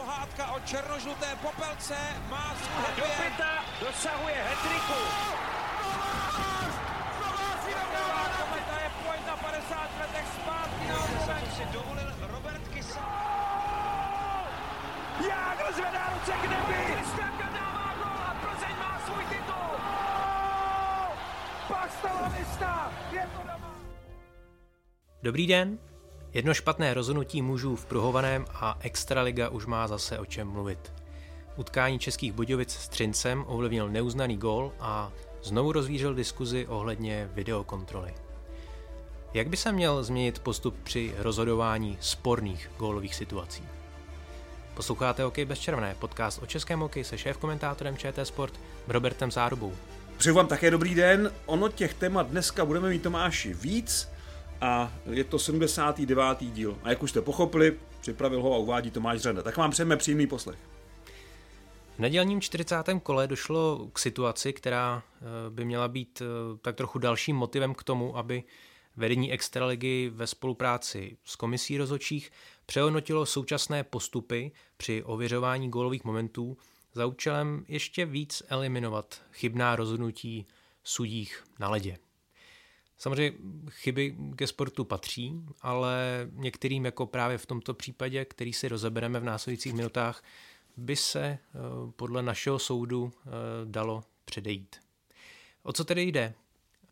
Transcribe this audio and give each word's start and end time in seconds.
pohádka 0.00 0.52
o 0.52 0.60
černožluté 0.60 1.28
popelce 1.42 1.96
má 2.30 2.54
svůj 2.56 2.96
Do 2.96 3.04
pěta 3.20 3.52
dosahuje 3.80 4.34
hetriku. 4.48 5.00
Kometa 8.40 8.76
je 8.84 8.90
pojď 9.04 9.20
na 9.26 9.36
50 9.36 10.00
letech 10.00 10.26
zpátky 10.40 10.84
na 10.88 11.40
si 11.56 11.64
dovolil 11.72 12.10
Robert 12.32 12.68
Kysa. 12.68 13.06
Jágr 15.28 15.72
zvedá 15.74 16.04
ruce 16.14 16.32
k 16.32 16.42
nebi! 16.50 16.94
Kristianka 16.94 17.48
dává 17.52 17.94
gol 18.00 18.20
a 18.28 18.36
Plzeň 18.40 18.76
má 18.78 19.00
svůj 19.06 19.24
titul. 19.24 19.70
Je 23.12 23.28
to 23.36 23.42
doma! 23.42 23.74
Dobrý 25.22 25.46
den. 25.46 25.89
Jedno 26.34 26.54
špatné 26.54 26.94
rozhodnutí 26.94 27.42
mužů 27.42 27.76
v 27.76 27.84
pruhovaném 27.84 28.44
a 28.54 28.78
Extraliga 28.80 29.48
už 29.48 29.66
má 29.66 29.88
zase 29.88 30.18
o 30.18 30.26
čem 30.26 30.48
mluvit. 30.48 30.92
Utkání 31.56 31.98
českých 31.98 32.32
Budějovic 32.32 32.72
s 32.72 32.88
Třincem 32.88 33.44
ovlivnil 33.46 33.88
neuznaný 33.88 34.36
gól 34.36 34.72
a 34.80 35.12
znovu 35.42 35.72
rozvířil 35.72 36.14
diskuzi 36.14 36.66
ohledně 36.66 37.30
videokontroly. 37.34 38.14
Jak 39.34 39.48
by 39.48 39.56
se 39.56 39.72
měl 39.72 40.04
změnit 40.04 40.38
postup 40.38 40.76
při 40.82 41.14
rozhodování 41.18 41.98
sporných 42.00 42.70
gólových 42.78 43.14
situací? 43.14 43.62
Posloucháte 44.74 45.22
Hokej 45.22 45.44
bez 45.44 45.58
červené, 45.58 45.96
podcast 45.98 46.42
o 46.42 46.46
českém 46.46 46.80
hokeji 46.80 47.04
se 47.04 47.16
šéf-komentátorem 47.16 47.96
ČT 47.96 48.26
Sport 48.26 48.60
Robertem 48.88 49.30
Zárubou. 49.30 49.74
Přeju 50.16 50.34
vám 50.34 50.46
také 50.46 50.70
dobrý 50.70 50.94
den. 50.94 51.32
Ono 51.46 51.68
těch 51.68 51.94
témat 51.94 52.26
dneska 52.26 52.64
budeme 52.64 52.88
mít 52.88 53.02
Tomáši 53.02 53.54
víc 53.54 54.08
a 54.60 54.92
je 55.10 55.24
to 55.24 55.38
79. 55.38 56.38
díl. 56.40 56.78
A 56.82 56.90
jak 56.90 57.02
už 57.02 57.10
jste 57.10 57.20
pochopili, 57.20 57.78
připravil 58.00 58.42
ho 58.42 58.54
a 58.54 58.58
uvádí 58.58 58.90
Tomáš 58.90 59.20
Řenda. 59.20 59.42
Tak 59.42 59.56
vám 59.56 59.70
přejeme 59.70 59.96
příjemný 59.96 60.26
poslech. 60.26 60.58
V 61.96 61.98
nedělním 61.98 62.40
40. 62.40 62.76
kole 63.02 63.26
došlo 63.26 63.88
k 63.92 63.98
situaci, 63.98 64.52
která 64.52 65.02
eh, 65.02 65.50
by 65.50 65.64
měla 65.64 65.88
být 65.88 66.22
eh, 66.22 66.58
tak 66.62 66.76
trochu 66.76 66.98
dalším 66.98 67.36
motivem 67.36 67.74
k 67.74 67.82
tomu, 67.82 68.16
aby 68.16 68.42
vedení 68.96 69.32
Extraligy 69.32 70.10
ve 70.14 70.26
spolupráci 70.26 71.16
s 71.24 71.36
komisí 71.36 71.78
rozhodčích 71.78 72.30
přehodnotilo 72.66 73.26
současné 73.26 73.84
postupy 73.84 74.52
při 74.76 75.02
ověřování 75.02 75.70
gólových 75.70 76.04
momentů 76.04 76.56
za 76.94 77.06
účelem 77.06 77.64
ještě 77.68 78.06
víc 78.06 78.42
eliminovat 78.48 79.22
chybná 79.32 79.76
rozhodnutí 79.76 80.46
sudích 80.84 81.44
na 81.58 81.68
ledě. 81.68 82.09
Samozřejmě 83.00 83.38
chyby 83.70 84.16
ke 84.36 84.46
sportu 84.46 84.84
patří, 84.84 85.34
ale 85.62 86.28
některým, 86.32 86.84
jako 86.84 87.06
právě 87.06 87.38
v 87.38 87.46
tomto 87.46 87.74
případě, 87.74 88.24
který 88.24 88.52
si 88.52 88.68
rozebereme 88.68 89.20
v 89.20 89.24
následujících 89.24 89.72
minutách, 89.72 90.22
by 90.76 90.96
se 90.96 91.20
eh, 91.24 91.38
podle 91.96 92.22
našeho 92.22 92.58
soudu 92.58 93.12
eh, 93.12 93.30
dalo 93.64 94.02
předejít. 94.24 94.76
O 95.62 95.72
co 95.72 95.84
tedy 95.84 96.02
jde? 96.02 96.34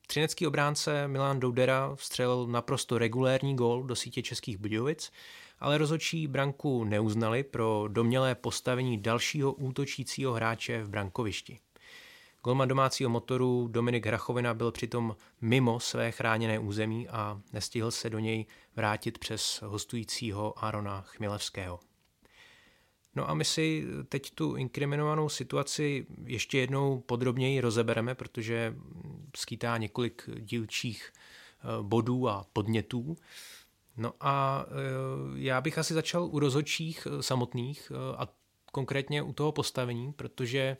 Třinecký 0.06 0.47
obránce 0.47 1.09
Milan 1.09 1.41
Doudera 1.41 1.95
vstřelil 1.95 2.47
naprosto 2.47 2.98
regulérní 2.98 3.56
gól 3.56 3.83
do 3.83 3.97
sítě 3.97 4.23
českých 4.23 4.59
Budějovic, 4.59 5.12
ale 5.59 5.79
rozhodčí 5.79 6.27
branku 6.27 6.84
neuznali 6.84 7.42
pro 7.42 7.84
domělé 7.89 8.34
postavení 8.34 8.98
dalšího 8.98 9.53
útočícího 9.53 10.33
hráče 10.33 10.83
v 10.83 10.89
brankovišti. 10.89 11.59
Golman 12.44 12.69
domácího 12.69 13.11
motoru 13.11 13.69
Dominik 13.69 14.06
Hrachovina 14.06 14.55
byl 14.55 14.72
přitom 14.72 15.17
mimo 15.41 15.81
své 15.81 16.11
chráněné 16.11 16.58
území 16.58 17.08
a 17.08 17.41
nestihl 17.53 17.91
se 17.91 18.11
do 18.11 18.19
něj 18.19 18.47
vrátit 18.77 19.19
přes 19.19 19.62
hostujícího 19.67 20.64
Arona 20.64 21.03
Chmělevského. 21.03 21.80
No 23.14 23.30
a 23.30 23.34
my 23.34 23.45
si 23.45 23.84
teď 24.08 24.30
tu 24.30 24.56
inkriminovanou 24.56 25.28
situaci 25.28 26.06
ještě 26.25 26.58
jednou 26.58 27.00
podrobněji 27.00 27.61
rozebereme, 27.61 28.14
protože 28.14 28.75
skýtá 29.36 29.77
několik 29.77 30.30
dílčích 30.39 31.13
eh, 31.13 31.67
bodů 31.83 32.29
a 32.29 32.46
podnětů. 32.52 33.17
No 33.96 34.13
a 34.20 34.64
eh, 34.68 34.73
já 35.34 35.61
bych 35.61 35.79
asi 35.79 35.95
začal 35.95 36.24
u 36.24 36.39
rozhodčích 36.39 37.07
eh, 37.11 37.23
samotných 37.23 37.92
a 38.17 38.29
konkrétně 38.73 39.23
u 39.23 39.33
toho 39.33 39.52
postavení, 39.52 40.13
protože 40.13 40.77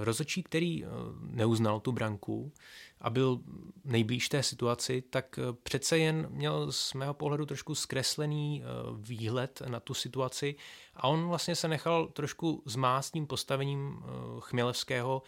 rozhodčí, 0.00 0.42
který 0.42 0.84
neuznal 1.20 1.80
tu 1.80 1.92
branku 1.92 2.52
a 3.00 3.10
byl 3.10 3.40
nejblíž 3.84 4.28
té 4.28 4.42
situaci, 4.42 5.02
tak 5.10 5.38
přece 5.62 5.98
jen 5.98 6.26
měl 6.30 6.72
z 6.72 6.94
mého 6.94 7.14
pohledu 7.14 7.46
trošku 7.46 7.74
zkreslený 7.74 8.62
výhled 9.00 9.62
na 9.68 9.80
tu 9.80 9.94
situaci 9.94 10.54
a 10.94 11.08
on 11.08 11.28
vlastně 11.28 11.56
se 11.56 11.68
nechal 11.68 12.06
trošku 12.06 12.62
zmást 12.66 13.12
tím 13.12 13.26
postavením 13.26 14.02
Chmělevského 14.40 15.22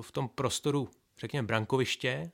v 0.00 0.12
tom 0.12 0.28
prostoru 0.28 0.88
řekněme, 1.20 1.46
brankoviště, 1.46 2.32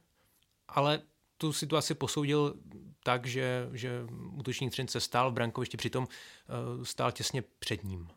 ale 0.69 1.03
tu 1.39 1.53
situaci 1.53 1.95
posoudil 1.95 2.55
tak, 3.03 3.27
že, 3.27 3.69
že 3.73 4.07
útočník 4.33 4.73
Třince 4.73 5.01
stál 5.01 5.31
v 5.31 5.35
brankovišti, 5.35 5.77
přitom 5.77 6.09
stál 6.83 7.13
těsně 7.13 7.43
před 7.59 7.85
ním. 7.85 8.09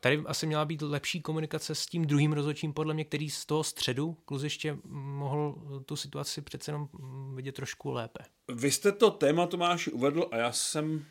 Tady 0.00 0.22
asi 0.26 0.46
měla 0.46 0.64
být 0.64 0.82
lepší 0.82 1.22
komunikace 1.22 1.74
s 1.74 1.86
tím 1.86 2.04
druhým 2.04 2.32
rozhodčím, 2.32 2.72
podle 2.72 2.94
mě, 2.94 3.04
který 3.04 3.30
z 3.30 3.46
toho 3.46 3.64
středu 3.64 4.16
kluziště 4.24 4.78
mohl 4.84 5.54
tu 5.86 5.96
situaci 5.96 6.42
přece 6.42 6.70
jenom 6.70 6.88
vidět 7.34 7.54
trošku 7.54 7.90
lépe. 7.90 8.24
Vy 8.54 8.70
jste 8.70 8.92
to 8.92 9.10
téma 9.10 9.46
Tomáš 9.46 9.88
uvedl 9.88 10.28
a 10.30 10.36
já 10.36 10.52
jsem 10.52 11.04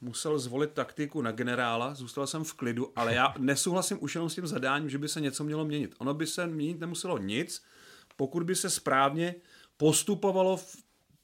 musel 0.00 0.38
zvolit 0.38 0.70
taktiku 0.72 1.22
na 1.22 1.32
generála, 1.32 1.94
zůstal 1.94 2.26
jsem 2.26 2.44
v 2.44 2.54
klidu, 2.54 2.92
ale 2.96 3.14
já 3.14 3.34
nesouhlasím 3.38 3.98
už 4.00 4.14
jenom 4.14 4.30
s 4.30 4.34
tím 4.34 4.46
zadáním, 4.46 4.90
že 4.90 4.98
by 4.98 5.08
se 5.08 5.20
něco 5.20 5.44
mělo 5.44 5.64
měnit. 5.64 5.94
Ono 5.98 6.14
by 6.14 6.26
se 6.26 6.46
měnit 6.46 6.80
nemuselo 6.80 7.18
nic, 7.18 7.64
pokud 8.16 8.42
by 8.42 8.54
se 8.54 8.70
správně 8.70 9.34
postupovalo 9.76 10.56
v 10.56 10.76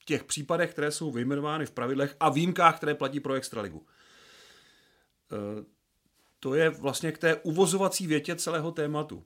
těch 0.05 0.25
případech, 0.25 0.71
které 0.71 0.91
jsou 0.91 1.11
vyjmenovány 1.11 1.67
v 1.67 1.71
pravidlech 1.71 2.17
a 2.21 2.29
výjimkách, 2.29 2.77
které 2.77 2.95
platí 2.95 3.21
pro 3.21 3.35
Extraligu. 3.35 3.87
To 6.45 6.55
je 6.55 6.71
vlastně 6.71 7.13
k 7.13 7.19
té 7.19 7.37
uvozovací 7.37 8.07
větě 8.07 8.37
celého 8.37 8.73
tématu. 8.73 9.25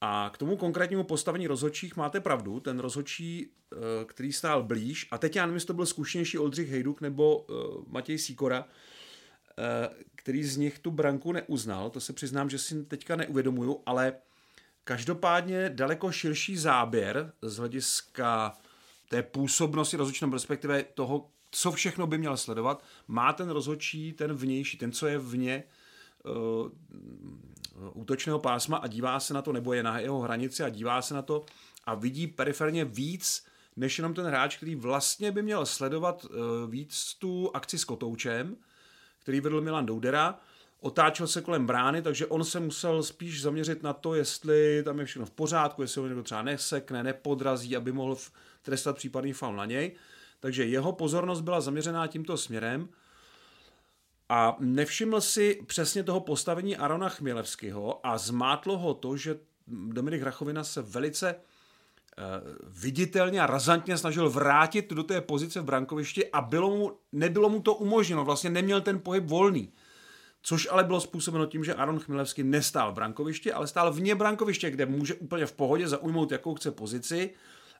A 0.00 0.30
k 0.34 0.38
tomu 0.38 0.56
konkrétnímu 0.56 1.04
postavení 1.04 1.46
rozhodčích 1.46 1.96
máte 1.96 2.20
pravdu, 2.20 2.60
ten 2.60 2.78
rozhodčí, 2.78 3.42
e, 3.42 4.04
který 4.04 4.32
stál 4.32 4.62
blíž, 4.62 5.08
a 5.10 5.18
teď 5.18 5.36
já 5.36 5.42
nevím, 5.46 5.54
jestli 5.54 5.66
to 5.66 5.74
byl 5.74 5.86
zkušenější 5.86 6.38
Oldřich 6.38 6.70
Hejduk 6.70 7.00
nebo 7.00 7.46
e, 7.48 7.52
Matěj 7.86 8.18
Síkora, 8.18 8.68
který 10.14 10.44
z 10.44 10.56
nich 10.56 10.78
tu 10.78 10.90
branku 10.90 11.32
neuznal, 11.32 11.90
to 11.90 12.00
se 12.00 12.12
přiznám, 12.12 12.50
že 12.50 12.58
si 12.58 12.84
teďka 12.84 13.16
neuvědomuju, 13.16 13.82
ale 13.86 14.12
Každopádně 14.88 15.70
daleko 15.70 16.12
širší 16.12 16.56
záběr 16.56 17.32
z 17.42 17.56
hlediska 17.56 18.58
té 19.08 19.22
působnosti 19.22 19.96
rozhodčího, 19.96 20.30
respektive 20.30 20.82
toho, 20.82 21.28
co 21.50 21.72
všechno 21.72 22.06
by 22.06 22.18
měl 22.18 22.36
sledovat, 22.36 22.84
má 23.08 23.32
ten 23.32 23.48
rozhodčí, 23.48 24.12
ten 24.12 24.32
vnější, 24.32 24.78
ten, 24.78 24.92
co 24.92 25.06
je 25.06 25.18
vně 25.18 25.64
útočného 27.92 28.38
pásma 28.38 28.76
a 28.76 28.86
dívá 28.86 29.20
se 29.20 29.34
na 29.34 29.42
to, 29.42 29.52
nebo 29.52 29.72
je 29.72 29.82
na 29.82 29.98
jeho 29.98 30.20
hranici 30.20 30.62
a 30.62 30.68
dívá 30.68 31.02
se 31.02 31.14
na 31.14 31.22
to 31.22 31.44
a 31.84 31.94
vidí 31.94 32.26
periferně 32.26 32.84
víc, 32.84 33.46
než 33.76 33.98
jenom 33.98 34.14
ten 34.14 34.26
hráč, 34.26 34.56
který 34.56 34.74
vlastně 34.74 35.32
by 35.32 35.42
měl 35.42 35.66
sledovat 35.66 36.24
uh, 36.24 36.70
víc 36.70 37.14
tu 37.18 37.50
akci 37.54 37.78
s 37.78 37.84
kotoučem, 37.84 38.56
který 39.22 39.40
vedl 39.40 39.60
Milan 39.60 39.86
Doudera, 39.86 40.38
otáčel 40.80 41.26
se 41.26 41.40
kolem 41.40 41.66
brány, 41.66 42.02
takže 42.02 42.26
on 42.26 42.44
se 42.44 42.60
musel 42.60 43.02
spíš 43.02 43.42
zaměřit 43.42 43.82
na 43.82 43.92
to, 43.92 44.14
jestli 44.14 44.82
tam 44.84 44.98
je 44.98 45.04
všechno 45.04 45.26
v 45.26 45.30
pořádku, 45.30 45.82
jestli 45.82 46.00
ho 46.00 46.06
někdo 46.06 46.22
třeba 46.22 46.42
nesekne, 46.42 47.02
nepodrazí, 47.02 47.76
aby 47.76 47.92
mohl 47.92 48.16
trestat 48.62 48.96
případný 48.96 49.32
faul 49.32 49.56
na 49.56 49.64
něj. 49.64 49.96
Takže 50.40 50.64
jeho 50.64 50.92
pozornost 50.92 51.40
byla 51.40 51.60
zaměřená 51.60 52.06
tímto 52.06 52.36
směrem 52.36 52.88
a 54.28 54.56
nevšiml 54.60 55.20
si 55.20 55.60
přesně 55.66 56.02
toho 56.02 56.20
postavení 56.20 56.76
Arona 56.76 57.08
Chmělevského 57.08 58.06
a 58.06 58.18
zmátlo 58.18 58.78
ho 58.78 58.94
to, 58.94 59.16
že 59.16 59.38
Dominik 59.66 60.22
Rachovina 60.22 60.64
se 60.64 60.82
velice 60.82 61.34
eh, 61.34 62.22
viditelně 62.66 63.40
a 63.40 63.46
razantně 63.46 63.98
snažil 63.98 64.30
vrátit 64.30 64.92
do 64.92 65.02
té 65.02 65.20
pozice 65.20 65.60
v 65.60 65.64
brankovišti 65.64 66.30
a 66.30 66.40
bylo 66.40 66.76
mu, 66.76 66.92
nebylo 67.12 67.48
mu 67.48 67.60
to 67.62 67.74
umožněno, 67.74 68.24
vlastně 68.24 68.50
neměl 68.50 68.80
ten 68.80 69.00
pohyb 69.00 69.24
volný. 69.24 69.72
Což 70.42 70.68
ale 70.70 70.84
bylo 70.84 71.00
způsobeno 71.00 71.46
tím, 71.46 71.64
že 71.64 71.74
Aaron 71.74 71.98
Chmilevský 71.98 72.42
nestál 72.42 72.92
v 72.92 72.94
brankovišti, 72.94 73.52
ale 73.52 73.66
stál 73.66 73.92
vně 73.92 74.14
brankoviště, 74.14 74.70
kde 74.70 74.86
může 74.86 75.14
úplně 75.14 75.46
v 75.46 75.52
pohodě 75.52 75.88
zaujmout 75.88 76.32
jakou 76.32 76.54
chce 76.54 76.70
pozici. 76.70 77.30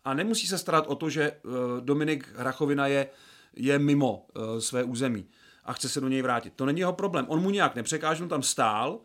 A 0.04 0.14
nemusí 0.14 0.46
se 0.46 0.58
starat 0.58 0.86
o 0.86 0.94
to, 0.94 1.10
že 1.10 1.22
eh, 1.22 1.38
Dominik 1.80 2.28
Hrachovina 2.36 2.86
je, 2.86 3.08
je 3.56 3.78
mimo 3.78 4.26
eh, 4.36 4.60
své 4.60 4.84
území 4.84 5.26
a 5.66 5.72
chce 5.72 5.88
se 5.88 6.00
do 6.00 6.08
něj 6.08 6.22
vrátit. 6.22 6.52
To 6.56 6.66
není 6.66 6.80
jeho 6.80 6.92
problém. 6.92 7.26
On 7.28 7.42
mu 7.42 7.50
nějak 7.50 7.74
nepřekážel, 7.74 8.24
on 8.24 8.28
tam 8.28 8.42
stál, 8.42 9.00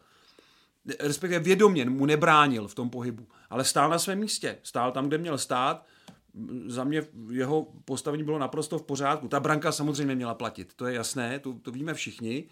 respektive 1.00 1.40
vědomě 1.40 1.86
mu 1.86 2.06
nebránil 2.06 2.68
v 2.68 2.76
tom 2.76 2.90
pohybu, 2.90 3.28
ale 3.50 3.64
stál 3.64 3.90
na 3.90 4.00
svém 4.00 4.20
místě. 4.20 4.58
Stál 4.64 4.92
tam, 4.92 5.08
kde 5.08 5.18
měl 5.18 5.38
stát. 5.38 5.86
Za 6.68 6.84
mě 6.84 7.04
jeho 7.32 7.68
postavení 7.86 8.24
bylo 8.24 8.40
naprosto 8.40 8.80
v 8.80 8.84
pořádku. 8.84 9.28
Ta 9.28 9.40
branka 9.40 9.72
samozřejmě 9.72 10.16
měla 10.16 10.34
platit, 10.34 10.74
to 10.74 10.86
je 10.86 10.96
jasné, 10.96 11.40
to, 11.40 11.54
to 11.54 11.72
víme 11.72 11.94
všichni 11.94 12.46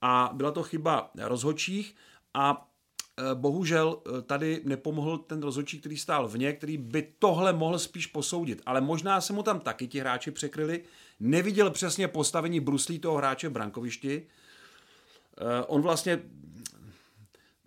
a 0.00 0.30
byla 0.32 0.50
to 0.50 0.62
chyba 0.62 1.10
rozhodčích 1.22 1.96
a 2.34 2.68
e, 3.16 3.34
bohužel 3.34 4.02
e, 4.18 4.22
tady 4.22 4.62
nepomohl 4.64 5.18
ten 5.18 5.42
rozhodčí, 5.42 5.80
který 5.80 5.96
stál 5.96 6.28
vně, 6.28 6.52
který 6.52 6.76
by 6.76 7.12
tohle 7.18 7.52
mohl 7.52 7.78
spíš 7.78 8.06
posoudit, 8.06 8.62
ale 8.66 8.80
možná 8.80 9.20
se 9.20 9.32
mu 9.32 9.42
tam 9.42 9.60
taky 9.60 9.88
ti 9.88 10.00
hráči 10.00 10.30
překryli, 10.30 10.84
neviděl 11.20 11.70
přesně 11.70 12.08
postavení 12.08 12.60
bruslí 12.60 12.98
toho 12.98 13.16
hráče 13.16 13.48
v 13.48 13.52
brankovišti. 13.52 14.26
E, 15.36 15.64
on 15.64 15.82
vlastně, 15.82 16.22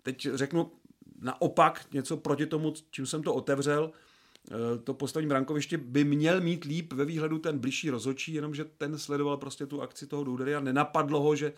teď 0.02 0.28
řeknu 0.34 0.72
naopak 1.20 1.86
něco 1.92 2.16
proti 2.16 2.46
tomu, 2.46 2.74
čím 2.90 3.06
jsem 3.06 3.22
to 3.22 3.34
otevřel, 3.34 3.92
to 4.84 4.94
postavení 4.94 5.28
brankoviště 5.28 5.78
by 5.78 6.04
měl 6.04 6.40
mít 6.40 6.64
líp 6.64 6.92
ve 6.92 7.04
výhledu 7.04 7.38
ten 7.38 7.58
blížší 7.58 7.90
rozhodčí, 7.90 8.34
jenomže 8.34 8.64
ten 8.64 8.98
sledoval 8.98 9.36
prostě 9.36 9.66
tu 9.66 9.82
akci 9.82 10.06
toho 10.06 10.24
Doudery 10.24 10.54
a 10.54 10.60
nenapadlo 10.60 11.20
ho, 11.20 11.36
že 11.36 11.52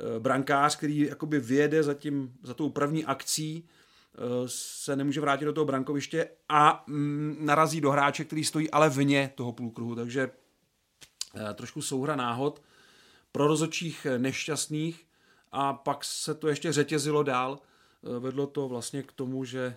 Eh, 0.00 0.20
brankář, 0.20 0.76
který 0.76 0.98
jakoby 0.98 1.40
vyjede 1.40 1.82
za, 1.82 1.94
tím, 1.94 2.32
za 2.42 2.54
tou 2.54 2.70
první 2.70 3.04
akcí, 3.04 3.68
eh, 4.14 4.18
se 4.46 4.96
nemůže 4.96 5.20
vrátit 5.20 5.44
do 5.44 5.52
toho 5.52 5.64
brankoviště 5.64 6.28
a 6.48 6.84
mm, 6.86 7.36
narazí 7.40 7.80
do 7.80 7.90
hráče, 7.90 8.24
který 8.24 8.44
stojí 8.44 8.70
ale 8.70 8.90
vně 8.90 9.32
toho 9.34 9.52
půlkruhu, 9.52 9.94
takže 9.94 10.22
eh, 10.22 10.30
trošku 11.54 11.82
souhra 11.82 12.16
náhod 12.16 12.62
pro 13.32 13.46
rozočích 13.46 14.06
nešťastných 14.18 15.06
a 15.52 15.72
pak 15.72 16.04
se 16.04 16.34
to 16.34 16.48
ještě 16.48 16.72
řetězilo 16.72 17.22
dál. 17.22 17.58
Vedlo 18.18 18.46
to 18.46 18.68
vlastně 18.68 19.02
k 19.02 19.12
tomu, 19.12 19.44
že 19.44 19.76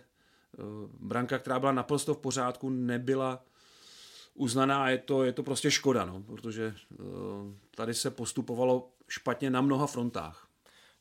branka, 0.99 1.39
která 1.39 1.59
byla 1.59 1.71
naprosto 1.71 2.13
v 2.13 2.17
pořádku, 2.17 2.69
nebyla 2.69 3.43
uznaná 4.33 4.83
a 4.83 4.89
je 4.89 4.97
to, 4.97 5.23
je 5.23 5.31
to 5.31 5.43
prostě 5.43 5.71
škoda, 5.71 6.05
no, 6.05 6.23
protože 6.23 6.75
tady 7.75 7.93
se 7.93 8.11
postupovalo 8.11 8.89
špatně 9.07 9.49
na 9.49 9.61
mnoha 9.61 9.87
frontách. 9.87 10.42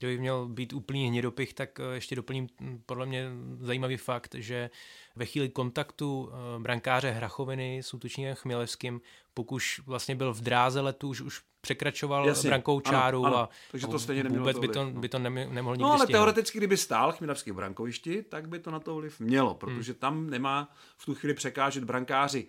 Kdyby 0.06 0.20
měl 0.20 0.49
být 0.49 0.72
úplný 0.72 1.08
hnědopich, 1.08 1.54
tak 1.54 1.81
eh, 1.81 1.94
ještě 1.94 2.16
doplním 2.16 2.46
hm, 2.60 2.82
podle 2.87 3.06
mě 3.06 3.31
zajímavý 3.60 3.96
fakt, 3.96 4.34
že 4.34 4.70
ve 5.16 5.26
chvíli 5.26 5.49
kontaktu 5.49 6.31
eh, 6.32 6.58
brankáře 6.58 7.10
Hrachoviny 7.10 7.78
s 7.78 7.94
útočníkem 7.94 8.34
Chmělevským, 8.34 9.00
pokud 9.34 9.62
vlastně 9.87 10.16
byl 10.16 10.34
v 10.34 10.40
dráze 10.40 10.81
letu, 10.81 11.08
už, 11.08 11.20
už 11.20 11.43
překračoval 11.60 12.26
Jasně, 12.26 12.50
brankou 12.50 12.81
čáru 12.81 13.26
ano, 13.26 13.37
ano. 13.37 13.44
a 13.44 13.49
Takže 13.70 13.87
to 13.87 13.99
stejně 13.99 14.22
vůbec 14.22 14.58
by 14.58 14.69
to, 14.69 14.84
no. 14.84 14.90
by 14.90 15.08
to 15.08 15.19
nemohl 15.19 15.76
nikdy 15.76 15.82
No 15.82 15.93
ale 15.93 15.99
stihnout. 15.99 16.19
teoreticky, 16.19 16.58
kdyby 16.58 16.76
stál 16.76 17.12
Chmělevský 17.12 17.50
v 17.50 17.55
brankovišti, 17.55 18.22
tak 18.22 18.48
by 18.48 18.58
to 18.58 18.70
na 18.70 18.81
to 18.81 18.94
vliv 18.94 19.20
mělo, 19.20 19.55
protože 19.55 19.93
hmm. 19.93 19.98
tam 19.98 20.31
nemá 20.31 20.72
v 20.96 21.06
tu 21.06 21.14
chvíli 21.14 21.34
překážet 21.34 21.84
brankáři 21.84 22.46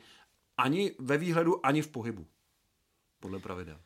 ani 0.57 0.91
ve 0.99 1.17
výhledu, 1.17 1.65
ani 1.65 1.81
v 1.81 1.87
pohybu. 1.87 2.27
Podle 3.19 3.39
pravidel. 3.39 3.79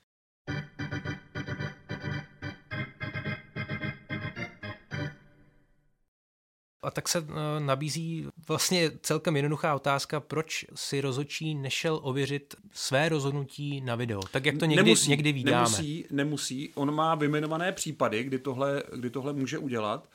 A 6.88 6.92
tak 6.92 7.07
se 7.07 7.19
eh, 7.19 7.60
nabízí 7.60 8.28
vlastně 8.48 8.92
celkem 9.01 9.36
jednoduchá 9.36 9.75
otázka, 9.75 10.19
proč 10.19 10.66
si 10.75 11.01
rozhodčí 11.01 11.56
nešel 11.56 12.00
ověřit 12.04 12.56
své 12.72 13.10
rozhodnutí 13.10 13.81
na 13.81 13.95
video, 13.95 14.22
tak 14.31 14.45
jak 14.45 14.57
to 14.57 14.66
někdy, 14.66 14.84
nemusí, 14.84 15.10
někdy 15.10 15.31
vídáme. 15.31 15.57
Nemusí, 15.57 16.06
nemusí. 16.12 16.72
On 16.75 16.95
má 16.95 17.16
vyjmenované 17.16 17.72
případy, 17.72 18.24
kdy 18.24 18.39
tohle, 18.39 18.84
kdy 18.95 19.10
tohle 19.10 19.34
může 19.34 19.57
udělat 19.57 20.10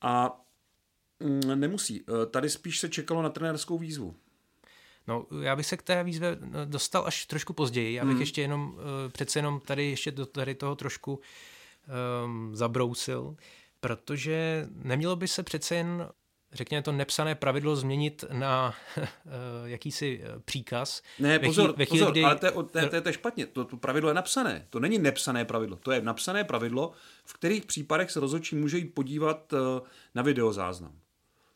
a 0.00 0.40
mm, 1.20 1.60
nemusí. 1.60 2.04
Eh, 2.08 2.26
tady 2.26 2.50
spíš 2.50 2.80
se 2.80 2.88
čekalo 2.88 3.22
na 3.22 3.28
trenérskou 3.28 3.78
výzvu. 3.78 4.14
No, 5.06 5.26
já 5.42 5.56
bych 5.56 5.66
se 5.66 5.76
k 5.76 5.82
té 5.82 6.04
výzve 6.04 6.28
eh, 6.28 6.66
dostal 6.66 7.06
až 7.06 7.26
trošku 7.26 7.52
později. 7.52 7.94
Já 7.94 8.04
bych 8.04 8.12
hmm. 8.12 8.20
ještě 8.20 8.40
jenom, 8.40 8.78
přece 9.12 9.38
jenom 9.38 9.60
tady 9.60 9.90
ještě 9.90 10.10
do 10.10 10.26
tady 10.26 10.54
toho 10.54 10.76
trošku 10.76 11.20
um, 12.24 12.56
zabrousil 12.56 13.36
protože 13.84 14.66
nemělo 14.70 15.16
by 15.16 15.28
se 15.28 15.42
přece 15.42 15.74
jen 15.74 16.08
řekněme 16.52 16.82
to 16.82 16.92
nepsané 16.92 17.34
pravidlo 17.34 17.76
změnit 17.76 18.24
na 18.32 18.74
uh, 18.96 19.04
jakýsi 19.64 20.20
eh, 20.24 20.40
příkaz. 20.44 21.02
Ne, 21.18 21.38
pozor, 21.38 21.74
ve 21.76 21.84
chvíli, 21.84 22.00
pozor 22.00 22.12
kdy... 22.12 22.24
ale 22.24 22.36
to 22.36 22.46
je, 22.46 22.52
to, 22.52 22.96
je, 22.96 23.00
to 23.00 23.08
je 23.08 23.12
špatně. 23.12 23.46
To, 23.46 23.64
to 23.64 23.76
pravidlo 23.76 24.10
je 24.10 24.14
napsané. 24.14 24.66
To 24.70 24.80
není 24.80 24.98
nepsané 24.98 25.44
pravidlo. 25.44 25.76
To 25.76 25.92
je 25.92 26.02
napsané 26.02 26.44
pravidlo, 26.44 26.92
v 27.24 27.32
kterých 27.32 27.64
případech 27.64 28.10
se 28.10 28.20
rozhodčí 28.20 28.56
může 28.56 28.78
jít 28.78 28.94
podívat 28.94 29.52
uh, 29.52 29.58
na 30.14 30.22
videozáznam. 30.22 30.92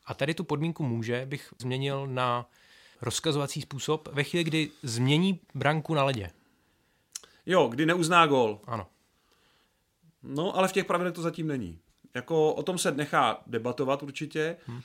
A 0.06 0.14
tady 0.14 0.34
tu 0.34 0.44
podmínku 0.44 0.82
může 0.82 1.26
bych 1.26 1.54
změnil 1.58 2.06
na 2.06 2.50
rozkazovací 3.00 3.60
způsob 3.60 4.08
ve 4.12 4.24
chvíli, 4.24 4.44
kdy 4.44 4.70
změní 4.82 5.40
branku 5.54 5.94
na 5.94 6.04
ledě. 6.04 6.31
Jo, 7.46 7.69
kdy 7.69 7.86
neuzná 7.86 8.26
gol. 8.26 8.60
Ano. 8.64 8.86
No, 10.22 10.56
ale 10.56 10.69
v 10.69 10.72
těch 10.72 10.84
pravidlech 10.84 11.14
to 11.14 11.22
zatím 11.22 11.46
není. 11.46 11.78
Jako 12.19 12.55
o 12.55 12.62
tom 12.62 12.79
se 12.79 12.93
nechá 12.93 13.43
debatovat 13.47 14.03
určitě. 14.03 14.56
Hmm. 14.67 14.81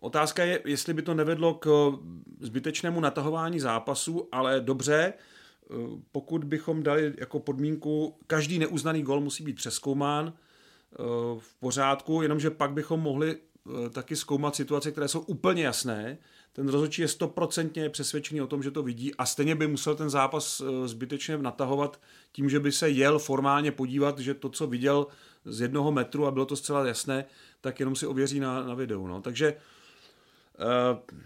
Otázka 0.00 0.44
je, 0.44 0.60
jestli 0.64 0.94
by 0.94 1.02
to 1.02 1.14
nevedlo 1.14 1.54
k 1.54 1.92
zbytečnému 2.40 3.00
natahování 3.00 3.60
zápasu, 3.60 4.28
ale 4.32 4.60
dobře, 4.60 5.12
eh, 5.12 5.74
pokud 6.12 6.44
bychom 6.44 6.82
dali 6.82 7.14
jako 7.18 7.40
podmínku, 7.40 8.16
každý 8.26 8.58
neuznaný 8.58 9.02
gol 9.02 9.20
musí 9.20 9.44
být 9.44 9.56
přeskoumán 9.56 10.32
eh, 10.32 10.96
v 11.38 11.54
pořádku, 11.60 12.22
jenomže 12.22 12.50
pak 12.50 12.72
bychom 12.72 13.00
mohli 13.00 13.36
eh, 13.36 13.90
taky 13.90 14.16
zkoumat 14.16 14.56
situace, 14.56 14.92
které 14.92 15.08
jsou 15.08 15.20
úplně 15.20 15.62
jasné. 15.62 16.18
Ten 16.58 16.68
rozhodčí 16.68 17.02
je 17.02 17.08
stoprocentně 17.08 17.88
přesvědčený 17.88 18.40
o 18.40 18.46
tom, 18.46 18.62
že 18.62 18.70
to 18.70 18.82
vidí 18.82 19.14
a 19.14 19.26
stejně 19.26 19.54
by 19.54 19.66
musel 19.66 19.94
ten 19.94 20.10
zápas 20.10 20.62
zbytečně 20.84 21.38
natahovat 21.38 22.00
tím, 22.32 22.50
že 22.50 22.60
by 22.60 22.72
se 22.72 22.90
jel 22.90 23.18
formálně 23.18 23.72
podívat, 23.72 24.18
že 24.18 24.34
to, 24.34 24.48
co 24.48 24.66
viděl, 24.66 25.06
z 25.44 25.60
jednoho 25.60 25.92
metru 25.92 26.26
a 26.26 26.30
bylo 26.30 26.46
to 26.46 26.56
zcela 26.56 26.86
jasné, 26.86 27.24
tak 27.60 27.80
jenom 27.80 27.96
si 27.96 28.06
ověří 28.06 28.40
na, 28.40 28.62
na 28.62 28.74
videu. 28.74 29.06
No. 29.06 29.22
Takže 29.22 29.54
uh, 29.54 31.16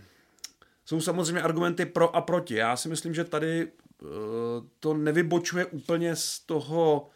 jsou 0.85 1.01
samozřejmě 1.01 1.43
argumenty 1.43 1.87
pro 1.87 2.17
a 2.17 2.21
proti. 2.21 2.55
Já 2.55 2.77
si 2.77 2.89
myslím, 2.89 3.15
že 3.15 3.25
tady 3.25 3.67
uh, 3.67 4.09
to 4.81 4.95
nevybočuje 4.95 5.67
úplně 5.67 6.17
z 6.17 6.41
toho 6.41 7.11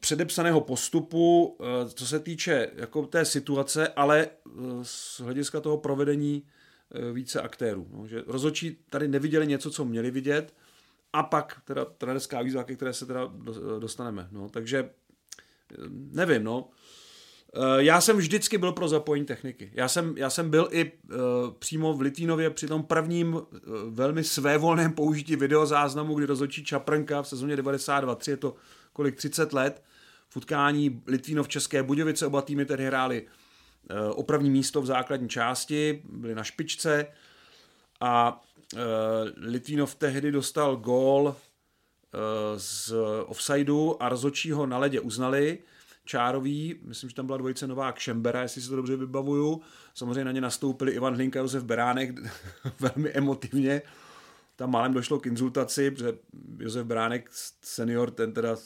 předepsaného 0.00 0.60
postupu, 0.60 1.46
uh, 1.46 1.66
co 1.94 2.06
se 2.06 2.20
týče 2.20 2.70
jako 2.74 3.06
té 3.06 3.24
situace, 3.24 3.88
ale 3.88 4.28
uh, 4.44 4.82
z 4.82 5.20
hlediska 5.20 5.60
toho 5.60 5.78
provedení 5.78 6.42
více 7.12 7.40
aktérů. 7.40 7.88
No, 7.92 8.06
že 8.06 8.22
rozhodčí 8.26 8.78
tady 8.90 9.08
neviděli 9.08 9.46
něco, 9.46 9.70
co 9.70 9.84
měli 9.84 10.10
vidět, 10.10 10.54
a 11.12 11.22
pak 11.22 11.60
teda 11.64 11.84
trenerská 11.84 12.42
výzva, 12.42 12.64
ke 12.64 12.76
které 12.76 12.92
se 12.92 13.06
teda 13.06 13.32
dostaneme. 13.78 14.28
No, 14.30 14.48
takže 14.48 14.90
nevím, 15.90 16.44
no. 16.44 16.68
Eh, 17.54 17.82
já 17.82 18.00
jsem 18.00 18.16
vždycky 18.16 18.58
byl 18.58 18.72
pro 18.72 18.88
zapojení 18.88 19.26
techniky. 19.26 19.70
Já 19.74 19.88
jsem, 19.88 20.14
já 20.16 20.30
jsem 20.30 20.50
byl 20.50 20.68
i 20.70 20.84
uh, 20.84 21.18
přímo 21.58 21.94
v 21.94 22.00
Litvínově 22.00 22.50
při 22.50 22.66
tom 22.66 22.82
prvním 22.82 23.34
uh, 23.34 23.42
velmi 23.88 24.24
svévolném 24.24 24.92
použití 24.92 25.36
videozáznamu, 25.36 26.14
kdy 26.14 26.26
rozhodčí 26.26 26.64
Čaprnka 26.64 27.22
v 27.22 27.28
sezóně 27.28 27.56
92-3, 27.56 28.30
je 28.30 28.36
to 28.36 28.54
kolik 28.92 29.16
30 29.16 29.52
let, 29.52 29.82
v 30.28 30.36
utkání 30.36 31.02
Litvínov 31.06 31.48
České 31.48 31.82
Budějovice, 31.82 32.26
oba 32.26 32.42
týmy 32.42 32.64
tedy 32.64 32.86
hráli 32.86 33.22
uh, 33.22 33.96
o 34.10 34.22
první 34.22 34.50
místo 34.50 34.82
v 34.82 34.86
základní 34.86 35.28
části, 35.28 36.02
byli 36.04 36.34
na 36.34 36.44
špičce 36.44 37.06
a 38.00 38.42
uh, 38.74 38.80
Litvínov 39.36 39.94
tehdy 39.94 40.32
dostal 40.32 40.76
gól 40.76 41.36
Eh, 42.14 42.58
z 42.58 42.92
offsideu 43.26 43.96
a 44.00 44.08
rozhodčí 44.08 44.52
ho 44.52 44.66
na 44.66 44.78
ledě 44.78 45.00
uznali. 45.00 45.58
Čárový, 46.08 46.80
myslím, 46.84 47.10
že 47.10 47.16
tam 47.16 47.26
byla 47.26 47.38
dvojice 47.38 47.66
Novák 47.66 47.98
Šembera, 47.98 48.42
jestli 48.42 48.62
si 48.62 48.68
to 48.68 48.76
dobře 48.76 48.96
vybavuju. 48.96 49.60
Samozřejmě 49.94 50.24
na 50.24 50.32
ně 50.32 50.40
nastoupili 50.40 50.92
Ivan 50.92 51.14
Hlinka 51.14 51.40
a 51.40 51.42
Josef 51.42 51.64
Beránek 51.64 52.20
velmi 52.80 53.10
emotivně. 53.10 53.82
Tam 54.56 54.70
málem 54.70 54.92
došlo 54.92 55.20
k 55.20 55.26
inzultaci, 55.26 55.90
protože 55.90 56.18
Josef 56.58 56.86
Beránek 56.86 57.30
senior, 57.62 58.10
ten 58.10 58.32
teda 58.32 58.56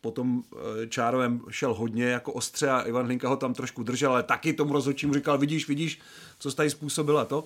potom 0.00 0.42
eh, 0.82 0.86
Čárovem 0.86 1.40
šel 1.50 1.74
hodně 1.74 2.04
jako 2.04 2.32
ostře 2.32 2.70
a 2.70 2.80
Ivan 2.80 3.06
Hlinka 3.06 3.28
ho 3.28 3.36
tam 3.36 3.54
trošku 3.54 3.82
držel, 3.82 4.12
ale 4.12 4.22
taky 4.22 4.52
tomu 4.52 4.72
rozhodčímu 4.72 5.14
říkal, 5.14 5.38
vidíš, 5.38 5.68
vidíš, 5.68 6.00
co 6.38 6.50
jsi 6.50 6.56
tady 6.56 6.70
způsobila 6.70 7.24
to. 7.24 7.44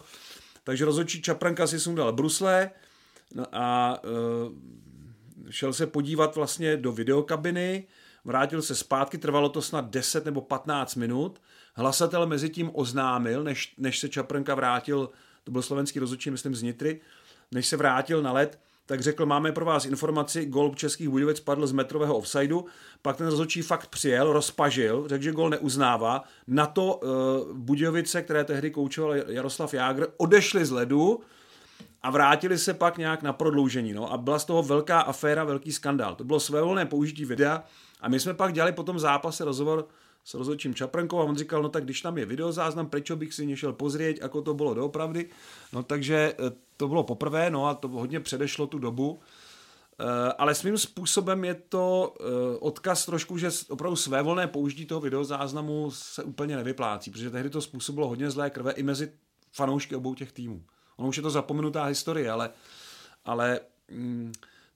Takže 0.65 0.85
rozhodčí 0.85 1.23
Čapranka 1.23 1.67
si 1.67 1.81
sundal 1.81 2.13
brusle 2.13 2.71
no 3.35 3.45
a 3.53 3.99
uh, 4.05 4.53
šel 5.51 5.73
se 5.73 5.87
podívat 5.87 6.37
vlastně 6.37 6.77
do 6.77 6.93
videokabiny, 6.93 7.87
vrátil 8.27 8.63
se 8.63 8.75
zpátky, 8.75 9.19
trvalo 9.19 9.49
to 9.49 9.63
snad 9.63 9.91
10 9.91 10.25
nebo 10.25 10.41
15 10.41 10.95
minut. 10.95 11.41
Hlasatel 11.75 12.27
mezi 12.27 12.51
tím 12.51 12.71
oznámil, 12.73 13.45
než, 13.45 13.75
než 13.79 13.99
se 13.99 14.09
Čaprnka 14.09 14.55
vrátil, 14.55 15.11
to 15.45 15.51
byl 15.51 15.63
slovenský 15.63 15.99
rozhodčí, 15.99 16.31
myslím 16.31 16.55
z 16.55 16.63
Nitry, 16.63 17.01
než 17.53 17.67
se 17.67 17.77
vrátil 17.77 18.23
na 18.23 18.33
led, 18.33 18.59
tak 18.87 19.01
řekl, 19.01 19.27
máme 19.27 19.53
pro 19.53 19.65
vás 19.65 19.85
informaci, 19.85 20.47
gol 20.47 20.75
Českých 20.75 21.09
Budějovic 21.09 21.41
padl 21.41 21.67
z 21.67 21.73
metrového 21.73 22.17
offsideu, 22.17 22.65
pak 23.03 23.17
ten 23.17 23.27
rozhodčí 23.27 23.63
fakt 23.63 23.87
přijel, 23.87 24.33
rozpažil, 24.33 25.09
řekl, 25.09 25.25
že 25.25 25.33
gol 25.33 25.51
neuznává. 25.51 26.25
Na 26.47 26.67
to 26.67 26.95
uh, 26.95 27.57
Budějovice, 27.57 28.23
které 28.23 28.45
tehdy 28.45 28.71
koučoval 28.71 29.15
Jaroslav 29.17 29.75
Jágr, 29.75 30.07
odešli 30.17 30.65
z 30.65 30.71
ledu, 30.71 31.21
a 32.07 32.11
vrátili 32.11 32.59
se 32.59 32.75
pak 32.75 32.99
nějak 32.99 33.23
na 33.23 33.33
prodloužení. 33.33 33.93
No, 33.93 34.13
a 34.13 34.17
byla 34.17 34.39
z 34.39 34.45
toho 34.45 34.63
velká 34.63 35.01
aféra, 35.01 35.45
velký 35.45 35.73
skandál. 35.73 36.15
To 36.15 36.25
bylo 36.25 36.41
svévolné 36.41 36.87
použití 36.87 37.25
videa 37.25 37.65
a 38.01 38.09
my 38.09 38.21
jsme 38.21 38.35
pak 38.35 38.53
dělali 38.53 38.73
po 38.73 38.83
tom 38.83 38.99
zápase 38.99 39.45
rozhovor 39.45 39.89
s 40.25 40.35
rozhodčím 40.35 40.75
Čaprenkou 40.75 41.19
a 41.19 41.25
on 41.25 41.37
říkal, 41.37 41.63
no 41.63 41.69
tak 41.69 41.85
když 41.85 42.01
tam 42.01 42.19
je 42.19 42.27
videozáznam, 42.27 42.87
proč 42.87 43.11
bych 43.11 43.35
si 43.35 43.47
nešel 43.47 43.73
pozrieť, 43.73 44.23
ako 44.23 44.43
to 44.43 44.55
bylo 44.55 44.75
doopravdy. 44.75 45.31
No 45.73 45.83
takže 45.83 46.35
eh, 46.39 46.53
to 46.77 46.89
bylo 46.89 47.03
poprvé, 47.03 47.51
no 47.51 47.67
a 47.67 47.75
to 47.75 47.89
hodně 47.89 48.21
předešlo 48.21 48.67
tu 48.67 48.79
dobu. 48.79 49.19
Eh, 50.01 50.33
ale 50.39 50.55
svým 50.55 50.79
způsobem 50.79 51.45
je 51.45 51.55
to 51.55 52.15
eh, 52.21 52.25
odkaz 52.59 53.07
trošku, 53.07 53.39
že 53.39 53.51
opravdu 53.69 53.97
své 53.97 54.23
volné 54.23 54.47
použití 54.47 54.87
toho 54.87 55.01
videozáznamu 55.01 55.91
se 55.91 56.23
úplně 56.23 56.57
nevyplácí, 56.57 57.11
protože 57.11 57.31
tehdy 57.31 57.51
to 57.51 57.61
způsobilo 57.61 58.09
hodně 58.09 58.31
zlé 58.31 58.51
krve 58.51 58.73
i 58.73 58.83
mezi 58.83 59.13
fanoušky 59.53 59.97
obou 59.97 60.15
těch 60.15 60.33
týmů. 60.33 60.63
Ono 60.97 61.09
už 61.09 61.17
je 61.17 61.23
to 61.23 61.31
zapomenutá 61.31 61.85
historie, 61.85 62.31
ale, 62.31 62.51
ale 63.25 63.61
mm, 63.91 64.33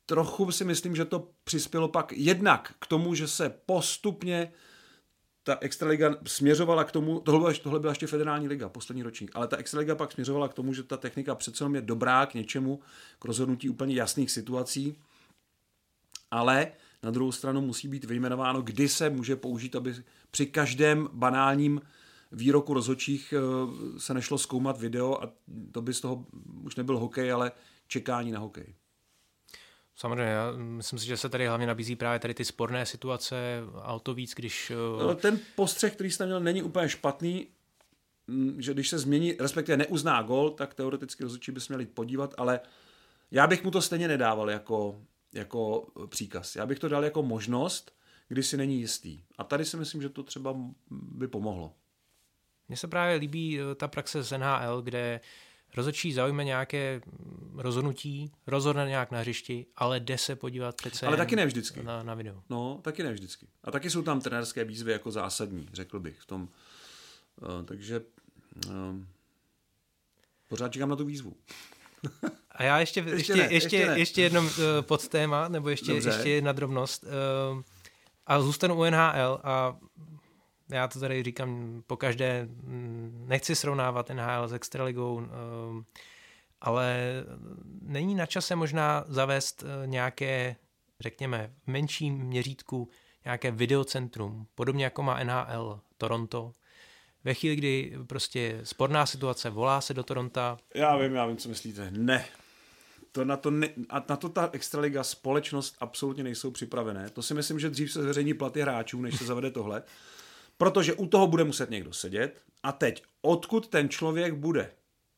trochu 0.06 0.52
si 0.52 0.64
myslím, 0.64 0.96
že 0.96 1.04
to 1.04 1.28
přispělo 1.44 1.88
pak 1.88 2.12
jednak 2.12 2.74
k 2.80 2.86
tomu, 2.86 3.14
že 3.14 3.28
se 3.28 3.54
postupně 3.66 4.52
ta 5.42 5.58
extraliga 5.60 6.16
směřovala 6.26 6.84
k 6.84 6.92
tomu, 6.92 7.20
tohle 7.20 7.40
byla, 7.40 7.52
tohle 7.62 7.80
byla 7.80 7.90
ještě 7.90 8.06
federální 8.06 8.48
liga, 8.48 8.68
poslední 8.68 9.02
ročník, 9.02 9.30
ale 9.34 9.48
ta 9.48 9.56
extraliga 9.56 9.94
pak 9.94 10.12
směřovala 10.12 10.48
k 10.48 10.54
tomu, 10.54 10.74
že 10.74 10.82
ta 10.82 10.96
technika 10.96 11.34
přece 11.34 11.64
je 11.74 11.80
dobrá 11.80 12.26
k 12.26 12.34
něčemu, 12.34 12.80
k 13.18 13.24
rozhodnutí 13.24 13.68
úplně 13.68 13.94
jasných 13.94 14.30
situací, 14.30 14.96
ale 16.30 16.72
na 17.02 17.10
druhou 17.10 17.32
stranu 17.32 17.60
musí 17.60 17.88
být 17.88 18.04
vyjmenováno, 18.04 18.62
kdy 18.62 18.88
se 18.88 19.10
může 19.10 19.36
použít, 19.36 19.76
aby 19.76 19.94
při 20.30 20.46
každém 20.46 21.08
banálním 21.12 21.80
výroku 22.32 22.74
rozhodčích 22.74 23.34
eh, 23.36 24.00
se 24.00 24.14
nešlo 24.14 24.38
zkoumat 24.38 24.80
video 24.80 25.22
a 25.22 25.32
to 25.72 25.82
by 25.82 25.94
z 25.94 26.00
toho 26.00 26.26
už 26.62 26.76
nebyl 26.76 26.98
hokej, 26.98 27.32
ale 27.32 27.52
čekání 27.86 28.32
na 28.32 28.38
hokej. 28.38 28.74
Samozřejmě, 29.96 30.32
já 30.32 30.52
myslím 30.56 30.98
si, 30.98 31.06
že 31.06 31.16
se 31.16 31.28
tady 31.28 31.46
hlavně 31.46 31.66
nabízí 31.66 31.96
právě 31.96 32.18
tady 32.18 32.34
ty 32.34 32.44
sporné 32.44 32.86
situace 32.86 33.36
a 33.82 33.92
o 33.92 34.00
to 34.00 34.14
víc, 34.14 34.34
když... 34.34 34.72
Eh, 35.10 35.14
ten 35.14 35.38
postřeh, 35.54 35.92
který 35.92 36.10
jste 36.10 36.26
měl, 36.26 36.40
není 36.40 36.62
úplně 36.62 36.88
špatný, 36.88 37.46
mm, 38.26 38.62
že 38.62 38.74
když 38.74 38.88
se 38.88 38.98
změní, 38.98 39.34
respektive 39.40 39.76
neuzná 39.76 40.22
gol, 40.22 40.50
tak 40.50 40.74
teoreticky 40.74 41.22
rozhodčí 41.22 41.52
by 41.52 41.60
se 41.60 41.72
měli 41.72 41.86
podívat, 41.86 42.34
ale 42.38 42.60
já 43.30 43.46
bych 43.46 43.64
mu 43.64 43.70
to 43.70 43.82
stejně 43.82 44.08
nedával 44.08 44.50
jako, 44.50 45.02
jako 45.32 45.86
příkaz. 46.06 46.56
Já 46.56 46.66
bych 46.66 46.78
to 46.78 46.88
dal 46.88 47.04
jako 47.04 47.22
možnost, 47.22 47.92
kdy 48.28 48.42
si 48.42 48.56
není 48.56 48.80
jistý. 48.80 49.22
A 49.38 49.44
tady 49.44 49.64
si 49.64 49.76
myslím, 49.76 50.02
že 50.02 50.08
to 50.08 50.22
třeba 50.22 50.56
by 50.90 51.28
pomohlo. 51.28 51.74
Mně 52.70 52.76
se 52.76 52.88
právě 52.88 53.16
líbí 53.16 53.60
eh, 53.60 53.74
ta 53.74 53.88
praxe 53.88 54.22
z 54.22 54.38
NHL, 54.38 54.82
kde 54.82 55.20
rozhodčí 55.76 56.12
zaujme 56.12 56.44
nějaké 56.44 57.00
rozhodnutí, 57.54 58.32
rozhodne 58.46 58.88
nějak 58.88 59.10
na 59.10 59.18
hřišti, 59.18 59.66
ale 59.76 60.00
jde 60.00 60.18
se 60.18 60.36
podívat 60.36 60.76
přece 60.76 61.06
Ale 61.06 61.16
taky 61.16 61.36
ne 61.36 61.46
vždycky. 61.46 61.82
Na, 61.82 62.02
na 62.02 62.14
video. 62.14 62.42
No, 62.50 62.80
taky 62.82 63.02
ne 63.02 63.12
vždycky. 63.12 63.46
A 63.64 63.70
taky 63.70 63.90
jsou 63.90 64.02
tam 64.02 64.20
trenérské 64.20 64.64
výzvy 64.64 64.92
jako 64.92 65.10
zásadní, 65.10 65.68
řekl 65.72 66.00
bych 66.00 66.20
v 66.20 66.26
tom. 66.26 66.42
Uh, 66.42 67.64
takže 67.64 68.00
uh, 68.66 68.72
pořád 70.48 70.72
čekám 70.72 70.88
na 70.88 70.96
tu 70.96 71.04
výzvu. 71.04 71.36
A 72.50 72.62
já 72.62 72.80
ještě, 72.80 73.00
ještě, 73.00 73.14
ještě, 73.14 73.36
ne, 73.36 73.42
ještě, 73.42 73.76
ještě, 73.76 74.00
ještě 74.00 74.22
jedno 74.22 74.40
uh, 74.40 74.48
podtéma, 74.80 75.48
nebo 75.48 75.68
ještě, 75.68 75.92
ještě 75.92 76.30
jedna 76.30 76.52
drobnost. 76.52 77.04
Uh, 77.04 77.62
a 78.26 78.40
zůstanu 78.40 78.74
u 78.74 78.84
NHL 78.84 79.40
a 79.42 79.76
já 80.70 80.88
to 80.88 81.00
tady 81.00 81.22
říkám 81.22 81.82
po 81.86 81.96
každé, 81.96 82.44
mm, 82.44 83.24
nechci 83.28 83.56
srovnávat 83.56 84.10
NHL 84.10 84.48
s 84.48 84.52
Extraligou, 84.52 85.14
um, 85.14 85.84
ale 86.60 86.96
není 87.82 88.14
na 88.14 88.26
čase 88.26 88.56
možná 88.56 89.04
zavést 89.08 89.64
eh, 89.64 89.86
nějaké, 89.86 90.56
řekněme, 91.00 91.50
v 91.64 91.66
menším 91.66 92.14
měřítku 92.14 92.88
nějaké 93.24 93.50
videocentrum, 93.50 94.46
podobně 94.54 94.84
jako 94.84 95.02
má 95.02 95.24
NHL 95.24 95.80
Toronto. 95.98 96.52
Ve 97.24 97.34
chvíli, 97.34 97.56
kdy 97.56 97.98
prostě 98.06 98.60
sporná 98.62 99.06
situace, 99.06 99.50
volá 99.50 99.80
se 99.80 99.94
do 99.94 100.02
Toronto. 100.02 100.58
Já 100.74 100.96
vím, 100.96 101.14
já 101.14 101.26
vím, 101.26 101.36
co 101.36 101.48
myslíte. 101.48 101.90
Ne. 101.90 102.24
To 103.12 103.24
na, 103.24 103.36
to 103.36 103.50
ne, 103.50 103.68
a 103.88 104.04
na 104.08 104.16
to 104.16 104.28
ta 104.28 104.50
Extraliga 104.52 105.04
společnost 105.04 105.76
absolutně 105.80 106.24
nejsou 106.24 106.50
připravené. 106.50 107.10
To 107.10 107.22
si 107.22 107.34
myslím, 107.34 107.60
že 107.60 107.70
dřív 107.70 107.92
se 107.92 108.02
zveřejní 108.02 108.34
platy 108.34 108.60
hráčů, 108.60 109.00
než 109.00 109.18
se 109.18 109.24
zavede 109.24 109.50
tohle. 109.50 109.82
Protože 110.60 110.94
u 110.94 111.06
toho 111.06 111.26
bude 111.26 111.44
muset 111.44 111.70
někdo 111.70 111.92
sedět. 111.92 112.42
A 112.62 112.72
teď, 112.72 113.02
odkud 113.22 113.68
ten 113.68 113.88
člověk 113.88 114.34
bude? 114.34 114.70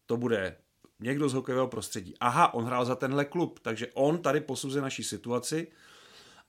To 0.07 0.17
bude 0.17 0.57
někdo 1.01 1.29
z 1.29 1.35
hokejového 1.35 1.69
prostředí. 1.69 2.15
Aha, 2.21 2.55
on 2.55 2.65
hrál 2.65 2.85
za 2.85 2.95
tenhle 2.95 3.25
klub, 3.25 3.59
takže 3.63 3.87
on 3.95 4.19
tady 4.19 4.41
posuzuje 4.41 4.83
naší 4.83 5.05
situaci, 5.05 5.67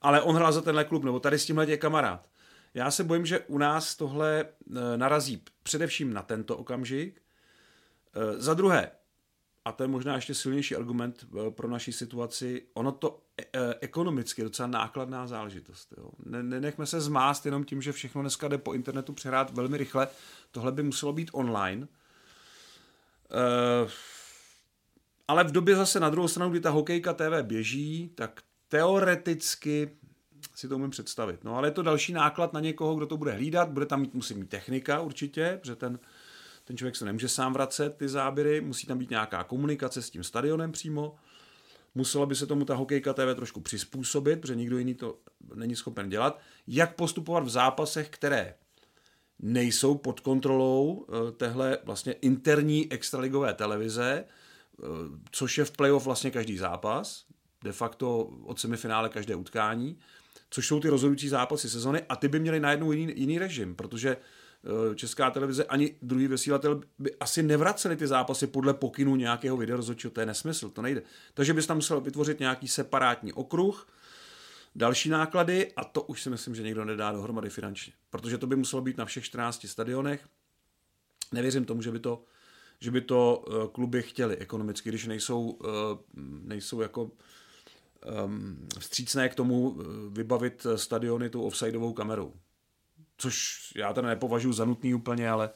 ale 0.02 0.22
on 0.22 0.36
hrál 0.36 0.52
za 0.52 0.60
tenhle 0.60 0.84
klub, 0.84 1.04
nebo 1.04 1.20
tady 1.20 1.38
s 1.38 1.46
tímhle 1.46 1.66
je 1.66 1.76
kamarád. 1.76 2.28
Já 2.74 2.90
se 2.90 3.04
bojím, 3.04 3.26
že 3.26 3.38
u 3.38 3.58
nás 3.58 3.96
tohle 3.96 4.40
e, 4.40 4.96
narazí 4.96 5.42
především 5.62 6.12
na 6.12 6.22
tento 6.22 6.56
okamžik. 6.56 7.22
E, 8.14 8.40
za 8.40 8.54
druhé, 8.54 8.90
a 9.64 9.72
to 9.72 9.84
je 9.84 9.88
možná 9.88 10.14
ještě 10.14 10.34
silnější 10.34 10.76
argument 10.76 11.26
e, 11.46 11.50
pro 11.50 11.68
naší 11.68 11.92
situaci, 11.92 12.62
ono 12.74 12.92
to 12.92 13.20
ekonomicky 13.80 14.40
je 14.40 14.44
docela 14.44 14.68
nákladná 14.68 15.26
záležitost. 15.26 15.94
Jo. 15.96 16.10
Nenechme 16.42 16.86
se 16.86 17.00
zmást 17.00 17.46
jenom 17.46 17.64
tím, 17.64 17.82
že 17.82 17.92
všechno 17.92 18.20
dneska 18.20 18.48
jde 18.48 18.58
po 18.58 18.72
internetu 18.72 19.12
přehrát 19.12 19.50
velmi 19.50 19.76
rychle. 19.76 20.08
Tohle 20.50 20.72
by 20.72 20.82
muselo 20.82 21.12
být 21.12 21.30
online. 21.32 21.88
Ale 25.28 25.44
v 25.44 25.52
době 25.52 25.76
zase 25.76 26.00
na 26.00 26.10
druhou 26.10 26.28
stranu, 26.28 26.50
kdy 26.50 26.60
ta 26.60 26.70
hokejka 26.70 27.12
TV 27.12 27.42
běží, 27.42 28.10
tak 28.14 28.42
teoreticky 28.68 29.90
si 30.54 30.68
to 30.68 30.76
umím 30.76 30.90
představit. 30.90 31.44
No 31.44 31.56
ale 31.56 31.68
je 31.68 31.72
to 31.72 31.82
další 31.82 32.12
náklad 32.12 32.52
na 32.52 32.60
někoho, 32.60 32.94
kdo 32.94 33.06
to 33.06 33.16
bude 33.16 33.32
hlídat, 33.32 33.68
bude 33.68 33.86
tam 33.86 34.00
mít, 34.00 34.14
musí 34.14 34.34
mít 34.34 34.48
technika 34.48 35.00
určitě, 35.00 35.58
protože 35.60 35.76
ten, 35.76 35.98
ten 36.64 36.76
člověk 36.76 36.96
se 36.96 37.04
nemůže 37.04 37.28
sám 37.28 37.52
vracet 37.52 37.96
ty 37.96 38.08
záběry, 38.08 38.60
musí 38.60 38.86
tam 38.86 38.98
být 38.98 39.10
nějaká 39.10 39.44
komunikace 39.44 40.02
s 40.02 40.10
tím 40.10 40.24
stadionem 40.24 40.72
přímo. 40.72 41.16
Muselo 41.94 42.26
by 42.26 42.34
se 42.34 42.46
tomu 42.46 42.64
ta 42.64 42.74
hokejka 42.74 43.12
TV 43.12 43.34
trošku 43.34 43.60
přizpůsobit, 43.60 44.40
protože 44.40 44.54
nikdo 44.54 44.78
jiný 44.78 44.94
to 44.94 45.18
není 45.54 45.76
schopen 45.76 46.08
dělat. 46.08 46.40
Jak 46.66 46.94
postupovat 46.94 47.44
v 47.44 47.48
zápasech, 47.48 48.08
které 48.10 48.54
nejsou 49.38 49.94
pod 49.94 50.20
kontrolou 50.20 51.06
eh, 51.08 51.32
téhle 51.32 51.78
vlastně 51.84 52.12
interní 52.12 52.92
extraligové 52.92 53.54
televize, 53.54 54.24
Eh, 54.82 54.86
což 55.30 55.58
je 55.58 55.64
v 55.64 55.70
playoff 55.70 56.04
vlastně 56.04 56.30
každý 56.30 56.56
zápas, 56.56 57.24
de 57.64 57.72
facto 57.72 58.24
od 58.24 58.60
semifinále 58.60 59.08
každé 59.08 59.34
utkání, 59.34 59.98
což 60.50 60.66
jsou 60.66 60.80
ty 60.80 60.88
rozhodující 60.88 61.28
zápasy 61.28 61.70
sezony 61.70 62.02
a 62.08 62.16
ty 62.16 62.28
by 62.28 62.40
měly 62.40 62.60
najednou 62.60 62.92
jiný, 62.92 63.12
jiný 63.16 63.38
režim, 63.38 63.74
protože 63.74 64.16
Česká 64.94 65.30
televize 65.30 65.64
ani 65.64 65.96
druhý 66.02 66.28
vysílatel 66.28 66.80
by 66.98 67.14
asi 67.20 67.42
nevraceli 67.42 67.96
ty 67.96 68.06
zápasy 68.06 68.46
podle 68.46 68.74
pokynu 68.74 69.16
nějakého 69.16 69.56
videorozhodčího, 69.56 70.10
to 70.10 70.20
je 70.20 70.26
nesmysl, 70.26 70.70
to 70.70 70.82
nejde. 70.82 71.02
Takže 71.34 71.54
bys 71.54 71.66
tam 71.66 71.76
musel 71.76 72.00
vytvořit 72.00 72.40
nějaký 72.40 72.68
separátní 72.68 73.32
okruh, 73.32 73.88
další 74.74 75.08
náklady 75.08 75.72
a 75.76 75.84
to 75.84 76.02
už 76.02 76.22
si 76.22 76.30
myslím, 76.30 76.54
že 76.54 76.62
někdo 76.62 76.84
nedá 76.84 77.12
dohromady 77.12 77.50
finančně, 77.50 77.92
protože 78.10 78.38
to 78.38 78.46
by 78.46 78.56
muselo 78.56 78.82
být 78.82 78.96
na 78.96 79.04
všech 79.04 79.24
14 79.24 79.66
stadionech. 79.66 80.28
Nevěřím 81.32 81.64
tomu, 81.64 81.82
že 81.82 81.90
by 81.90 81.98
to 81.98 82.24
že 82.80 82.90
by 82.90 83.00
to 83.00 83.44
eh, 83.48 83.68
kluby 83.72 84.02
chtěli 84.02 84.36
ekonomicky, 84.36 84.88
když 84.88 85.06
nejsou, 85.06 85.58
eh, 85.64 85.98
nejsou 86.42 86.80
jako 86.80 87.10
ehm, 88.02 88.68
vstřícné 88.78 89.28
k 89.28 89.34
tomu 89.34 89.76
eh, 89.80 89.84
vybavit 90.10 90.66
stadiony 90.76 91.30
tou 91.30 91.42
offsideovou 91.42 91.92
kamerou. 91.92 92.32
Což 93.24 93.72
já 93.76 93.92
teda 93.92 94.08
nepovažuji 94.08 94.52
za 94.52 94.64
nutný 94.64 94.94
úplně, 94.94 95.30
ale, 95.30 95.50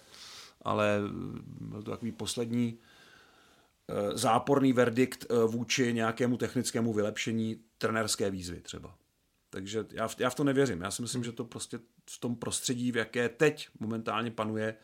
ale 0.62 0.98
byl 1.60 1.82
to 1.82 1.90
takový 1.90 2.12
poslední 2.12 2.78
záporný 4.14 4.72
verdikt 4.72 5.26
vůči 5.46 5.92
nějakému 5.92 6.37
technickému 6.37 6.92
vylepšení 6.92 7.60
trenerské 7.78 8.30
výzvy 8.30 8.60
třeba. 8.60 8.94
Takže 9.50 9.84
já 9.92 10.08
v, 10.08 10.20
já 10.20 10.30
v 10.30 10.34
to 10.34 10.44
nevěřím. 10.44 10.80
Já 10.80 10.90
si 10.90 11.02
myslím, 11.02 11.25
že 11.25 11.32
to 11.32 11.44
prostě 11.44 11.78
v 12.10 12.20
tom 12.20 12.37
prostředí, 12.37 12.92
v 12.92 12.96
jaké 12.96 13.28
teď 13.28 13.68
momentálně 13.80 14.30
panuje, 14.30 14.75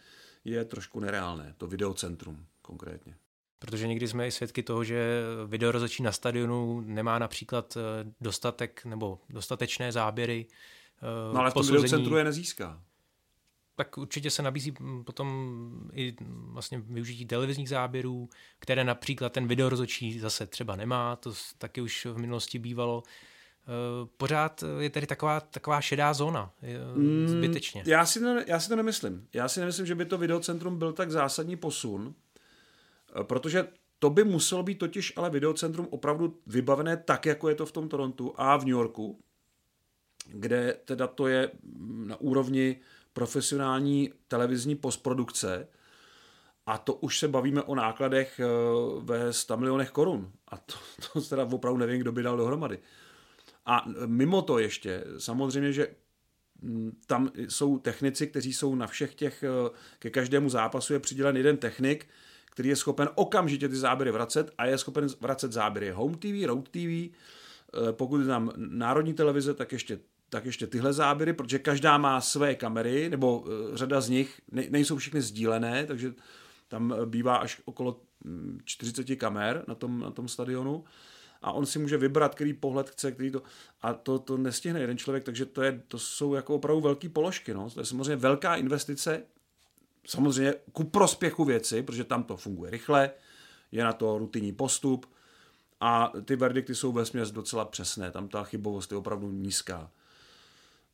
je 0.45 0.65
trošku 0.65 1.01
nereálné, 1.01 1.55
to 1.59 1.67
videocentrum 1.67 2.47
konkrétně. 2.63 3.17
Protože 3.59 3.87
někdy 3.87 4.09
jsme 4.09 4.27
i 4.27 4.31
svědky 4.31 4.63
toho, 4.63 4.85
že 4.85 5.23
videorozočí 5.47 6.03
na 6.03 6.13
stadionu 6.13 6.81
nemá 6.81 7.19
například 7.19 7.77
eh, 7.77 8.13
dostatek 8.21 8.85
nebo 8.85 9.21
dostatečné 9.29 9.93
záběry. 9.93 10.47
Eh, 11.03 11.35
no 11.35 11.41
ale 11.41 11.51
v 11.51 11.55
tom 11.55 11.67
videocentru 11.67 12.17
je 12.17 12.25
nezíská. 12.25 12.83
Tak 13.77 13.99
určitě 13.99 14.31
se 14.31 14.43
nabízí 14.43 14.75
potom 15.05 15.91
i 15.93 16.17
vlastně 16.31 16.79
využití 16.79 17.27
televizních 17.27 17.69
záběrů, 17.69 18.29
které 18.59 18.85
například 18.85 19.33
ten 19.33 19.47
videorozočí 19.49 20.21
zase 20.21 20.47
třeba 20.47 20.77
nemá, 20.77 21.17
to 21.17 21.33
taky 21.59 21.81
už 21.81 22.07
v 22.07 22.19
minulosti 22.19 22.59
bývalo. 22.59 23.03
Eh, 23.07 24.09
pořád 24.17 24.65
je 24.79 24.91
tady 24.91 25.07
taková, 25.07 25.41
taková 25.41 25.81
šedá 25.81 26.15
zóna, 26.15 26.53
mm, 26.97 27.29
zbytečně. 27.29 27.83
Mm, 27.85 27.91
já, 27.91 28.07
si 28.07 28.21
ne, 28.21 28.45
já 28.47 28.61
si 28.61 28.69
to 28.69 28.77
nemyslím. 28.77 29.29
Já 29.33 29.49
si 29.49 29.61
nemyslím, 29.61 29.87
že 29.87 29.95
by 29.95 30.05
to 30.05 30.19
videocentrum 30.19 30.79
byl 30.79 30.93
tak 30.93 31.11
zásadní 31.11 31.57
posun, 31.57 32.15
eh, 33.21 33.25
protože 33.25 33.69
to 33.99 34.11
by 34.11 34.25
muselo 34.25 34.63
být 34.63 34.79
totiž 34.79 35.13
ale 35.17 35.31
videocentrum 35.31 35.89
opravdu 35.91 36.41
vybavené 36.47 36.97
tak, 36.97 37.27
jako 37.27 37.49
je 37.49 37.55
to 37.55 37.67
v 37.67 37.73
tom 37.73 37.89
Torontu 37.89 38.35
a 38.37 38.57
v 38.57 38.61
New 38.61 38.69
Yorku, 38.69 39.21
kde 40.27 40.77
teda 40.85 41.07
to 41.07 41.27
je 41.27 41.51
na 42.07 42.17
úrovni 42.17 42.77
profesionální 43.13 44.13
televizní 44.29 44.77
postprodukce 44.77 45.69
a 46.67 46.79
to 46.79 46.95
už 46.95 47.19
se 47.19 47.29
bavíme 47.29 47.63
o 47.63 47.75
nákladech 47.75 48.41
eh, 48.41 48.47
ve 49.01 49.33
100 49.33 49.57
milionech 49.57 49.91
korun. 49.91 50.33
A 50.49 50.57
to, 50.57 50.75
to 51.13 51.21
teda 51.21 51.45
opravdu 51.45 51.79
nevím, 51.79 52.01
kdo 52.01 52.13
by 52.13 52.23
dal 52.23 52.37
dohromady. 52.37 52.79
A 53.67 53.85
mimo 54.07 54.43
to 54.43 54.59
ještě, 54.59 55.05
samozřejmě, 55.19 55.73
že 55.73 55.89
mm, 56.63 57.01
tam 57.07 57.31
jsou 57.49 57.79
technici, 57.79 58.27
kteří 58.27 58.53
jsou 58.53 58.75
na 58.75 58.87
všech 58.87 59.15
těch, 59.15 59.43
eh, 59.43 59.71
ke 59.99 60.11
každému 60.11 60.49
zápasu 60.49 60.93
je 60.93 61.01
přidělen 61.01 61.37
jeden 61.37 61.57
technik, 61.57 62.07
který 62.51 62.69
je 62.69 62.77
schopen 62.77 63.09
okamžitě 63.15 63.69
ty 63.69 63.77
záběry 63.77 64.11
vracet 64.11 64.51
a 64.59 64.67
je 64.67 64.79
schopen 64.79 65.07
vracet 65.21 65.53
záběry 65.53 65.91
Home 65.91 66.15
TV, 66.15 66.47
Road 66.47 66.69
TV, 66.69 67.11
pokud 67.91 68.21
je 68.21 68.27
tam 68.27 68.53
národní 68.57 69.15
televize, 69.15 69.55
tak 69.55 69.73
ještě 69.73 69.99
tak 70.35 70.45
ještě 70.45 70.67
tyhle 70.67 70.93
záběry, 70.93 71.33
protože 71.33 71.59
každá 71.59 71.99
má 71.99 72.21
své 72.21 72.55
kamery, 72.55 73.09
nebo 73.09 73.45
eh, 73.47 73.77
řada 73.77 74.01
z 74.01 74.09
nich, 74.09 74.41
nejsou 74.51 74.97
všechny 74.97 75.23
sdílené, 75.23 75.87
takže 75.87 76.15
tam 76.69 76.95
bývá 77.05 77.37
až 77.37 77.61
okolo 77.65 78.01
40 78.65 79.09
mm, 79.09 79.17
kamer 79.17 79.65
na 79.69 79.75
tom, 79.75 80.01
na 80.01 80.11
tom 80.11 80.29
stadionu 80.29 80.85
a 81.43 81.53
on 81.53 81.67
si 81.67 81.79
může 81.79 81.97
vybrat, 81.97 82.35
který 82.35 82.53
pohled 82.53 82.91
chce, 82.91 83.13
který 83.13 83.31
to, 83.31 83.43
a 83.83 83.95
to, 83.95 84.19
to 84.19 84.37
nestihne 84.37 84.81
jeden 84.81 84.99
člověk, 84.99 85.25
takže 85.25 85.47
to, 85.47 85.63
je, 85.63 85.83
to 85.89 85.99
jsou 85.99 86.35
jako 86.35 86.55
opravdu 86.55 86.81
velké 86.81 87.09
položky, 87.09 87.55
no. 87.55 87.71
to 87.71 87.81
je 87.81 87.87
samozřejmě 87.87 88.17
velká 88.17 88.57
investice, 88.57 89.23
samozřejmě 90.07 90.55
ku 90.73 90.85
prospěchu 90.85 91.45
věci, 91.45 91.83
protože 91.83 92.05
tam 92.05 92.23
to 92.23 92.37
funguje 92.37 92.71
rychle, 92.71 93.11
je 93.73 93.85
na 93.85 93.93
to 93.93 94.19
rutinní 94.19 94.53
postup 94.53 95.07
a 95.81 96.13
ty 96.25 96.37
verdikty 96.37 96.75
jsou 96.75 96.93
ve 96.93 97.05
docela 97.33 97.65
přesné, 97.65 98.11
tam 98.11 98.29
ta 98.29 98.45
chybovost 98.45 98.93
je 98.93 98.99
opravdu 98.99 99.31
nízká. 99.31 99.91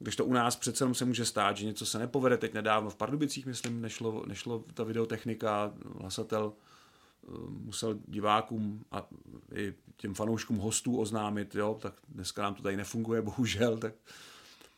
Když 0.03 0.17
to 0.17 0.25
u 0.25 0.33
nás 0.33 0.57
přece 0.57 0.85
jenom 0.85 0.95
se 0.95 1.05
může 1.05 1.25
stát, 1.25 1.57
že 1.57 1.67
něco 1.67 1.87
se 1.87 1.99
nepovede. 1.99 2.39
Teď 2.39 2.55
nedávno 2.55 2.91
v 2.91 2.97
Pardubicích, 2.97 3.47
myslím, 3.47 3.83
nešlo, 3.83 4.25
nešlo 4.27 4.65
ta 4.75 4.85
videotechnika, 4.85 5.73
hlasatel 6.01 6.53
eh, 6.53 7.29
musel 7.49 7.99
divákům 8.07 8.85
a 8.93 9.07
i 9.55 9.75
těm 9.97 10.15
fanouškům 10.15 10.57
hostů 10.57 10.99
oznámit, 10.99 11.55
jo, 11.55 11.79
tak 11.83 11.95
dneska 12.09 12.43
nám 12.43 12.55
to 12.55 12.63
tady 12.63 12.77
nefunguje, 12.77 13.23
bohužel. 13.31 13.79
Tak, 13.79 13.95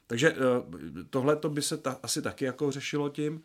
takže 0.07 0.33
eh, 0.33 1.05
tohle 1.11 1.37
to 1.37 1.49
by 1.49 1.63
se 1.63 1.77
ta, 1.77 1.99
asi 2.03 2.23
taky 2.23 2.45
jako 2.45 2.71
řešilo 2.71 3.09
tím, 3.09 3.43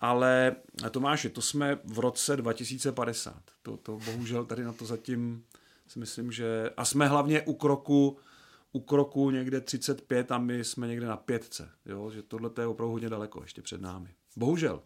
ale 0.00 0.56
Tomáši, 0.90 1.28
to 1.28 1.42
jsme 1.42 1.78
v 1.84 1.98
roce 1.98 2.36
2050. 2.36 3.42
To, 3.62 3.76
to 3.76 3.98
bohužel 4.04 4.44
tady 4.44 4.64
na 4.64 4.72
to 4.72 4.84
zatím 4.84 5.44
si 5.88 5.98
myslím, 5.98 6.32
že... 6.32 6.70
A 6.76 6.84
jsme 6.84 7.08
hlavně 7.08 7.42
u 7.42 7.54
kroku 7.54 8.18
u 8.72 8.80
kroku 8.80 9.30
někde 9.30 9.60
35 9.60 10.32
a 10.32 10.38
my 10.38 10.64
jsme 10.64 10.88
někde 10.88 11.06
na 11.06 11.16
pětce. 11.16 11.70
Jo? 11.86 12.10
Že 12.10 12.22
tohle 12.22 12.50
je 12.60 12.66
opravdu 12.66 12.92
hodně 12.92 13.08
daleko 13.08 13.42
ještě 13.42 13.62
před 13.62 13.80
námi. 13.80 14.14
Bohužel. 14.36 14.82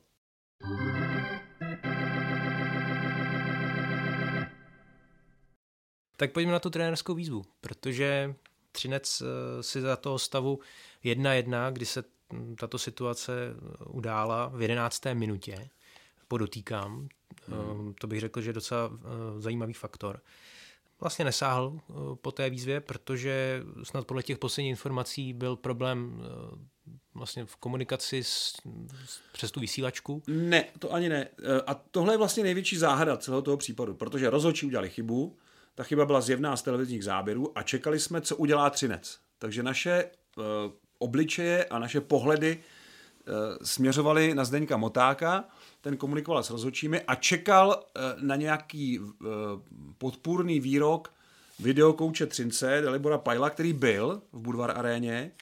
Tak 6.16 6.32
pojďme 6.32 6.52
na 6.52 6.58
tu 6.58 6.70
trenérskou 6.70 7.14
výzvu, 7.14 7.44
protože 7.60 8.34
Třinec 8.72 9.22
eh, 9.22 9.62
si 9.62 9.80
za 9.80 9.96
toho 9.96 10.18
stavu 10.18 10.60
1-1, 11.04 11.72
kdy 11.72 11.86
se 11.86 12.04
hm, 12.32 12.56
tato 12.56 12.78
situace 12.78 13.32
udála 13.86 14.48
v 14.48 14.62
11. 14.62 15.02
minutě, 15.14 15.68
podotýkám, 16.28 17.08
hmm. 17.46 17.94
to 17.94 18.06
bych 18.06 18.20
řekl, 18.20 18.40
že 18.40 18.48
je 18.48 18.54
docela 18.54 18.90
eh, 18.92 19.40
zajímavý 19.40 19.72
faktor 19.72 20.20
vlastně 21.02 21.24
nesáhl 21.24 21.72
eh, 21.76 21.92
po 22.14 22.32
té 22.32 22.50
výzvě, 22.50 22.80
protože 22.80 23.62
snad 23.82 24.06
podle 24.06 24.22
těch 24.22 24.38
posledních 24.38 24.70
informací 24.70 25.32
byl 25.32 25.56
problém 25.56 26.22
eh, 26.22 26.94
vlastně 27.14 27.44
v 27.44 27.56
komunikaci 27.56 28.24
s, 28.24 28.52
přes 29.32 29.50
tu 29.50 29.60
vysílačku? 29.60 30.22
Ne, 30.26 30.64
to 30.78 30.92
ani 30.92 31.08
ne. 31.08 31.28
Eh, 31.42 31.60
a 31.66 31.74
tohle 31.74 32.14
je 32.14 32.18
vlastně 32.18 32.42
největší 32.42 32.76
záhada 32.76 33.16
celého 33.16 33.42
toho 33.42 33.56
případu, 33.56 33.94
protože 33.94 34.30
rozhodčí 34.30 34.66
udělali 34.66 34.90
chybu, 34.90 35.38
ta 35.74 35.82
chyba 35.82 36.06
byla 36.06 36.20
zjevná 36.20 36.56
z 36.56 36.62
televizních 36.62 37.04
záběrů 37.04 37.58
a 37.58 37.62
čekali 37.62 38.00
jsme, 38.00 38.20
co 38.20 38.36
udělá 38.36 38.70
Třinec. 38.70 39.18
Takže 39.38 39.62
naše 39.62 40.10
obličeje 40.98 41.64
a 41.64 41.78
naše 41.78 42.00
pohledy 42.00 42.62
uh, 43.28 43.34
směřovaly 43.62 44.34
na 44.34 44.44
Zdeňka 44.44 44.76
Motáka, 44.76 45.44
ten 45.82 45.96
komunikoval 45.96 46.42
s 46.42 46.50
rozhodčími 46.50 47.00
a 47.00 47.14
čekal 47.14 47.82
eh, 47.96 48.00
na 48.20 48.36
nějaký 48.36 49.00
eh, 49.02 49.26
podpůrný 49.98 50.60
výrok 50.60 51.12
videokouče 51.58 52.26
Třince, 52.26 52.80
Dalibora 52.84 53.18
Pajla, 53.18 53.50
který 53.50 53.72
byl 53.72 54.22
v 54.32 54.40
Budvar 54.40 54.78
aréně, 54.78 55.32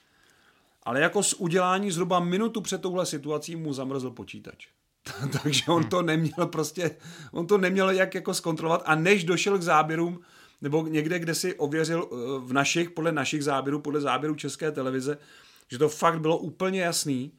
ale 0.82 1.00
jako 1.00 1.22
s 1.22 1.40
udělání 1.40 1.90
zhruba 1.90 2.20
minutu 2.20 2.60
před 2.60 2.82
touhle 2.82 3.06
situací 3.06 3.56
mu 3.56 3.72
zamrzl 3.72 4.10
počítač. 4.10 4.68
Takže 5.42 5.62
on 5.68 5.84
to 5.84 6.02
neměl 6.02 6.46
prostě, 6.46 6.96
on 7.32 7.46
to 7.46 7.58
neměl 7.58 7.90
jak 7.90 8.14
jako 8.14 8.34
zkontrolovat 8.34 8.82
a 8.86 8.94
než 8.94 9.24
došel 9.24 9.58
k 9.58 9.62
záběrům, 9.62 10.20
nebo 10.60 10.86
někde, 10.86 11.18
kde 11.18 11.34
si 11.34 11.54
ověřil 11.54 12.08
eh, 12.12 12.16
v 12.38 12.52
našich, 12.52 12.90
podle 12.90 13.12
našich 13.12 13.44
záběrů, 13.44 13.80
podle 13.80 14.00
záběrů 14.00 14.34
České 14.34 14.72
televize, 14.72 15.18
že 15.68 15.78
to 15.78 15.88
fakt 15.88 16.20
bylo 16.20 16.38
úplně 16.38 16.82
jasný, 16.82 17.32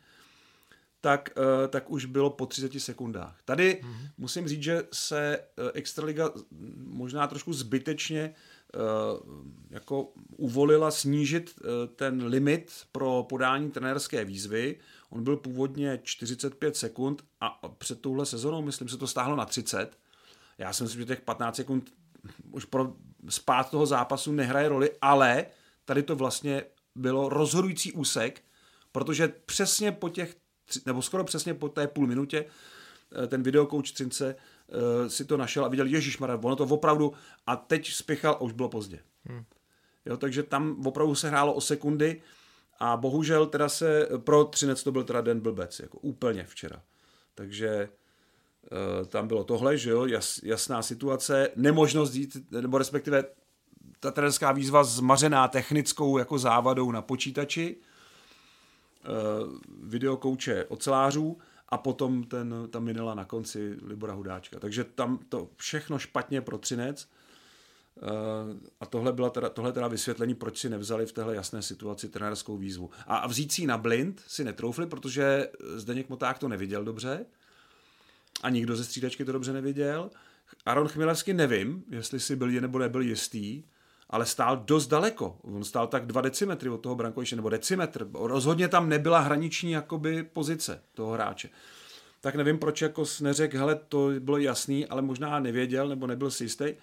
tak, 1.02 1.30
uh, 1.38 1.68
tak 1.68 1.92
už 1.92 2.06
bylo 2.06 2.30
po 2.30 2.46
30 2.46 2.80
sekundách. 2.80 3.38
Tady 3.46 3.82
mm-hmm. 3.84 4.10
musím 4.18 4.48
říct, 4.48 4.64
že 4.64 4.84
se 4.94 5.40
uh, 5.40 5.70
Extraliga 5.74 6.30
možná 6.78 7.28
trošku 7.28 7.54
zbytečně 7.54 8.36
uh, 8.76 8.82
jako 9.70 10.14
uvolila 10.38 10.92
snížit 10.92 11.60
ten 11.96 12.26
limit 12.26 12.72
pro 12.92 13.26
podání 13.30 13.72
trenérské 13.72 14.26
výzvy. 14.26 14.80
On 15.10 15.24
byl 15.24 15.38
původně 15.38 16.00
45 16.04 16.76
sekund 16.76 17.24
a 17.42 17.68
před 17.78 18.02
touhle 18.02 18.26
sezónou, 18.26 18.62
myslím, 18.62 18.90
se 18.90 18.98
to 18.98 19.08
stáhlo 19.08 19.36
na 19.36 19.46
30. 19.46 19.98
Já 20.58 20.74
si 20.74 20.84
myslím, 20.84 21.02
že 21.02 21.06
těch 21.06 21.22
15 21.22 21.56
sekund 21.56 21.92
už 22.52 22.66
pro 22.66 22.94
spát 23.30 23.72
toho 23.72 23.86
zápasu 23.86 24.32
nehraje 24.32 24.70
roli, 24.70 24.92
ale 25.02 25.46
tady 25.86 26.04
to 26.04 26.16
vlastně 26.16 26.64
bylo 26.96 27.30
rozhodující 27.30 27.92
úsek, 27.92 28.42
protože 28.92 29.28
přesně 29.28 29.92
po 29.92 30.10
těch 30.10 30.36
nebo 30.86 31.02
skoro 31.02 31.24
přesně 31.24 31.54
po 31.54 31.70
té 31.70 31.88
půl 31.88 32.08
minutě 32.08 32.46
eh, 33.24 33.28
ten 33.28 33.44
videokouč 33.44 33.92
Třince 33.92 34.36
uh, 34.36 35.08
si 35.08 35.26
to 35.26 35.38
našel 35.38 35.66
a 35.66 35.68
viděl, 35.68 35.86
Ježíš 35.86 36.18
Mara, 36.18 36.40
ono 36.44 36.56
to 36.56 36.64
opravdu, 36.64 37.14
a 37.48 37.56
teď 37.56 37.94
spěchal 37.94 38.34
a 38.34 38.42
už 38.42 38.54
bylo 38.54 38.70
pozdě. 38.70 39.00
Hmm. 39.26 39.44
Jo, 40.06 40.18
takže 40.18 40.44
tam 40.44 40.88
opravdu 40.88 41.16
se 41.16 41.30
hrálo 41.30 41.54
o 41.54 41.62
sekundy 41.62 42.22
a 42.80 42.98
bohužel 42.98 43.46
teda 43.46 43.70
se, 43.70 44.08
pro 44.18 44.44
Třinec 44.44 44.84
to 44.84 44.92
byl 44.92 45.04
teda 45.04 45.22
den 45.22 45.40
blbec, 45.40 45.80
jako 45.80 45.98
úplně 45.98 46.44
včera. 46.44 46.82
Takže 47.36 47.90
uh, 48.72 49.08
tam 49.08 49.28
bylo 49.28 49.44
tohle, 49.44 49.78
že 49.78 49.90
jo, 49.90 50.06
jas, 50.06 50.40
jasná 50.44 50.82
situace, 50.82 51.50
nemožnost 51.56 52.16
jít, 52.16 52.38
nebo 52.52 52.78
respektive 52.78 53.24
ta 54.00 54.12
trenerská 54.12 54.52
výzva 54.52 54.84
zmařená 54.84 55.48
technickou 55.48 56.18
jako 56.18 56.40
závadou 56.40 56.92
na 56.92 57.02
počítači, 57.02 57.78
Eh, 57.78 57.91
videokouče 59.84 60.66
ocelářů 60.66 61.38
a 61.70 61.78
potom 61.78 62.24
ten, 62.24 62.54
ta 62.70 62.80
minela 62.80 63.16
na 63.16 63.26
konci 63.26 63.78
Libora 63.84 64.14
Hudáčka. 64.14 64.60
Takže 64.60 64.84
tam 64.84 65.20
to 65.30 65.50
všechno 65.56 66.00
špatně 66.00 66.42
pro 66.42 66.58
Třinec 66.58 67.08
eh, 67.98 68.08
a 68.80 68.86
tohle, 68.86 69.14
byla 69.14 69.30
teda, 69.30 69.50
tohle 69.50 69.74
teda 69.74 69.88
vysvětlení, 69.88 70.36
proč 70.36 70.58
si 70.58 70.70
nevzali 70.70 71.06
v 71.06 71.12
téhle 71.12 71.36
jasné 71.36 71.62
situaci 71.62 72.10
trenérskou 72.10 72.58
výzvu. 72.58 72.90
A 73.08 73.28
vzít 73.28 73.52
si 73.52 73.66
na 73.66 73.78
blind 73.78 74.24
si 74.28 74.44
netroufli, 74.44 74.88
protože 74.88 75.50
Zdeněk 75.76 76.10
Moták 76.10 76.40
to 76.40 76.48
neviděl 76.48 76.84
dobře 76.84 77.26
a 78.42 78.50
nikdo 78.50 78.76
ze 78.76 78.84
střídačky 78.84 79.26
to 79.26 79.32
dobře 79.32 79.54
neviděl. 79.54 80.10
Aaron 80.66 80.88
Chmielevsky 80.88 81.34
nevím, 81.34 81.84
jestli 81.90 82.20
si 82.20 82.36
byl 82.36 82.52
nebo 82.52 82.80
nebyl 82.80 83.02
jistý, 83.02 83.64
ale 84.12 84.26
stál 84.26 84.58
dost 84.58 84.88
daleko. 84.88 85.38
On 85.42 85.64
stál 85.64 85.88
tak 85.88 86.06
dva 86.06 86.22
decimetry 86.22 86.70
od 86.70 86.78
toho 86.78 86.96
brankoviště, 86.96 87.36
nebo 87.36 87.50
decimetr. 87.50 88.08
Rozhodně 88.14 88.68
tam 88.68 88.90
nebyla 88.90 89.20
hraniční 89.20 89.72
jakoby 89.72 90.24
pozice 90.24 90.82
toho 90.94 91.12
hráče. 91.12 91.50
Tak 92.22 92.36
nevím, 92.36 92.60
proč 92.60 92.82
jako 92.82 93.04
neřekl, 93.22 93.58
hele, 93.58 93.76
to 93.76 94.10
bylo 94.20 94.38
jasný, 94.38 94.86
ale 94.88 95.02
možná 95.02 95.40
nevěděl, 95.40 95.88
nebo 95.88 96.08
nebyl 96.08 96.32
si 96.32 96.44
jistý. 96.44 96.74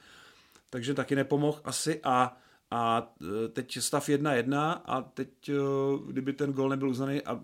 Takže 0.70 0.94
taky 0.94 1.16
nepomohl 1.16 1.60
asi 1.64 2.00
a 2.04 2.36
a 2.70 3.12
e, 3.44 3.48
teď 3.48 3.78
stav 3.78 4.08
1-1 4.08 4.80
a 4.84 5.02
teď, 5.02 5.48
e, 5.48 5.52
kdyby 6.06 6.32
ten 6.32 6.52
gol 6.52 6.68
nebyl 6.68 6.88
uznaný 6.88 7.22
a 7.22 7.40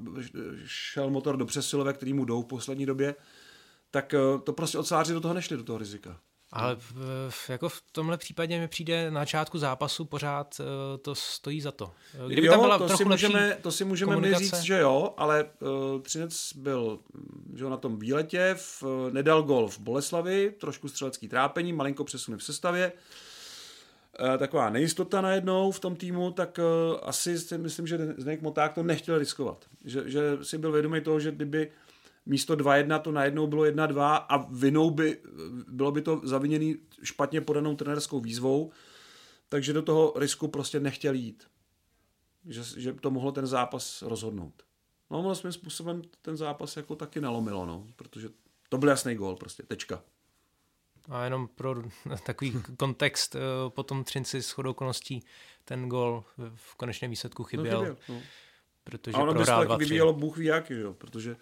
šel 0.65 1.11
motor 1.11 1.37
do 1.37 1.47
přesilové, 1.47 1.93
který 1.93 2.13
mu 2.13 2.25
jdou 2.25 2.43
v 2.43 2.47
poslední 2.47 2.87
době, 2.87 3.15
tak 3.91 4.15
e, 4.15 4.19
to 4.45 4.53
prostě 4.53 4.79
odsáři 4.79 5.13
do 5.13 5.21
toho 5.21 5.35
nešli, 5.35 5.57
do 5.57 5.65
toho 5.65 5.79
rizika. 5.79 6.21
Ale 6.55 6.77
v, 7.29 7.51
jako 7.51 7.69
v 7.69 7.83
tomhle 7.93 8.17
případě 8.17 8.61
mi 8.61 8.69
přijde 8.69 9.11
na 9.11 9.21
začátku 9.21 9.59
zápasu 9.59 10.05
pořád 10.05 10.61
uh, 10.61 10.67
to 11.03 11.15
stojí 11.15 11.61
za 11.61 11.73
to. 11.73 11.93
Kdyby 12.27 12.47
jo, 12.47 12.53
tam 12.53 12.61
byla 12.61 12.79
to, 12.79 12.97
si 12.97 13.05
můžeme, 13.05 13.59
to 13.63 13.73
si 13.73 13.85
můžeme 13.85 14.17
my 14.17 14.35
říct, 14.35 14.61
že 14.61 14.79
jo, 14.79 15.15
ale 15.17 15.45
uh, 15.61 16.01
Třinec 16.03 16.53
byl 16.57 16.99
že 17.55 17.65
na 17.65 17.77
tom 17.77 17.99
výletě, 17.99 18.55
v, 18.59 18.85
nedal 19.13 19.43
gol 19.43 19.69
v 19.69 19.79
Boleslavi, 19.79 20.55
trošku 20.61 20.89
střelecký 20.89 21.29
trápení, 21.29 21.73
malinko 21.73 22.05
přesuny 22.05 22.39
v 22.39 22.45
sestavě, 22.45 22.93
e, 24.35 24.39
taková 24.39 24.71
nejistota 24.71 25.21
najednou 25.21 25.71
v 25.71 25.81
tom 25.81 25.97
týmu, 25.97 26.31
tak 26.31 26.59
e, 26.59 26.63
asi 27.03 27.39
si 27.39 27.59
myslím, 27.59 27.87
že 27.87 27.99
Zdeněk 28.19 28.43
Moták 28.43 28.73
to 28.73 28.83
nechtěl 28.83 29.19
riskovat. 29.19 29.65
Že, 29.85 30.11
že 30.11 30.39
si 30.43 30.59
byl 30.59 30.73
vědomý 30.73 31.01
toho, 31.01 31.21
že 31.21 31.33
kdyby 31.33 31.71
místo 32.27 32.57
2-1 32.57 33.01
to 33.01 33.13
najednou 33.13 33.47
bylo 33.47 33.65
1-2 33.65 34.27
a 34.29 34.47
vinou 34.51 34.91
by, 34.91 35.21
bylo 35.69 35.93
by 35.93 36.03
to 36.03 36.21
zaviněný 36.25 36.77
špatně 37.03 37.41
podanou 37.41 37.77
trenerskou 37.77 38.21
výzvou, 38.21 38.73
takže 39.49 39.73
do 39.73 39.83
toho 39.83 40.13
risku 40.17 40.49
prostě 40.49 40.81
nechtěl 40.81 41.15
jít. 41.15 41.47
Že, 42.49 42.81
že 42.81 42.93
to 42.93 43.11
mohlo 43.11 43.33
ten 43.33 43.47
zápas 43.47 44.03
rozhodnout. 44.03 44.63
No 45.11 45.19
ono 45.19 45.35
svým 45.35 45.53
způsobem 45.53 46.03
ten 46.23 46.37
zápas 46.37 46.77
jako 46.77 46.97
taky 46.97 47.21
nalomilo, 47.21 47.67
no, 47.67 47.87
protože 47.97 48.29
to 48.69 48.79
byl 48.79 48.89
jasný 48.89 49.15
gól 49.15 49.37
prostě, 49.37 49.63
tečka. 49.63 50.03
A 51.09 51.25
jenom 51.25 51.49
pro 51.49 51.83
takový 52.27 52.63
kontext, 52.77 53.35
eh, 53.35 53.39
potom 53.69 54.05
Třinci 54.05 54.43
s 54.43 54.51
chodou 54.51 54.71
okolností 54.71 55.25
ten 55.65 55.89
gol 55.89 56.25
v 56.55 56.75
konečném 56.75 57.11
výsledku 57.11 57.43
no, 57.43 57.47
chyběl. 57.47 57.85
No, 57.85 57.95
chyběl 57.95 57.97
no. 58.09 58.23
Protože 58.85 59.17
a 59.17 59.21
ono 59.21 59.35
by 59.35 59.45
se 59.45 59.51
taky 59.51 59.77
vyvíjelo 59.79 60.13
Bůh 60.13 60.37
ví 60.37 60.47
jak, 60.47 60.69
že? 60.69 60.85
protože 60.99 61.37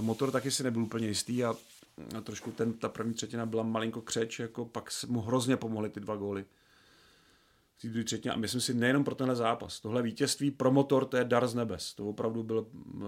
motor 0.00 0.30
taky 0.30 0.50
si 0.50 0.62
nebyl 0.62 0.82
úplně 0.82 1.08
jistý 1.08 1.44
a, 1.44 1.54
trošku 2.22 2.52
ten, 2.52 2.72
ta 2.72 2.88
první 2.88 3.14
třetina 3.14 3.46
byla 3.46 3.62
malinko 3.62 4.00
křeč, 4.00 4.38
jako 4.38 4.64
pak 4.64 4.90
mu 5.06 5.20
hrozně 5.20 5.56
pomohly 5.56 5.90
ty 5.90 6.00
dva 6.00 6.16
góly. 6.16 6.44
A 8.32 8.36
myslím 8.36 8.60
si 8.60 8.74
nejenom 8.74 9.04
pro 9.04 9.14
tenhle 9.14 9.36
zápas. 9.36 9.80
Tohle 9.80 10.02
vítězství 10.02 10.50
pro 10.50 10.72
motor, 10.72 11.04
to 11.04 11.16
je 11.16 11.24
dar 11.24 11.48
z 11.48 11.54
nebes. 11.54 11.94
To 11.94 12.08
opravdu 12.08 12.42
byl 12.42 12.58
uh, 12.58 13.02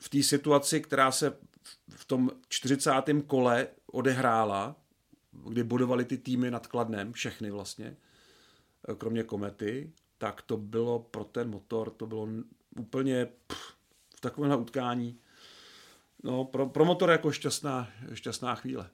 v 0.00 0.08
té 0.08 0.22
situaci, 0.22 0.80
která 0.80 1.12
se 1.12 1.36
v 1.88 2.04
tom 2.04 2.30
40. 2.48 2.90
kole 3.26 3.68
odehrála, 3.86 4.76
kdy 5.48 5.62
budovali 5.62 6.04
ty 6.04 6.18
týmy 6.18 6.50
nad 6.50 6.66
Kladnem, 6.66 7.12
všechny 7.12 7.50
vlastně, 7.50 7.96
eh, 8.88 8.94
kromě 8.94 9.22
Komety, 9.22 9.92
tak 10.18 10.42
to 10.42 10.56
bylo 10.56 10.98
pro 10.98 11.24
ten 11.24 11.50
motor, 11.50 11.90
to 11.90 12.06
bylo 12.06 12.28
úplně 12.78 13.28
pff, 13.46 13.74
takovémhle 14.22 14.56
utkání, 14.56 15.18
no, 16.22 16.44
pro, 16.44 16.66
pro 16.66 16.84
motor 16.84 17.10
jako 17.10 17.32
šťastná, 17.32 17.88
šťastná 18.14 18.54
chvíle 18.54 18.90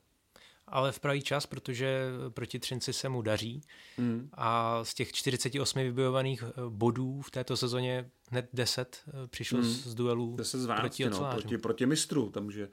ale 0.70 0.92
v 0.92 1.00
pravý 1.00 1.22
čas, 1.22 1.46
protože 1.46 2.10
proti 2.28 2.58
Třinci 2.58 2.92
se 2.92 3.08
mu 3.08 3.22
daří 3.22 3.62
mm. 3.98 4.28
a 4.34 4.80
z 4.84 4.94
těch 4.94 5.12
48 5.12 5.82
vybojovaných 5.82 6.42
eh, 6.42 6.52
bodů 6.68 7.22
v 7.22 7.30
této 7.30 7.56
sezóně 7.56 8.10
hned 8.30 8.48
10 8.52 9.02
eh, 9.06 9.26
přišlo 9.26 9.58
mm. 9.58 9.64
z 9.64 9.94
duelů 9.94 10.36
10 10.36 10.58
z 10.58 10.64
12, 10.64 10.80
proti, 10.80 11.10
no, 11.10 11.30
proti, 11.30 11.58
proti 11.58 11.86
mistru, 11.86 12.30
takže, 12.30 12.68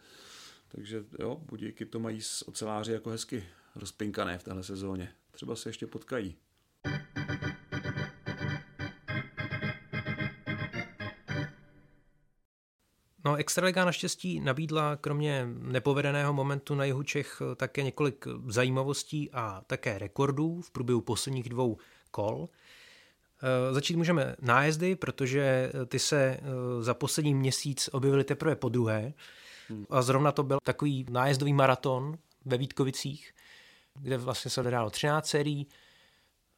takže 0.68 1.04
jo, 1.20 1.42
budíky 1.46 1.86
to 1.86 2.00
mají 2.00 2.22
s 2.22 2.48
oceláři 2.48 2.92
jako 2.92 3.10
hezky 3.10 3.46
rozpinkané 3.76 4.38
v 4.38 4.44
téhle 4.44 4.64
sezóně. 4.64 5.12
Třeba 5.32 5.56
se 5.56 5.70
ještě 5.70 5.88
potkají. 5.88 6.36
No, 13.26 13.36
Extraliga 13.36 13.86
naštěstí 13.86 14.40
nabídla 14.40 14.96
kromě 14.96 15.48
nepovedeného 15.48 16.34
momentu 16.34 16.76
na 16.76 16.86
jihu 16.86 17.04
Čech 17.04 17.42
také 17.56 17.84
několik 17.84 18.26
zajímavostí 18.48 19.32
a 19.32 19.62
také 19.68 20.00
rekordů 20.00 20.62
v 20.62 20.72
průběhu 20.72 21.02
posledních 21.02 21.50
dvou 21.50 21.78
kol. 22.12 22.50
E, 23.70 23.74
začít 23.74 23.96
můžeme 23.96 24.36
nájezdy, 24.42 24.96
protože 24.96 25.72
ty 25.88 26.00
se 26.00 26.18
e, 26.18 26.42
za 26.82 26.94
poslední 26.94 27.34
měsíc 27.34 27.90
objevily 27.92 28.24
teprve 28.24 28.56
po 28.56 28.70
druhé. 28.70 29.14
A 29.90 30.02
zrovna 30.02 30.32
to 30.32 30.44
byl 30.44 30.58
takový 30.64 31.06
nájezdový 31.10 31.54
maraton 31.54 32.18
ve 32.46 32.58
Vítkovicích, 32.58 33.34
kde 33.94 34.18
vlastně 34.18 34.52
se 34.52 34.62
odehrálo 34.62 34.90
13 34.90 35.28
sérií 35.28 35.68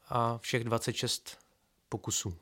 a 0.09 0.37
všech 0.37 0.63
26 0.63 1.37
pokusů. 1.89 2.33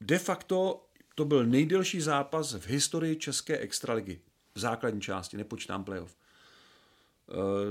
De 0.00 0.18
facto 0.18 0.85
to 1.16 1.24
byl 1.24 1.46
nejdelší 1.46 2.00
zápas 2.00 2.54
v 2.54 2.66
historii 2.66 3.16
České 3.16 3.58
extraligy. 3.58 4.20
V 4.54 4.60
základní 4.60 5.00
části, 5.00 5.36
nepočítám 5.36 5.84
playoff. 5.84 6.16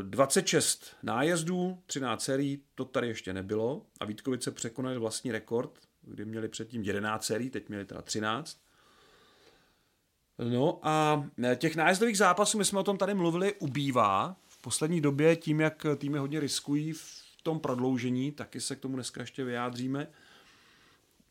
26 0.01 0.83
eh, 0.83 0.95
nájezdů, 1.03 1.79
13 1.85 2.23
sérií, 2.23 2.61
to 2.75 2.85
tady 2.85 3.07
ještě 3.07 3.33
nebylo. 3.33 3.85
A 3.99 4.05
Vítkovice 4.05 4.51
překonali 4.51 4.97
vlastní 4.97 5.31
rekord, 5.31 5.79
kdy 6.01 6.25
měli 6.25 6.47
předtím 6.47 6.83
11 6.83 7.25
sérií, 7.25 7.49
teď 7.49 7.69
měli 7.69 7.85
teda 7.85 8.01
13. 8.01 8.57
No 10.39 10.79
a 10.83 11.25
eh, 11.43 11.55
těch 11.55 11.75
nájezdových 11.75 12.17
zápasů, 12.17 12.57
my 12.57 12.65
jsme 12.65 12.79
o 12.79 12.83
tom 12.83 12.97
tady 12.97 13.13
mluvili, 13.13 13.53
ubývá. 13.53 14.35
V 14.47 14.61
poslední 14.61 15.01
době 15.01 15.35
tím, 15.35 15.59
jak 15.59 15.85
týmy 15.97 16.17
hodně 16.17 16.39
riskují 16.39 16.93
v 16.93 17.25
tom 17.43 17.59
prodloužení, 17.59 18.31
taky 18.31 18.61
se 18.61 18.75
k 18.75 18.79
tomu 18.79 18.95
dneska 18.95 19.21
ještě 19.21 19.43
vyjádříme. 19.43 20.07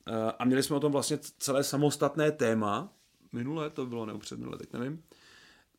Eh, 0.07 0.33
a 0.39 0.45
měli 0.45 0.63
jsme 0.63 0.77
o 0.77 0.81
tom 0.81 0.93
vlastně 0.93 1.19
celé 1.39 1.65
samostatné 1.65 2.33
téma, 2.33 2.93
minulé 3.33 3.71
to 3.71 3.87
bylo, 3.87 4.07
nebo 4.07 4.19
předminulé, 4.19 4.59
teď 4.59 4.73
nevím, 4.73 5.03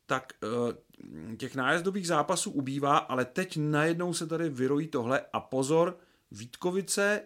tak 0.05 0.33
eh, 0.43 1.35
těch 1.38 1.55
nájezdových 1.55 2.07
zápasů 2.07 2.51
ubývá, 2.51 2.97
ale 2.97 3.25
teď 3.25 3.57
najednou 3.57 4.13
se 4.13 4.27
tady 4.27 4.49
vyrojí 4.49 4.88
tohle 4.88 5.21
a 5.33 5.39
pozor, 5.39 5.97
Vítkovice 6.31 7.21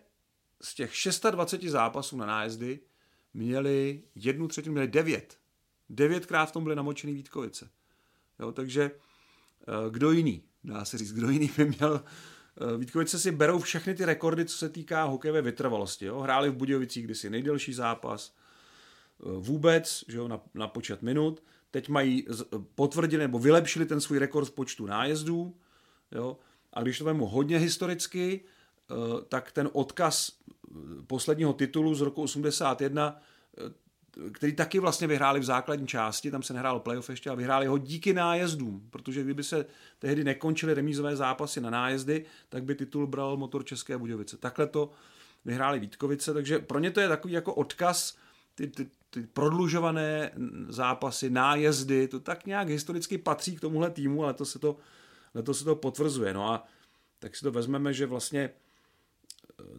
z 0.62 0.74
těch 0.74 0.92
26 1.32 1.72
zápasů 1.72 2.18
na 2.18 2.26
nájezdy 2.26 2.80
měli 3.34 4.04
jednu 4.16 4.48
třetinu, 4.48 4.74
měli 4.74 4.88
devět. 4.88 5.38
Devětkrát 5.90 6.46
v 6.46 6.52
tom 6.52 6.64
byly 6.64 6.76
namočený 6.76 7.14
Vítkovice. 7.14 7.70
Jo, 8.40 8.52
takže 8.52 8.92
eh, 8.92 9.90
kdo 9.90 10.12
jiný, 10.12 10.44
dá 10.64 10.86
se 10.86 10.98
říct, 10.98 11.14
kdo 11.14 11.30
jiný 11.30 11.52
by 11.58 11.66
měl 11.66 12.04
Vítkovice 12.78 13.20
si 13.20 13.32
berou 13.32 13.60
všechny 13.60 13.96
ty 13.96 14.06
rekordy, 14.06 14.46
co 14.46 14.58
se 14.58 14.70
týká 14.70 15.04
hokejové 15.04 15.42
vytrvalosti. 15.42 16.06
Jo? 16.06 16.20
Hráli 16.20 16.50
v 16.50 16.56
Budějovicích 16.56 17.04
kdysi 17.04 17.30
nejdelší 17.30 17.74
zápas 17.74 18.34
eh, 18.34 19.26
vůbec, 19.38 20.04
že 20.08 20.18
jo, 20.18 20.28
na, 20.28 20.42
na 20.54 20.68
počet 20.68 21.02
minut. 21.02 21.44
Teď 21.72 21.90
mají 21.90 22.28
potvrdili 22.76 23.24
nebo 23.24 23.40
vylepšili 23.40 23.86
ten 23.86 24.02
svůj 24.02 24.20
rekord 24.20 24.48
v 24.48 24.52
počtu 24.52 24.86
nájezdů. 24.86 25.56
Jo? 26.12 26.38
A 26.74 26.82
když 26.82 26.98
to 26.98 27.06
vemu 27.06 27.26
hodně 27.26 27.58
historicky, 27.58 28.42
eh, 28.44 28.94
tak 29.30 29.52
ten 29.52 29.70
odkaz 29.74 30.32
posledního 31.08 31.54
titulu 31.54 31.96
z 31.96 32.02
roku 32.02 32.22
81 32.22 33.22
který 34.32 34.54
taky 34.54 34.80
vlastně 34.80 35.08
vyhráli 35.08 35.40
v 35.40 35.44
základní 35.44 35.88
části, 35.88 36.32
tam 36.32 36.44
se 36.44 36.54
nehrálo 36.54 36.80
playoff 36.80 37.10
ještě, 37.10 37.30
a 37.30 37.36
vyhráli 37.36 37.68
ho 37.68 37.78
díky 37.78 38.14
nájezdům, 38.14 38.88
protože 38.90 39.24
kdyby 39.24 39.44
se 39.44 39.66
tehdy 40.00 40.24
nekončily 40.24 40.74
remízové 40.74 41.16
zápasy 41.16 41.62
na 41.62 41.70
nájezdy, 41.70 42.26
tak 42.50 42.64
by 42.64 42.76
titul 42.76 43.08
bral 43.08 43.38
motor 43.38 43.66
České 43.66 43.98
Budějovice. 43.98 44.38
Takhle 44.38 44.68
to 44.68 44.92
vyhráli 45.46 45.80
Vítkovice, 45.80 46.34
takže 46.34 46.60
pro 46.60 46.80
ně 46.80 46.92
to 46.92 47.00
je 47.00 47.08
takový 47.08 47.34
jako 47.34 47.54
odkaz, 47.54 48.18
ty, 48.56 48.68
ty, 48.68 48.90
ty 49.10 49.22
prodlužované 49.22 50.32
zápasy, 50.68 51.30
nájezdy, 51.30 52.08
to 52.08 52.20
tak 52.20 52.46
nějak 52.46 52.70
historicky 52.70 53.18
patří 53.18 53.56
k 53.56 53.62
tomuhle 53.62 53.90
týmu, 53.90 54.24
ale 54.24 54.34
to 54.34 54.46
se 54.46 54.60
to, 54.60 54.78
to 55.44 55.54
se 55.54 55.64
to 55.64 55.76
potvrzuje. 55.76 56.34
No 56.34 56.52
a 56.52 56.68
tak 57.20 57.36
si 57.36 57.44
to 57.44 57.52
vezmeme, 57.52 57.94
že 57.94 58.06
vlastně 58.06 58.50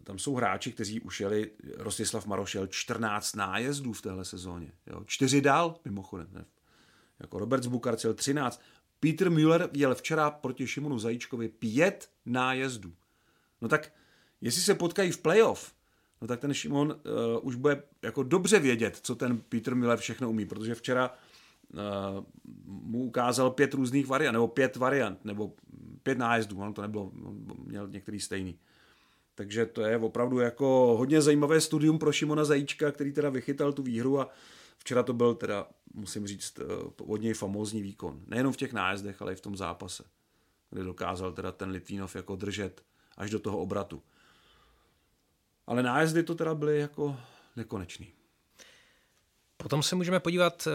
tam 0.03 0.19
jsou 0.19 0.35
hráči, 0.35 0.71
kteří 0.71 0.99
už 0.99 1.21
jeli, 1.21 1.51
Rostislav 1.77 2.25
Maroš 2.25 2.55
jel 2.55 2.67
14 2.67 3.35
nájezdů 3.35 3.93
v 3.93 4.01
téhle 4.01 4.25
sezóně. 4.25 4.71
Jo. 4.87 5.03
Čtyři 5.05 5.41
dál, 5.41 5.79
mimochodem. 5.85 6.27
Ne? 6.31 6.45
Jako 7.19 7.39
Robert 7.39 7.63
Zbukar 7.63 7.97
jel 8.03 8.13
13. 8.13 8.61
Peter 8.99 9.31
Müller 9.31 9.69
jel 9.73 9.95
včera 9.95 10.31
proti 10.31 10.67
Šimonu 10.67 10.99
Zajíčkovi 10.99 11.49
pět 11.49 12.09
nájezdů. 12.25 12.93
No 13.61 13.67
tak, 13.67 13.93
jestli 14.41 14.61
se 14.61 14.75
potkají 14.75 15.11
v 15.11 15.17
playoff, 15.17 15.73
no 16.21 16.27
tak 16.27 16.39
ten 16.39 16.53
Šimon 16.53 16.87
uh, 16.87 17.47
už 17.47 17.55
bude 17.55 17.83
jako 18.01 18.23
dobře 18.23 18.59
vědět, 18.59 18.99
co 19.01 19.15
ten 19.15 19.37
Peter 19.37 19.75
Müller 19.75 19.97
všechno 19.97 20.29
umí, 20.29 20.45
protože 20.45 20.75
včera 20.75 21.13
uh, 21.73 22.25
mu 22.65 23.03
ukázal 23.03 23.51
pět 23.51 23.73
různých 23.73 24.07
variant, 24.07 24.33
nebo 24.33 24.47
pět 24.47 24.75
variant, 24.75 25.25
nebo 25.25 25.53
pět 26.03 26.17
nájezdů, 26.17 26.59
on 26.59 26.73
to 26.73 26.81
nebylo, 26.81 27.11
měl 27.63 27.87
některý 27.87 28.19
stejný. 28.19 28.59
Takže 29.41 29.65
to 29.65 29.81
je 29.81 29.97
opravdu 29.97 30.39
jako 30.39 30.95
hodně 30.97 31.21
zajímavé 31.21 31.61
studium 31.61 31.99
pro 31.99 32.11
Šimona 32.11 32.45
Zajíčka, 32.45 32.91
který 32.91 33.13
teda 33.13 33.29
vychytal 33.29 33.73
tu 33.73 33.83
výhru 33.83 34.19
a 34.19 34.29
včera 34.77 35.03
to 35.03 35.13
byl 35.13 35.35
teda, 35.35 35.67
musím 35.93 36.27
říct, 36.27 36.59
eh, 36.59 36.63
od 36.97 37.21
něj 37.21 37.33
famózní 37.33 37.81
výkon. 37.81 38.21
Nejenom 38.27 38.53
v 38.53 38.57
těch 38.57 38.73
nájezdech, 38.73 39.21
ale 39.21 39.33
i 39.33 39.35
v 39.35 39.41
tom 39.41 39.57
zápase, 39.57 40.03
kde 40.69 40.83
dokázal 40.83 41.31
teda 41.31 41.51
ten 41.51 41.69
Litvínov 41.69 42.15
jako 42.15 42.35
držet 42.35 42.81
až 43.17 43.29
do 43.29 43.39
toho 43.39 43.57
obratu. 43.57 44.03
Ale 45.67 45.83
nájezdy 45.83 46.23
to 46.23 46.35
teda 46.35 46.55
byly 46.55 46.79
jako 46.79 47.17
nekonečný. 47.55 48.13
Potom 49.57 49.83
se 49.83 49.95
můžeme 49.95 50.19
podívat 50.19 50.67
eh, 50.67 50.71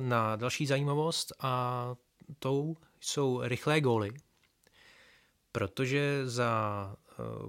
na 0.00 0.36
další 0.36 0.66
zajímavost 0.66 1.32
a 1.40 1.94
tou 2.38 2.76
jsou 3.00 3.40
rychlé 3.42 3.80
góly, 3.80 4.12
protože 5.52 6.22
za 6.24 6.96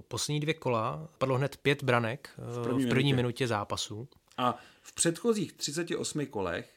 poslední 0.08 0.40
dvě 0.40 0.54
kola 0.54 1.08
padlo 1.18 1.36
hned 1.36 1.56
pět 1.56 1.82
branek 1.82 2.30
v 2.38 2.62
první, 2.62 2.84
v 2.84 2.88
první 2.88 3.12
minutě. 3.12 3.16
minutě 3.16 3.46
zápasu. 3.46 4.08
A 4.36 4.58
v 4.82 4.94
předchozích 4.94 5.52
38 5.52 6.26
kolech 6.26 6.70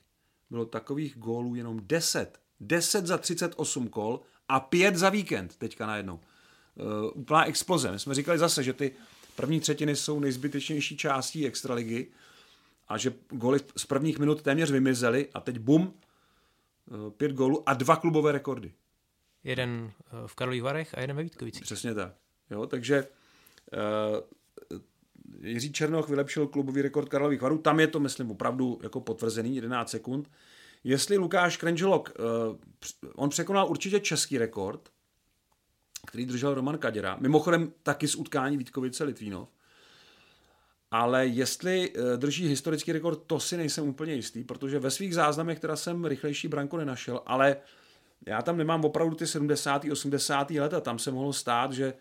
bylo 0.50 0.66
takových 0.66 1.18
gólů 1.18 1.56
jenom 1.56 1.80
10. 1.84 2.40
10 2.60 3.06
za 3.06 3.18
38 3.18 3.88
kol 3.88 4.22
a 4.50 4.60
5 4.60 4.96
za 4.96 5.10
víkend 5.10 5.58
teďka 5.58 5.88
najednou. 5.88 6.16
Uh, 6.16 7.12
úplná 7.14 7.46
exploze. 7.46 7.92
My 7.92 8.00
jsme 8.00 8.16
říkali 8.16 8.38
zase, 8.38 8.64
že 8.64 8.74
ty 8.74 8.92
první 9.36 9.60
třetiny 9.60 9.96
jsou 9.96 10.20
nejzbytečnější 10.20 10.98
částí 10.98 11.48
extraligy 11.48 12.12
a 12.88 12.98
že 12.98 13.14
góly 13.30 13.60
z 13.78 13.86
prvních 13.86 14.20
minut 14.20 14.42
téměř 14.42 14.72
vymizely 14.72 15.30
a 15.34 15.40
teď 15.40 15.60
bum, 15.60 15.82
uh, 15.82 17.10
pět 17.10 17.32
gólů 17.32 17.70
a 17.70 17.74
dva 17.74 17.96
klubové 17.96 18.32
rekordy. 18.32 18.74
Jeden 19.44 19.92
v 20.26 20.36
Karlových 20.36 20.64
Varech 20.64 20.98
a 20.98 21.02
jeden 21.02 21.16
ve 21.16 21.24
Vítkovicích. 21.24 21.64
Přesně 21.64 21.94
tak. 21.94 22.14
Jo, 22.52 22.68
takže 22.68 23.08
uh, 23.74 24.20
Jiří 25.42 25.72
Černoch 25.72 26.10
vylepšil 26.10 26.48
klubový 26.48 26.82
rekord 26.82 27.10
Karlových 27.10 27.42
Varů. 27.42 27.58
Tam 27.58 27.80
je 27.80 27.88
to, 27.88 28.00
myslím, 28.00 28.32
opravdu 28.32 28.80
jako 28.84 29.02
potvrzený, 29.02 29.56
11 29.56 29.90
sekund. 29.90 30.32
Jestli 30.84 31.18
Lukáš 31.18 31.58
Krenželok, 31.58 32.14
uh, 32.20 32.56
on 33.16 33.30
překonal 33.30 33.70
určitě 33.70 34.00
český 34.00 34.38
rekord, 34.38 34.90
který 36.08 36.26
držel 36.26 36.54
Roman 36.54 36.78
Kaděra, 36.78 37.18
mimochodem 37.20 37.72
taky 37.84 38.08
z 38.08 38.16
utkání 38.16 38.58
Vítkovice 38.58 39.04
Litvínov, 39.04 39.50
ale 40.92 41.28
jestli 41.28 41.90
uh, 41.90 42.04
drží 42.18 42.48
historický 42.48 42.92
rekord, 42.92 43.24
to 43.28 43.40
si 43.40 43.58
nejsem 43.58 43.88
úplně 43.88 44.14
jistý, 44.14 44.44
protože 44.44 44.80
ve 44.80 44.92
svých 44.92 45.16
záznamech 45.16 45.60
teda 45.60 45.76
jsem 45.76 46.06
rychlejší 46.06 46.48
branku 46.48 46.78
nenašel, 46.78 47.22
ale 47.26 47.58
já 48.26 48.42
tam 48.42 48.58
nemám 48.58 48.86
opravdu 48.86 49.16
ty 49.16 49.28
70. 49.28 49.86
80. 49.92 50.52
leta, 50.52 50.82
tam 50.82 51.00
se 51.00 51.12
mohlo 51.12 51.34
stát, 51.34 51.72
že 51.72 51.94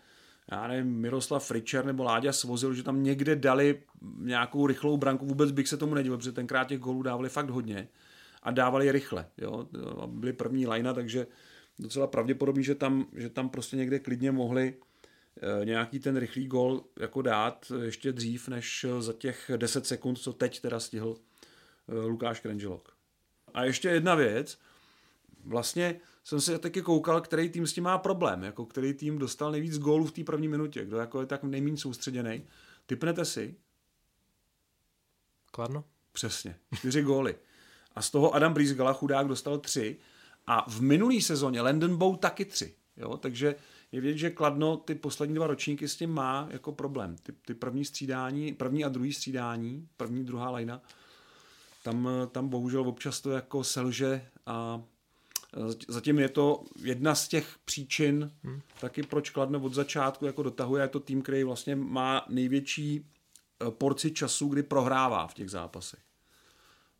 já 0.51 0.67
nevím, 0.67 0.93
Miroslav 0.93 1.47
Fričer 1.47 1.85
nebo 1.85 2.03
Láďa 2.03 2.33
Svozil, 2.33 2.73
že 2.73 2.83
tam 2.83 3.03
někde 3.03 3.35
dali 3.35 3.83
nějakou 4.17 4.67
rychlou 4.67 4.97
branku, 4.97 5.25
vůbec 5.25 5.51
bych 5.51 5.67
se 5.67 5.77
tomu 5.77 5.95
nedivil, 5.95 6.17
protože 6.17 6.31
tenkrát 6.31 6.67
těch 6.67 6.79
gólů 6.79 7.01
dávali 7.01 7.29
fakt 7.29 7.49
hodně 7.49 7.87
a 8.43 8.51
dávali 8.51 8.85
je 8.85 8.91
rychle. 8.91 9.27
Jo? 9.37 9.67
Byli 10.05 10.33
první 10.33 10.67
lajna, 10.67 10.93
takže 10.93 11.27
docela 11.79 12.07
pravděpodobný, 12.07 12.63
že 12.63 12.75
tam, 12.75 13.07
že 13.13 13.29
tam 13.29 13.49
prostě 13.49 13.77
někde 13.77 13.99
klidně 13.99 14.31
mohli 14.31 14.73
eh, 15.61 15.65
nějaký 15.65 15.99
ten 15.99 16.17
rychlý 16.17 16.47
gol 16.47 16.83
jako 16.99 17.21
dát 17.21 17.71
ještě 17.81 18.11
dřív, 18.11 18.47
než 18.47 18.85
za 18.99 19.13
těch 19.13 19.51
10 19.57 19.85
sekund, 19.85 20.15
co 20.15 20.33
teď 20.33 20.61
teda 20.61 20.79
stihl 20.79 21.15
eh, 21.89 21.93
Lukáš 21.95 22.39
Krenželok. 22.39 22.95
A 23.53 23.63
ještě 23.63 23.89
jedna 23.89 24.15
věc, 24.15 24.57
vlastně 25.45 25.99
jsem 26.23 26.41
se 26.41 26.59
taky 26.59 26.81
koukal, 26.81 27.21
který 27.21 27.49
tým 27.49 27.67
s 27.67 27.73
tím 27.73 27.83
má 27.83 27.97
problém, 27.97 28.43
jako 28.43 28.65
který 28.65 28.93
tým 28.93 29.17
dostal 29.17 29.51
nejvíc 29.51 29.77
gólů 29.77 30.05
v 30.05 30.11
té 30.11 30.23
první 30.23 30.47
minutě, 30.47 30.85
kdo 30.85 30.97
jako 30.97 31.19
je 31.19 31.25
tak 31.25 31.43
nejméně 31.43 31.77
soustředěný. 31.77 32.43
Typnete 32.85 33.25
si? 33.25 33.55
Kladno? 35.51 35.83
Přesně, 36.11 36.55
čtyři 36.75 37.01
góly. 37.01 37.35
A 37.95 38.01
z 38.01 38.11
toho 38.11 38.35
Adam 38.35 38.53
Brizgala, 38.53 38.93
chudák, 38.93 39.27
dostal 39.27 39.57
tři. 39.57 39.97
A 40.47 40.69
v 40.69 40.81
minulý 40.81 41.21
sezóně 41.21 41.61
Landon 41.61 41.97
Bow 41.97 42.17
taky 42.17 42.45
tři. 42.45 42.75
Jo? 42.97 43.17
Takže 43.17 43.55
je 43.91 44.01
vidět, 44.01 44.17
že 44.17 44.29
Kladno 44.29 44.77
ty 44.77 44.95
poslední 44.95 45.35
dva 45.35 45.47
ročníky 45.47 45.87
s 45.87 45.95
tím 45.95 46.09
má 46.09 46.47
jako 46.51 46.71
problém. 46.71 47.15
Ty, 47.23 47.31
ty 47.31 47.53
první 47.53 47.85
střídání, 47.85 48.53
první 48.53 48.85
a 48.85 48.89
druhý 48.89 49.13
střídání, 49.13 49.87
první, 49.97 50.25
druhá 50.25 50.49
lajna, 50.49 50.81
tam, 51.83 52.09
tam 52.31 52.49
bohužel 52.49 52.87
občas 52.87 53.21
to 53.21 53.31
jako 53.31 53.63
selže 53.63 54.27
a 54.45 54.83
Zatím 55.87 56.19
je 56.19 56.29
to 56.29 56.63
jedna 56.81 57.15
z 57.15 57.27
těch 57.27 57.55
příčin, 57.65 58.31
hmm. 58.43 58.61
taky 58.81 59.03
proč 59.03 59.29
Kladno 59.29 59.59
od 59.59 59.73
začátku 59.73 60.25
jako 60.25 60.43
dotahuje, 60.43 60.83
je 60.83 60.87
to 60.87 60.99
tým, 60.99 61.21
který 61.21 61.43
vlastně 61.43 61.75
má 61.75 62.25
největší 62.29 63.05
eh, 63.61 63.71
porci 63.71 64.11
času, 64.11 64.47
kdy 64.47 64.63
prohrává 64.63 65.27
v 65.27 65.33
těch 65.33 65.49
zápasech. 65.49 65.99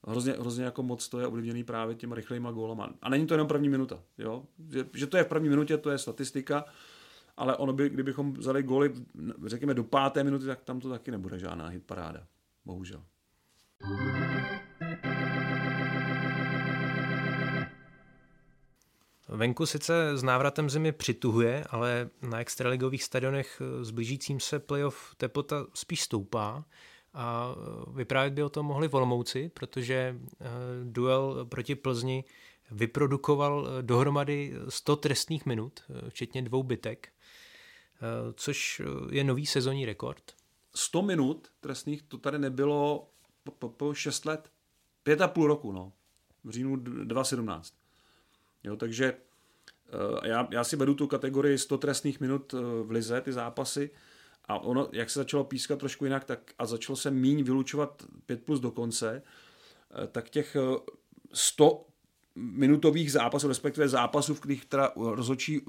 Hrozně, 0.08 0.34
hrozně 0.34 0.66
jako 0.66 0.84
moc 0.84 1.10
to 1.10 1.20
je 1.20 1.28
ovlivněný 1.28 1.64
právě 1.64 1.96
těma 1.96 2.16
rychlejma 2.16 2.52
gólama. 2.52 2.94
A 3.02 3.10
není 3.10 3.28
to 3.28 3.34
jenom 3.34 3.48
první 3.48 3.70
minuta. 3.70 4.04
Jo? 4.18 4.44
Že, 4.70 4.86
že 4.94 5.08
to 5.08 5.18
je 5.18 5.24
v 5.24 5.28
první 5.28 5.50
minutě, 5.50 5.78
to 5.78 5.90
je 5.90 5.98
statistika, 5.98 6.66
ale 7.38 7.58
ono 7.58 7.74
by, 7.74 7.90
kdybychom 7.90 8.34
vzali 8.34 8.64
góly, 8.64 8.94
řekněme, 9.46 9.74
do 9.74 9.84
páté 9.84 10.24
minuty, 10.24 10.46
tak 10.46 10.64
tam 10.64 10.80
to 10.80 10.90
taky 10.90 11.12
nebude 11.12 11.40
žádná 11.40 11.68
hitparáda. 11.68 12.28
Bohužel. 12.66 13.04
Venku 19.28 19.66
sice 19.66 20.18
s 20.18 20.24
návratem 20.24 20.70
zimy 20.70 20.92
přituhuje, 20.92 21.64
ale 21.70 22.10
na 22.22 22.40
extraligových 22.40 23.04
stadionech 23.04 23.62
s 23.82 23.92
blížícím 23.92 24.40
se 24.40 24.60
playoff 24.60 25.16
teplota 25.18 25.66
spíš 25.74 26.02
stoupá 26.02 26.66
a 27.16 27.56
vyprávět 27.94 28.34
by 28.34 28.44
o 28.44 28.50
tom 28.50 28.66
mohli 28.66 28.88
Volmouci, 28.88 29.50
protože 29.54 30.20
eh, 30.42 30.46
duel 30.84 31.46
proti 31.46 31.76
Plzni 31.76 32.24
vyprodukoval 32.72 33.68
eh, 33.68 33.84
dohromady 33.84 34.54
100 34.70 34.96
trestných 34.96 35.46
minut, 35.46 35.80
eh, 35.90 36.10
včetně 36.10 36.42
dvou 36.42 36.64
bytek, 36.64 37.10
což 38.36 38.82
je 39.12 39.24
nový 39.24 39.46
sezónní 39.46 39.86
rekord. 39.86 40.34
100 40.76 41.02
minut 41.02 41.48
trestných, 41.60 42.02
to 42.02 42.18
tady 42.18 42.40
nebylo 42.40 43.10
po, 43.44 43.52
po, 43.52 43.70
po 43.70 43.94
6 43.94 44.26
let, 44.26 44.52
pět 45.04 45.22
a 45.22 45.28
půl 45.28 45.48
roku, 45.48 45.72
no, 45.72 45.94
v 46.44 46.50
říjnu 46.50 46.76
2017. 46.76 47.74
Jo, 48.66 48.76
takže 48.76 49.14
uh, 49.14 50.20
já, 50.24 50.48
já 50.52 50.64
si 50.64 50.78
beru 50.78 50.94
tu 50.94 51.08
kategorii 51.08 51.58
100 51.58 51.78
trestných 51.78 52.20
minut 52.20 52.54
uh, 52.54 52.62
v 52.62 52.92
lize, 52.92 53.22
ty 53.22 53.34
zápasy, 53.34 53.90
a 54.46 54.60
ono, 54.60 54.90
jak 54.92 55.10
se 55.10 55.20
začalo 55.20 55.44
pískat 55.44 55.80
trošku 55.80 56.06
jinak, 56.06 56.24
tak 56.24 56.40
a 56.60 56.66
začalo 56.66 56.96
se 56.96 57.12
míň 57.12 57.44
vylučovat 57.44 58.04
5 58.26 58.44
plus 58.44 58.60
do 58.60 58.72
konce, 58.72 59.22
uh, 59.22 60.06
tak 60.06 60.30
těch 60.30 60.56
uh, 60.56 60.78
100 61.34 61.86
minutových 62.36 63.12
zápasů, 63.12 63.48
respektive 63.48 63.90
zápasů, 63.90 64.36
v 64.36 64.40
kterých 64.40 64.66
teda 64.66 64.92
rozhodčí 64.96 65.62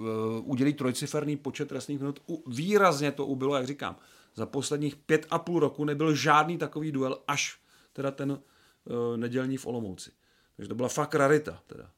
udělí 0.42 0.74
trojciferný 0.74 1.36
počet 1.36 1.68
trestných 1.68 1.98
minut, 1.98 2.20
výrazně 2.46 3.12
to 3.12 3.26
ubylo, 3.26 3.56
jak 3.56 3.66
říkám. 3.66 3.96
Za 4.34 4.46
posledních 4.46 4.96
pět 4.96 5.26
a 5.30 5.38
půl 5.38 5.60
roku 5.60 5.84
nebyl 5.84 6.14
žádný 6.14 6.58
takový 6.58 6.92
duel, 6.92 7.18
až 7.28 7.60
teda 7.92 8.10
ten 8.10 8.40
nedělní 9.16 9.56
v 9.56 9.66
Olomouci. 9.66 10.10
Takže 10.56 10.68
to 10.68 10.74
byla 10.74 10.88
fakt 10.88 11.14
rarita. 11.14 11.62
Teda. 11.66 11.90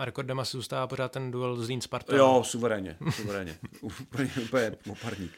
A 0.00 0.04
rekordem 0.04 0.40
asi 0.40 0.56
zůstává 0.56 0.86
pořád 0.86 1.12
ten 1.12 1.30
duel 1.30 1.56
z 1.56 1.68
Lín 1.68 1.80
Sparta. 1.80 2.16
Jo, 2.16 2.42
suverénně, 2.46 2.96
suverénně. 3.10 3.58
úplně, 3.80 4.30
úplně 4.42 4.76
oparník. 4.90 5.32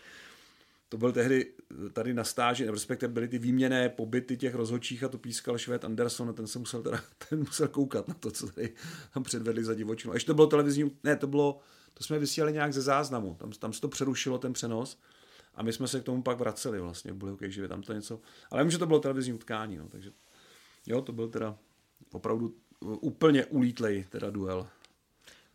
To 0.88 0.98
byl 0.98 1.12
tehdy 1.12 1.52
tady 1.92 2.14
na 2.14 2.24
stáži, 2.24 2.70
respektive 2.70 3.12
byly 3.12 3.28
ty 3.28 3.38
výměné 3.38 3.88
pobyty 3.88 4.36
těch 4.36 4.54
rozhodčích 4.54 5.04
a 5.04 5.08
to 5.08 5.18
pískal 5.18 5.58
Švéd 5.58 5.84
Anderson 5.84 6.28
a 6.28 6.32
ten 6.32 6.46
se 6.46 6.58
musel, 6.58 6.82
teda, 6.82 7.00
ten 7.28 7.38
musel 7.38 7.68
koukat 7.68 8.08
na 8.08 8.14
to, 8.14 8.30
co 8.30 8.46
tady 8.52 8.74
tam 9.14 9.22
předvedli 9.22 9.64
za 9.64 9.74
divočinu. 9.74 10.12
A 10.12 10.16
ještě 10.16 10.26
to 10.26 10.34
bylo 10.34 10.46
televizní, 10.46 10.90
ne, 11.04 11.16
to 11.16 11.26
bylo, 11.26 11.58
to 11.94 12.04
jsme 12.04 12.18
vysílali 12.18 12.52
nějak 12.52 12.72
ze 12.72 12.80
záznamu, 12.80 13.34
tam, 13.34 13.50
tam 13.50 13.72
se 13.72 13.80
to 13.80 13.88
přerušilo, 13.88 14.38
ten 14.38 14.52
přenos 14.52 14.98
a 15.54 15.62
my 15.62 15.72
jsme 15.72 15.88
se 15.88 16.00
k 16.00 16.04
tomu 16.04 16.22
pak 16.22 16.38
vraceli 16.38 16.80
vlastně, 16.80 17.12
byli 17.12 17.30
hokej 17.30 17.50
živě, 17.50 17.68
tam 17.68 17.82
to 17.82 17.92
něco, 17.92 18.20
ale 18.50 18.62
vím, 18.62 18.70
že 18.70 18.78
to 18.78 18.86
bylo 18.86 19.00
televizní 19.00 19.32
utkání, 19.32 19.76
no, 19.76 19.88
takže 19.88 20.12
jo, 20.86 21.02
to 21.02 21.12
byl 21.12 21.28
teda 21.28 21.56
opravdu 22.12 22.54
úplně 23.00 23.46
ulítlej 23.46 24.04
teda 24.08 24.30
duel. 24.30 24.66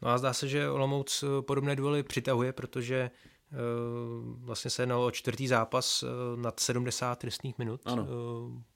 No 0.02 0.10
a 0.10 0.18
zdá 0.18 0.34
se, 0.34 0.48
že 0.48 0.70
Olomouc 0.70 1.24
podobné 1.42 1.76
duely 1.76 2.04
přitahuje, 2.04 2.54
protože 2.54 3.12
uh, 3.52 4.46
vlastně 4.46 4.72
se 4.72 4.82
jednalo 4.82 5.06
o 5.06 5.12
čtvrtý 5.12 5.48
zápas 5.48 6.04
uh, 6.04 6.10
nad 6.42 6.60
70 6.60 7.20
trestných 7.20 7.58
minut 7.58 7.82
ano. 7.86 8.08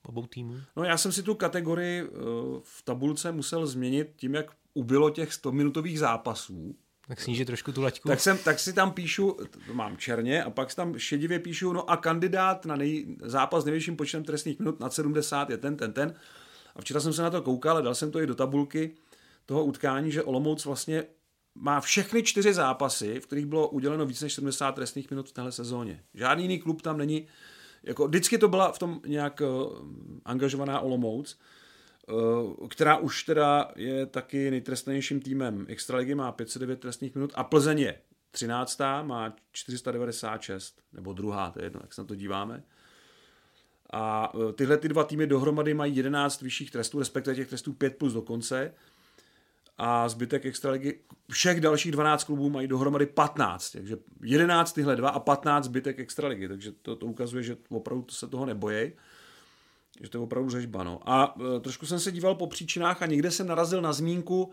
Obou 0.03 0.27
týmů. 0.27 0.57
No 0.75 0.83
já 0.83 0.97
jsem 0.97 1.11
si 1.11 1.23
tu 1.23 1.35
kategorii 1.35 2.09
v 2.63 2.81
tabulce 2.83 3.31
musel 3.31 3.67
změnit 3.67 4.13
tím, 4.15 4.35
jak 4.35 4.51
ubylo 4.73 5.09
těch 5.09 5.33
100 5.33 5.51
minutových 5.51 5.99
zápasů. 5.99 6.75
Tak 7.07 7.21
snížit 7.21 7.45
trošku 7.45 7.71
tu 7.71 7.81
laťku. 7.81 8.07
Tak, 8.07 8.19
jsem, 8.19 8.37
tak 8.37 8.59
si 8.59 8.73
tam 8.73 8.91
píšu, 8.91 9.37
to 9.67 9.73
mám 9.73 9.97
černě, 9.97 10.43
a 10.43 10.49
pak 10.49 10.69
si 10.69 10.75
tam 10.75 10.99
šedivě 10.99 11.39
píšu, 11.39 11.73
no 11.73 11.89
a 11.89 11.97
kandidát 11.97 12.65
na 12.65 12.75
nej, 12.75 13.17
zápas 13.21 13.63
s 13.63 13.65
největším 13.65 13.95
počtem 13.95 14.23
trestných 14.23 14.59
minut 14.59 14.79
nad 14.79 14.93
70 14.93 15.49
je 15.49 15.57
ten, 15.57 15.77
ten, 15.77 15.93
ten. 15.93 16.15
A 16.75 16.81
včera 16.81 16.99
jsem 16.99 17.13
se 17.13 17.21
na 17.21 17.29
to 17.29 17.41
koukal 17.41 17.77
a 17.77 17.81
dal 17.81 17.95
jsem 17.95 18.11
to 18.11 18.21
i 18.21 18.27
do 18.27 18.35
tabulky 18.35 18.95
toho 19.45 19.65
utkání, 19.65 20.11
že 20.11 20.23
Olomouc 20.23 20.65
vlastně 20.65 21.03
má 21.55 21.81
všechny 21.81 22.23
čtyři 22.23 22.53
zápasy, 22.53 23.19
v 23.19 23.25
kterých 23.25 23.45
bylo 23.45 23.69
uděleno 23.69 24.05
víc 24.05 24.21
než 24.21 24.33
70 24.33 24.71
trestných 24.71 25.09
minut 25.09 25.29
v 25.29 25.31
téhle 25.31 25.51
sezóně. 25.51 26.03
Žádný 26.13 26.43
jiný 26.43 26.59
klub 26.59 26.81
tam 26.81 26.97
není, 26.97 27.27
jako 27.83 28.07
vždycky 28.07 28.37
to 28.37 28.47
byla 28.47 28.71
v 28.71 28.79
tom 28.79 29.01
nějak 29.05 29.41
uh, 29.41 29.77
angažovaná 30.25 30.79
Olomouc, 30.79 31.39
uh, 32.59 32.67
která 32.67 32.97
už 32.97 33.23
teda 33.23 33.71
je 33.75 34.05
taky 34.05 34.51
nejtrestnějším 34.51 35.19
týmem. 35.19 35.65
Extraligy 35.69 36.15
má 36.15 36.31
509 36.31 36.79
trestných 36.79 37.15
minut 37.15 37.31
a 37.35 37.43
Plzeň 37.43 37.79
je 37.79 37.99
13. 38.31 38.79
má 39.03 39.35
496, 39.51 40.81
nebo 40.93 41.13
druhá, 41.13 41.51
to 41.51 41.59
je 41.59 41.65
jedno, 41.65 41.79
jak 41.83 41.93
se 41.93 42.01
na 42.01 42.07
to 42.07 42.15
díváme. 42.15 42.63
A 43.91 44.31
e, 44.49 44.53
tyhle 44.53 44.77
ty 44.77 44.89
dva 44.89 45.03
týmy 45.03 45.27
dohromady 45.27 45.73
mají 45.73 45.95
11 45.95 46.41
vyšších 46.41 46.71
trestů, 46.71 46.99
respektive 46.99 47.35
těch 47.35 47.47
trestů 47.47 47.73
5 47.73 47.97
plus 47.97 48.13
do 48.13 48.21
konce. 48.21 48.73
A 49.77 50.09
zbytek 50.09 50.45
extraligy, 50.45 50.99
všech 51.31 51.61
dalších 51.61 51.91
12 51.91 52.23
klubů 52.23 52.49
mají 52.49 52.67
dohromady 52.67 53.05
15. 53.05 53.71
Takže 53.71 53.97
11 54.23 54.73
tyhle 54.73 54.95
dva 54.95 55.09
a 55.09 55.19
15 55.19 55.65
zbytek 55.65 55.99
extraligy. 55.99 56.47
Takže 56.47 56.71
to, 56.71 56.95
to 56.95 57.05
ukazuje, 57.05 57.43
že 57.43 57.57
opravdu 57.69 58.05
se 58.09 58.27
toho 58.27 58.45
nebojí. 58.45 58.91
Že 60.01 60.09
to 60.09 60.17
je 60.17 60.21
opravdu 60.21 60.49
řežba, 60.49 60.83
no. 60.83 60.99
A 61.05 61.35
e, 61.57 61.59
trošku 61.59 61.85
jsem 61.85 61.99
se 61.99 62.11
díval 62.11 62.35
po 62.35 62.47
příčinách 62.47 63.01
a 63.01 63.05
někde 63.05 63.31
jsem 63.31 63.47
narazil 63.47 63.81
na 63.81 63.93
zmínku, 63.93 64.51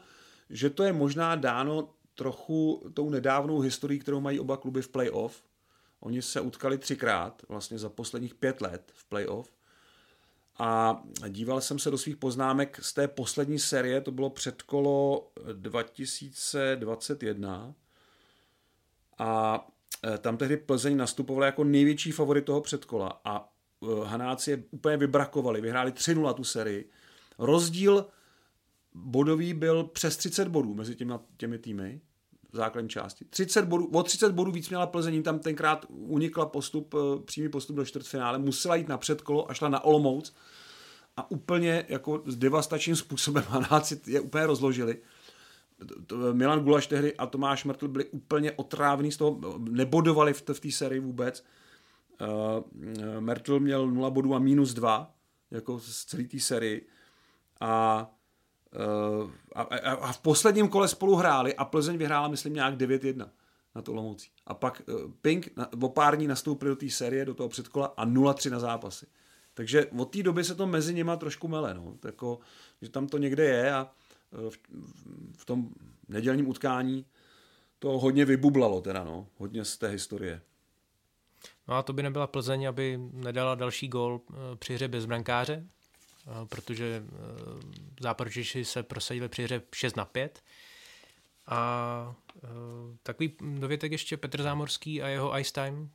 že 0.50 0.70
to 0.70 0.82
je 0.82 0.92
možná 0.92 1.36
dáno 1.36 1.88
trochu 2.14 2.90
tou 2.94 3.10
nedávnou 3.10 3.60
historií, 3.60 3.98
kterou 3.98 4.20
mají 4.20 4.40
oba 4.40 4.56
kluby 4.56 4.82
v 4.82 4.88
playoff. 4.88 5.42
Oni 6.00 6.22
se 6.22 6.40
utkali 6.40 6.78
třikrát, 6.78 7.42
vlastně 7.48 7.78
za 7.78 7.88
posledních 7.88 8.34
pět 8.34 8.60
let 8.60 8.92
v 8.94 9.04
playoff. 9.04 9.52
A 10.58 11.02
díval 11.28 11.60
jsem 11.60 11.78
se 11.78 11.90
do 11.90 11.98
svých 11.98 12.16
poznámek 12.16 12.78
z 12.82 12.92
té 12.92 13.08
poslední 13.08 13.58
série, 13.58 14.00
to 14.00 14.10
bylo 14.10 14.30
předkolo 14.30 15.26
2021. 15.52 17.74
A 19.18 19.66
e, 20.14 20.18
tam 20.18 20.36
tehdy 20.36 20.56
Plzeň 20.56 20.96
nastupovala 20.96 21.46
jako 21.46 21.64
největší 21.64 22.12
favorit 22.12 22.44
toho 22.44 22.60
předkola 22.60 23.20
a 23.24 23.42
e, 23.42 23.44
Hanáci 24.04 24.50
je 24.50 24.62
úplně 24.70 24.96
vybrakovali, 24.96 25.60
vyhráli 25.60 25.92
3-0 25.92 26.34
tu 26.34 26.44
sérii. 26.44 26.90
Rozdíl 27.38 28.06
bodový 28.94 29.54
byl 29.54 29.84
přes 29.84 30.16
30 30.16 30.48
bodů 30.48 30.74
mezi 30.74 30.96
těmi, 30.96 31.14
těmi 31.36 31.58
týmy 31.58 32.00
základní 32.52 32.88
části. 32.88 33.24
30 33.24 33.64
bodů, 33.64 33.86
o 33.92 34.02
30 34.02 34.32
bodů 34.32 34.52
víc 34.52 34.68
měla 34.68 34.86
Plzeň, 34.86 35.22
tam 35.22 35.38
tenkrát 35.38 35.86
unikla 35.88 36.46
postup, 36.46 36.94
eh, 36.94 37.22
přímý 37.24 37.48
postup 37.48 37.76
do 37.76 37.84
čtvrtfinále, 37.84 38.38
musela 38.38 38.76
jít 38.76 38.88
na 38.88 38.98
předkolo 38.98 39.50
a 39.50 39.54
šla 39.54 39.68
na 39.68 39.84
Olomouc 39.84 40.34
a 41.16 41.30
úplně 41.30 41.84
jako 41.88 42.22
s 42.26 42.36
devastačním 42.36 42.96
způsobem 42.96 43.44
Hanáci 43.48 44.00
je 44.06 44.20
úplně 44.20 44.46
rozložili. 44.46 44.98
Milan 46.32 46.60
Gulaš 46.60 46.86
tehdy 46.86 47.16
a 47.16 47.26
Tomáš 47.26 47.64
Mrtl 47.64 47.88
byli 47.88 48.04
úplně 48.04 48.52
otrávní 48.52 49.12
z 49.12 49.16
toho, 49.16 49.40
nebodovali 49.58 50.34
v 50.34 50.42
té 50.42 50.70
sérii 50.70 51.00
vůbec. 51.00 51.44
Uh, 52.20 53.20
Mertl 53.20 53.60
měl 53.60 53.90
0 53.90 54.10
bodů 54.10 54.34
a 54.34 54.38
minus 54.38 54.74
2, 54.74 55.14
jako 55.50 55.78
z 55.78 56.04
celé 56.04 56.24
té 56.24 56.40
sérii. 56.40 56.88
A 57.60 58.10
Eh, 58.10 58.17
a, 59.54 59.62
a, 59.62 59.92
a 59.92 60.12
v 60.12 60.18
posledním 60.18 60.68
kole 60.68 60.88
spolu 60.88 61.14
hráli 61.14 61.54
a 61.54 61.64
Plzeň 61.64 61.96
vyhrála, 61.96 62.28
myslím, 62.28 62.54
nějak 62.54 62.74
9-1 62.74 63.28
na 63.74 63.82
to 63.82 63.92
Olomoucí. 63.92 64.30
A 64.46 64.54
pak 64.54 64.82
uh, 64.86 65.10
Pink 65.22 65.56
na, 65.56 65.72
o 65.82 65.88
pár 65.88 66.16
dní 66.16 66.26
nastoupil 66.26 66.68
do 66.68 66.76
té 66.76 66.90
série, 66.90 67.24
do 67.24 67.34
toho 67.34 67.48
předkola 67.48 67.86
a 67.96 68.06
0-3 68.06 68.50
na 68.50 68.58
zápasy. 68.58 69.06
Takže 69.54 69.86
od 69.86 70.04
té 70.04 70.22
doby 70.22 70.44
se 70.44 70.54
to 70.54 70.66
mezi 70.66 70.94
nima 70.94 71.16
trošku 71.16 71.48
mele, 71.48 71.74
no. 71.74 71.94
Tako, 72.00 72.38
že 72.82 72.90
tam 72.90 73.06
to 73.06 73.18
někde 73.18 73.44
je 73.44 73.72
a 73.72 73.90
uh, 74.30 74.50
v, 74.50 74.58
v 75.38 75.44
tom 75.44 75.68
nedělním 76.08 76.48
utkání 76.48 77.06
to 77.78 77.98
hodně 77.98 78.24
vybublalo 78.24 78.80
teda, 78.80 79.04
no. 79.04 79.26
Hodně 79.36 79.64
z 79.64 79.78
té 79.78 79.88
historie. 79.88 80.40
No 81.68 81.74
a 81.74 81.82
to 81.82 81.92
by 81.92 82.02
nebyla 82.02 82.26
Plzeň, 82.26 82.68
aby 82.68 83.00
nedala 83.12 83.54
další 83.54 83.88
gol 83.88 84.20
při 84.58 84.74
hře 84.74 84.88
bez 84.88 85.06
brankáře, 85.06 85.66
Eh, 85.66 85.77
protože 86.44 87.02
eh, 87.04 87.12
záporočiši 88.00 88.64
se 88.64 88.82
prosadili 88.82 89.28
při 89.28 89.44
hře 89.44 89.62
6 89.74 89.96
na 89.96 90.04
5. 90.04 90.42
A 91.46 92.16
eh, 92.36 92.48
takový 93.02 93.32
dovětek 93.40 93.92
ještě 93.92 94.16
Petr 94.16 94.42
Zámorský 94.42 95.02
a 95.02 95.08
jeho 95.08 95.38
ice 95.38 95.52
time, 95.52 95.90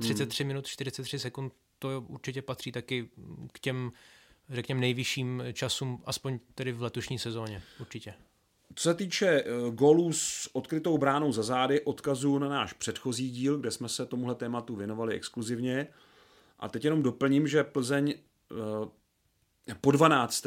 33 0.00 0.42
hmm. 0.42 0.48
minut 0.48 0.66
43 0.66 1.18
sekund, 1.18 1.52
to 1.78 2.04
určitě 2.08 2.42
patří 2.42 2.72
taky 2.72 3.08
k 3.52 3.58
těm, 3.58 3.92
řekněme, 4.50 4.80
nejvyšším 4.80 5.42
časům, 5.52 6.02
aspoň 6.04 6.38
tedy 6.54 6.72
v 6.72 6.82
letošní 6.82 7.18
sezóně, 7.18 7.62
určitě. 7.80 8.14
Co 8.74 8.82
se 8.82 8.94
týče 8.94 9.44
gólů 9.70 10.12
s 10.12 10.50
odkrytou 10.52 10.98
bránou 10.98 11.32
za 11.32 11.42
zády, 11.42 11.80
odkazu 11.80 12.38
na 12.38 12.48
náš 12.48 12.72
předchozí 12.72 13.30
díl, 13.30 13.58
kde 13.58 13.70
jsme 13.70 13.88
se 13.88 14.06
tomuhle 14.06 14.34
tématu 14.34 14.76
věnovali 14.76 15.14
exkluzivně. 15.14 15.86
A 16.58 16.68
teď 16.68 16.84
jenom 16.84 17.02
doplním, 17.02 17.48
že 17.48 17.64
Plzeň 17.64 18.14
po 19.80 19.90
12. 19.90 20.46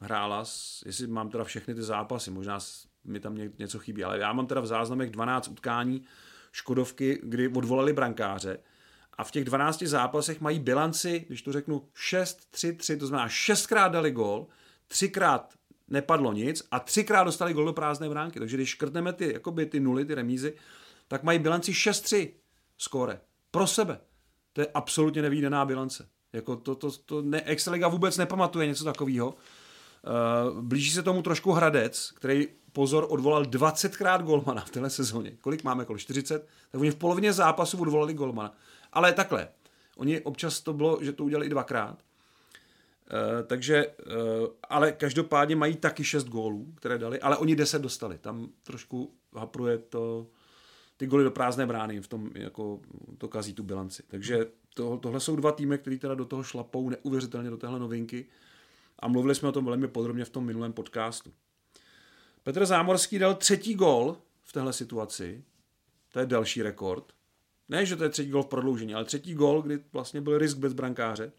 hrála, 0.00 0.44
jestli 0.86 1.06
mám 1.06 1.30
teda 1.30 1.44
všechny 1.44 1.74
ty 1.74 1.82
zápasy, 1.82 2.30
možná 2.30 2.58
mi 3.04 3.20
tam 3.20 3.38
něco 3.58 3.78
chybí, 3.78 4.04
ale 4.04 4.18
já 4.18 4.32
mám 4.32 4.46
teda 4.46 4.60
v 4.60 4.66
záznamech 4.66 5.10
12 5.10 5.48
utkání 5.48 6.04
Škodovky, 6.52 7.20
kdy 7.22 7.48
odvolali 7.48 7.92
brankáře 7.92 8.58
a 9.18 9.24
v 9.24 9.30
těch 9.30 9.44
12 9.44 9.82
zápasech 9.82 10.40
mají 10.40 10.58
bilanci, 10.58 11.24
když 11.28 11.42
to 11.42 11.52
řeknu, 11.52 11.88
6-3-3, 12.12 12.98
to 12.98 13.06
znamená 13.06 13.28
6krát 13.28 13.90
dali 13.90 14.10
gol, 14.10 14.46
3krát 14.90 15.40
nepadlo 15.88 16.32
nic 16.32 16.68
a 16.70 16.80
třikrát 16.80 17.24
dostali 17.24 17.52
gol 17.52 17.64
do 17.64 17.72
prázdné 17.72 18.08
bránky. 18.08 18.38
Takže 18.38 18.56
když 18.56 18.68
škrtneme 18.68 19.12
ty, 19.12 19.32
jakoby 19.32 19.66
ty 19.66 19.80
nuly, 19.80 20.04
ty 20.04 20.14
remízy, 20.14 20.56
tak 21.08 21.22
mají 21.22 21.38
bilanci 21.38 21.72
6-3 21.72 22.30
skóre. 22.78 23.20
Pro 23.50 23.66
sebe. 23.66 24.00
To 24.52 24.60
je 24.60 24.66
absolutně 24.74 25.22
nevýdaná 25.22 25.64
bilance. 25.64 26.08
Jako 26.32 26.56
to, 26.56 26.74
to, 26.74 26.90
to 26.90 27.22
ne, 27.22 27.42
Extraliga 27.42 27.88
vůbec 27.88 28.16
nepamatuje 28.16 28.66
něco 28.66 28.84
takového. 28.84 29.28
Uh, 29.28 30.60
blíží 30.60 30.90
se 30.90 31.02
tomu 31.02 31.22
trošku 31.22 31.52
Hradec, 31.52 32.10
který 32.10 32.48
pozor 32.72 33.06
odvolal 33.08 33.42
20krát 33.42 34.22
golmana 34.22 34.64
v 34.64 34.70
téhle 34.70 34.90
sezóně. 34.90 35.32
Kolik 35.40 35.64
máme? 35.64 35.84
Kolik? 35.84 36.02
40? 36.02 36.48
Tak 36.70 36.80
oni 36.80 36.90
v 36.90 36.96
polovině 36.96 37.32
zápasu 37.32 37.82
odvolali 37.82 38.14
golmana. 38.14 38.54
Ale 38.92 39.12
takhle. 39.12 39.48
Oni 39.96 40.20
občas 40.20 40.60
to 40.60 40.72
bylo, 40.72 40.98
že 41.00 41.12
to 41.12 41.24
udělali 41.24 41.46
i 41.46 41.50
dvakrát. 41.50 41.98
Uh, 41.98 43.46
takže, 43.46 43.86
uh, 43.86 44.46
ale 44.68 44.92
každopádně 44.92 45.56
mají 45.56 45.76
taky 45.76 46.04
6 46.04 46.28
gólů, 46.28 46.66
které 46.74 46.98
dali, 46.98 47.20
ale 47.20 47.36
oni 47.36 47.56
10 47.56 47.82
dostali. 47.82 48.18
Tam 48.18 48.48
trošku 48.62 49.14
hapruje 49.36 49.78
to, 49.78 50.26
ty 51.02 51.06
goly 51.06 51.24
do 51.24 51.30
prázdné 51.30 51.66
brány, 51.66 52.00
v 52.00 52.08
tom 52.08 52.30
jako 52.34 52.80
to 53.18 53.28
kazí 53.28 53.54
tu 53.54 53.62
bilanci. 53.62 54.02
Takže 54.06 54.46
to, 54.74 54.96
tohle 54.96 55.20
jsou 55.20 55.36
dva 55.36 55.52
týmy, 55.52 55.78
které 55.78 55.98
teda 55.98 56.14
do 56.14 56.24
toho 56.24 56.42
šlapou 56.42 56.90
neuvěřitelně 56.90 57.50
do 57.50 57.56
téhle 57.56 57.78
novinky 57.78 58.26
a 58.98 59.08
mluvili 59.08 59.34
jsme 59.34 59.48
o 59.48 59.52
tom 59.52 59.64
velmi 59.64 59.88
podrobně 59.88 60.24
v 60.24 60.30
tom 60.30 60.44
minulém 60.44 60.72
podcastu. 60.72 61.32
Petr 62.42 62.66
Zámorský 62.66 63.18
dal 63.18 63.34
třetí 63.34 63.74
gol 63.74 64.16
v 64.42 64.52
téhle 64.52 64.72
situaci, 64.72 65.44
to 66.12 66.20
je 66.20 66.26
další 66.26 66.62
rekord. 66.62 67.12
Ne, 67.68 67.86
že 67.86 67.96
to 67.96 68.04
je 68.04 68.10
třetí 68.10 68.30
gol 68.30 68.42
v 68.42 68.48
prodloužení, 68.48 68.94
ale 68.94 69.04
třetí 69.04 69.34
gol, 69.34 69.62
kdy 69.62 69.84
vlastně 69.92 70.20
byl 70.20 70.38
risk 70.38 70.56
bez 70.56 70.72
brankáře. 70.72 71.32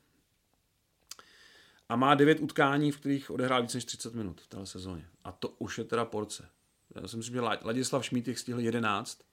A 1.90 1.96
má 1.96 2.16
devět 2.16 2.40
utkání, 2.40 2.92
v 2.92 2.98
kterých 2.98 3.32
odehrál 3.32 3.62
více 3.62 3.78
než 3.78 3.86
30 3.86 4.14
minut 4.14 4.42
v 4.42 4.48
téhle 4.48 4.66
sezóně. 4.66 5.08
A 5.24 5.32
to 5.32 5.50
už 5.50 5.78
je 5.78 5.84
teda 5.84 6.06
porce. 6.06 6.50
Já 6.96 7.08
si 7.08 7.18
myslím, 7.18 7.36
že 7.36 7.42
Ladislav 7.42 8.06
Šmít 8.06 8.28
jich 8.28 8.40
stihl 8.40 8.60
11 8.60 9.24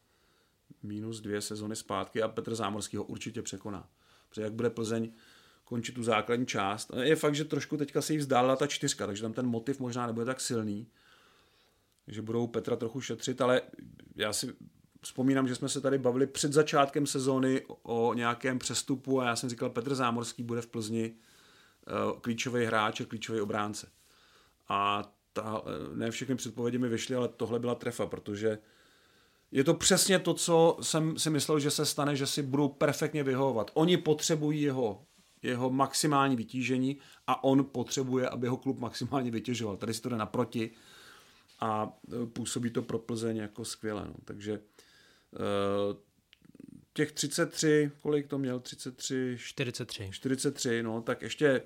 minus 0.83 1.21
dvě 1.21 1.41
sezony 1.41 1.77
zpátky 1.77 2.23
a 2.23 2.29
Petr 2.29 2.55
Zámorský 2.55 2.97
ho 2.97 3.05
určitě 3.05 3.43
překoná. 3.43 3.89
Protože 4.29 4.43
jak 4.43 4.53
bude 4.53 4.71
Plzeň 4.71 5.13
končit 5.65 5.93
tu 5.93 6.03
základní 6.03 6.47
část. 6.47 6.91
Je 7.03 7.17
fakt, 7.17 7.35
že 7.35 7.45
trošku 7.45 7.77
teďka 7.77 8.03
se 8.03 8.13
jí 8.13 8.19
vzdálila 8.19 8.57
ta 8.57 8.67
čtyřka, 8.67 9.07
takže 9.07 9.23
tam 9.23 9.33
ten 9.33 9.47
motiv 9.47 9.81
možná 9.81 10.07
nebude 10.07 10.27
tak 10.27 10.41
silný, 10.41 10.87
že 12.07 12.23
budou 12.23 12.47
Petra 12.47 12.77
trochu 12.77 13.01
šetřit, 13.01 13.41
ale 13.41 13.63
já 14.17 14.33
si 14.33 14.55
vzpomínám, 15.03 15.49
že 15.49 15.55
jsme 15.55 15.69
se 15.69 15.81
tady 15.81 15.99
bavili 15.99 16.27
před 16.27 16.53
začátkem 16.53 17.07
sezóny 17.07 17.63
o 17.83 18.15
nějakém 18.15 18.59
přestupu 18.59 19.21
a 19.21 19.27
já 19.27 19.37
jsem 19.37 19.51
říkal, 19.51 19.71
Petr 19.71 19.95
Zámorský 19.95 20.43
bude 20.43 20.61
v 20.61 20.67
Plzni 20.67 21.15
eh, 21.15 21.93
klíčový 22.21 22.65
hráč 22.65 23.01
a 23.01 23.05
klíčový 23.05 23.41
obránce. 23.41 23.89
A 24.69 25.13
ta, 25.33 25.63
eh, 25.67 25.97
ne 25.97 26.11
všechny 26.11 26.35
předpovědi 26.35 26.79
mi 26.79 26.89
vyšly, 26.89 27.15
ale 27.15 27.29
tohle 27.29 27.59
byla 27.59 27.75
trefa, 27.75 28.07
protože 28.07 28.59
je 29.53 29.65
to 29.65 29.75
přesně 29.75 30.19
to, 30.19 30.35
co 30.35 30.77
jsem 30.81 31.19
si 31.19 31.31
myslel, 31.31 31.61
že 31.61 31.71
se 31.71 31.87
stane, 31.87 32.17
že 32.17 32.27
si 32.27 32.43
budou 32.43 32.69
perfektně 32.69 33.23
vyhovovat. 33.23 33.71
Oni 33.75 33.97
potřebují 33.97 34.63
jeho, 34.63 35.07
jeho 35.43 35.71
maximální 35.71 36.37
vytížení 36.37 36.99
a 37.27 37.45
on 37.45 37.65
potřebuje, 37.65 38.29
aby 38.29 38.47
jeho 38.47 38.57
klub 38.57 38.79
maximálně 38.79 39.31
vytěžoval. 39.31 39.77
Tady 39.77 39.95
si 39.95 40.01
to 40.01 40.09
jde 40.09 40.17
naproti 40.17 40.71
a 41.61 41.99
e, 42.23 42.27
působí 42.27 42.71
to 42.71 42.83
pro 42.83 42.99
Plzeň 42.99 43.37
jako 43.37 43.65
skvěle. 43.65 44.05
No. 44.07 44.15
Takže 44.25 44.53
e, 44.53 44.61
těch 46.93 47.13
33, 47.13 47.91
kolik 48.01 48.27
to 48.27 48.39
měl? 48.39 48.61
33? 48.61 49.37
43. 49.41 50.09
43, 50.13 50.83
no, 50.83 51.03
tak 51.03 51.23
ještě, 51.23 51.63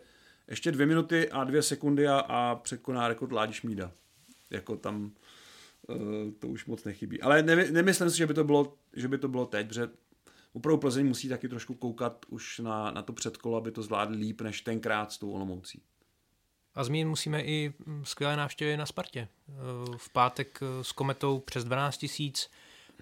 ještě 0.48 0.72
dvě 0.72 0.86
minuty 0.86 1.30
a 1.30 1.44
dvě 1.44 1.62
sekundy 1.62 2.08
a, 2.08 2.18
a 2.18 2.54
překoná 2.54 3.08
rekord 3.08 3.32
Ládi 3.32 3.52
Šmída. 3.52 3.92
Jako 4.50 4.76
tam 4.76 5.12
to 6.38 6.48
už 6.48 6.66
moc 6.66 6.84
nechybí. 6.84 7.22
Ale 7.22 7.42
ne, 7.42 7.56
nemyslím 7.56 8.10
si, 8.10 8.16
že 8.16 8.26
by 8.26 8.34
to 8.34 8.44
bylo, 8.44 8.74
že 8.92 9.08
by 9.08 9.18
to 9.18 9.28
bylo 9.28 9.46
teď, 9.46 9.68
protože 9.68 9.88
opravdu 10.52 10.78
Plzeň 10.80 11.06
musí 11.06 11.28
taky 11.28 11.48
trošku 11.48 11.74
koukat 11.74 12.26
už 12.28 12.58
na, 12.58 12.90
na 12.90 13.02
to 13.02 13.12
předkolo, 13.12 13.56
aby 13.56 13.70
to 13.70 13.82
zvládli 13.82 14.16
líp 14.16 14.40
než 14.40 14.60
tenkrát 14.60 15.12
s 15.12 15.18
tou 15.18 15.30
Olomoucí. 15.30 15.82
A 16.74 16.84
zmínit 16.84 17.04
musíme 17.04 17.42
i 17.42 17.72
skvělé 18.02 18.36
návštěvy 18.36 18.76
na 18.76 18.86
Spartě. 18.86 19.28
Eh, 19.48 19.52
v 19.96 20.12
pátek 20.12 20.60
eh, 20.62 20.84
s 20.84 20.92
Kometou 20.92 21.38
přes 21.38 21.64
12 21.64 21.96
tisíc 21.98 22.50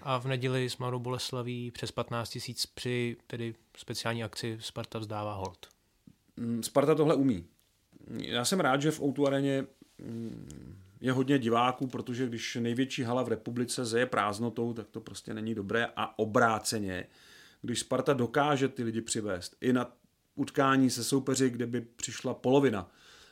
a 0.02 0.18
v 0.18 0.26
neděli 0.26 0.70
s 0.70 0.76
Marou 0.76 0.98
Boleslaví 0.98 1.70
přes 1.70 1.92
15 1.92 2.30
tisíc 2.30 2.66
při 2.66 3.16
tedy 3.26 3.54
speciální 3.76 4.24
akci 4.24 4.58
Sparta 4.60 4.98
vzdává 4.98 5.34
hold. 5.34 5.68
Mm, 6.36 6.62
Sparta 6.62 6.94
tohle 6.94 7.14
umí. 7.14 7.46
Já 8.10 8.44
jsem 8.44 8.60
rád, 8.60 8.82
že 8.82 8.90
v 8.90 9.02
Outu 9.02 9.26
areně 9.26 9.66
mm, 9.98 10.81
je 11.02 11.12
hodně 11.12 11.38
diváků, 11.38 11.86
protože 11.86 12.26
když 12.26 12.58
největší 12.60 13.02
hala 13.02 13.22
v 13.22 13.28
republice 13.28 13.84
zeje 13.84 14.06
prázdnotou, 14.06 14.72
tak 14.72 14.88
to 14.90 15.00
prostě 15.00 15.34
není 15.34 15.54
dobré 15.54 15.86
a 15.96 16.18
obráceně, 16.18 17.06
když 17.62 17.80
Sparta 17.80 18.12
dokáže 18.12 18.68
ty 18.68 18.82
lidi 18.82 19.00
přivést 19.00 19.56
i 19.60 19.72
na 19.72 19.92
utkání 20.34 20.90
se 20.90 21.04
soupeři, 21.04 21.50
kde 21.50 21.66
by 21.66 21.80
přišla 21.80 22.34
polovina 22.34 22.90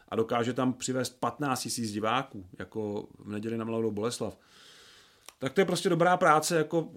a 0.09 0.17
dokáže 0.17 0.53
tam 0.53 0.73
přivést 0.73 1.21
15 1.21 1.79
000 1.79 1.93
diváků, 1.93 2.47
jako 2.59 3.09
v 3.19 3.31
neděli 3.31 3.59
na 3.59 3.65
Mladou 3.65 3.91
Boleslav, 3.91 4.39
tak 5.39 5.53
to 5.53 5.61
je 5.61 5.65
prostě 5.65 5.89
dobrá 5.89 6.17
práce 6.17 6.57
jako 6.57 6.93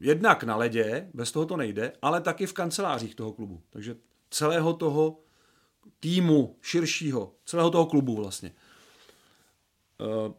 jednak 0.00 0.44
na 0.44 0.56
ledě, 0.56 1.10
bez 1.14 1.32
toho 1.32 1.46
to 1.46 1.56
nejde, 1.56 1.92
ale 2.02 2.20
taky 2.20 2.46
v 2.46 2.52
kancelářích 2.52 3.14
toho 3.14 3.32
klubu. 3.32 3.62
Takže 3.70 3.96
celého 4.30 4.72
toho 4.72 5.20
týmu 6.00 6.56
širšího, 6.62 7.34
celého 7.44 7.70
toho 7.70 7.86
klubu 7.86 8.16
vlastně. 8.16 8.52
Eh, 10.00 10.32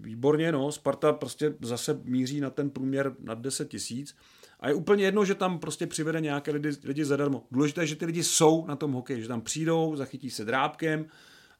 výborně, 0.00 0.52
no, 0.52 0.72
Sparta 0.72 1.12
prostě 1.12 1.54
zase 1.60 2.00
míří 2.04 2.40
na 2.40 2.50
ten 2.50 2.70
průměr 2.70 3.14
nad 3.20 3.38
10 3.38 3.68
tisíc 3.68 4.16
a 4.60 4.68
je 4.68 4.74
úplně 4.74 5.04
jedno, 5.04 5.24
že 5.24 5.34
tam 5.34 5.58
prostě 5.58 5.86
přivede 5.86 6.20
nějaké 6.20 6.50
lidi, 6.50 6.68
lidi 6.84 7.04
zadarmo. 7.04 7.46
Důležité 7.50 7.80
je, 7.80 7.86
že 7.86 7.96
ty 7.96 8.06
lidi 8.06 8.24
jsou 8.24 8.66
na 8.66 8.76
tom 8.76 8.92
hokeji, 8.92 9.22
že 9.22 9.28
tam 9.28 9.40
přijdou, 9.40 9.96
zachytí 9.96 10.30
se 10.30 10.44
drábkem 10.44 11.06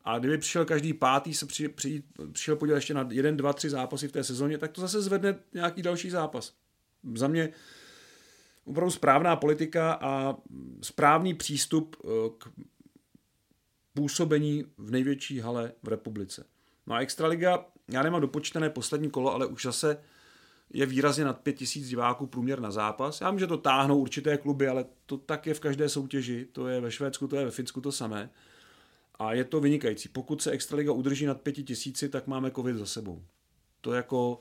a 0.04 0.18
kdyby 0.18 0.38
přišel 0.38 0.64
každý 0.64 0.92
pátý, 0.92 1.34
se 1.34 1.46
při, 1.46 1.68
při, 1.68 2.02
přišel 2.32 2.56
podívat 2.56 2.76
ještě 2.76 2.94
na 2.94 3.08
jeden, 3.10 3.36
dva, 3.36 3.52
tři 3.52 3.70
zápasy 3.70 4.08
v 4.08 4.12
té 4.12 4.24
sezóně, 4.24 4.58
tak 4.58 4.72
to 4.72 4.80
zase 4.80 5.02
zvedne 5.02 5.38
nějaký 5.52 5.82
další 5.82 6.10
zápas. 6.10 6.54
Za 7.14 7.28
mě 7.28 7.48
opravdu 8.64 8.90
správná 8.90 9.36
politika 9.36 9.92
a 9.92 10.36
správný 10.82 11.34
přístup 11.34 11.96
eh, 12.04 12.08
k 12.38 12.48
působení 13.94 14.64
v 14.78 14.90
největší 14.90 15.40
hale 15.40 15.72
v 15.82 15.88
republice. 15.88 16.44
No 16.86 16.94
a 16.94 17.00
Extraliga, 17.00 17.64
já 17.88 18.02
nemám 18.02 18.20
dopočtené 18.20 18.70
poslední 18.70 19.10
kolo, 19.10 19.34
ale 19.34 19.46
už 19.46 19.62
zase 19.62 19.98
je 20.72 20.86
výrazně 20.86 21.24
nad 21.24 21.40
5000 21.40 21.88
diváků 21.88 22.26
průměr 22.26 22.60
na 22.60 22.70
zápas. 22.70 23.20
Já 23.20 23.30
vím, 23.30 23.38
že 23.38 23.46
to 23.46 23.56
táhnou 23.56 23.98
určité 23.98 24.38
kluby, 24.38 24.68
ale 24.68 24.84
to 25.06 25.16
tak 25.16 25.46
je 25.46 25.54
v 25.54 25.60
každé 25.60 25.88
soutěži. 25.88 26.46
To 26.52 26.68
je 26.68 26.80
ve 26.80 26.90
Švédsku, 26.90 27.28
to 27.28 27.36
je 27.36 27.44
ve 27.44 27.50
Finsku 27.50 27.80
to 27.80 27.92
samé. 27.92 28.30
A 29.18 29.32
je 29.32 29.44
to 29.44 29.60
vynikající. 29.60 30.08
Pokud 30.08 30.42
se 30.42 30.50
Extraliga 30.50 30.92
udrží 30.92 31.26
nad 31.26 31.40
5000, 31.40 32.08
tak 32.08 32.26
máme 32.26 32.50
covid 32.50 32.76
za 32.76 32.86
sebou. 32.86 33.22
To 33.80 33.92
jako, 33.92 34.40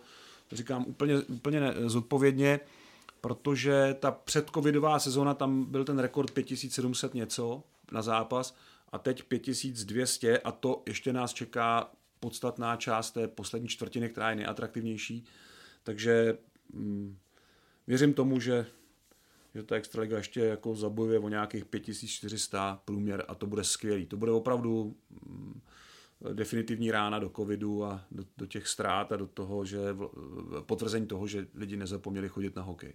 říkám 0.52 0.86
úplně, 0.88 1.20
úplně 1.20 1.62
zodpovědně, 1.86 2.60
protože 3.22 3.96
ta 4.00 4.12
předcovidová 4.12 5.00
sezóna, 5.00 5.34
tam 5.34 5.66
byl 5.66 5.86
ten 5.86 6.00
rekord 6.00 6.32
5700 6.32 7.14
něco 7.14 7.64
na 7.92 8.02
zápas 8.02 8.56
a 8.92 8.98
teď 8.98 9.24
5200 9.24 10.39
a 10.39 10.52
to 10.52 10.84
ještě 10.88 11.14
nás 11.14 11.34
čeká 11.34 11.92
podstatná 12.22 12.76
část 12.76 13.11
té 13.11 13.28
poslední 13.28 13.67
čtvrtiny, 13.67 14.09
která 14.09 14.30
je 14.30 14.36
nejatraktivnější. 14.36 15.26
Takže 15.84 16.38
hm, 16.74 17.17
věřím 17.88 18.13
tomu, 18.13 18.39
že, 18.39 18.65
že 19.55 19.63
ta 19.63 19.76
Extraliga 19.76 20.17
ještě 20.17 20.39
jako 20.39 20.76
zabojuje 20.76 21.19
o 21.19 21.30
nějakých 21.30 21.65
5400 21.65 22.82
průměr 22.86 23.26
a 23.28 23.36
to 23.36 23.47
bude 23.47 23.63
skvělý. 23.63 24.05
To 24.05 24.17
bude 24.17 24.32
opravdu 24.32 24.95
hm, 25.11 25.61
definitivní 26.34 26.91
rána 26.91 27.19
do 27.19 27.30
covidu 27.30 27.86
a 27.86 28.05
do, 28.11 28.24
do 28.38 28.45
těch 28.45 28.67
ztrát 28.67 29.11
a 29.11 29.15
do 29.15 29.28
toho, 29.28 29.65
že 29.65 29.80
potvrzení 30.61 31.07
toho, 31.07 31.28
že 31.28 31.47
lidi 31.55 31.78
nezapomněli 31.78 32.30
chodit 32.30 32.55
na 32.55 32.61
hokej. 32.61 32.93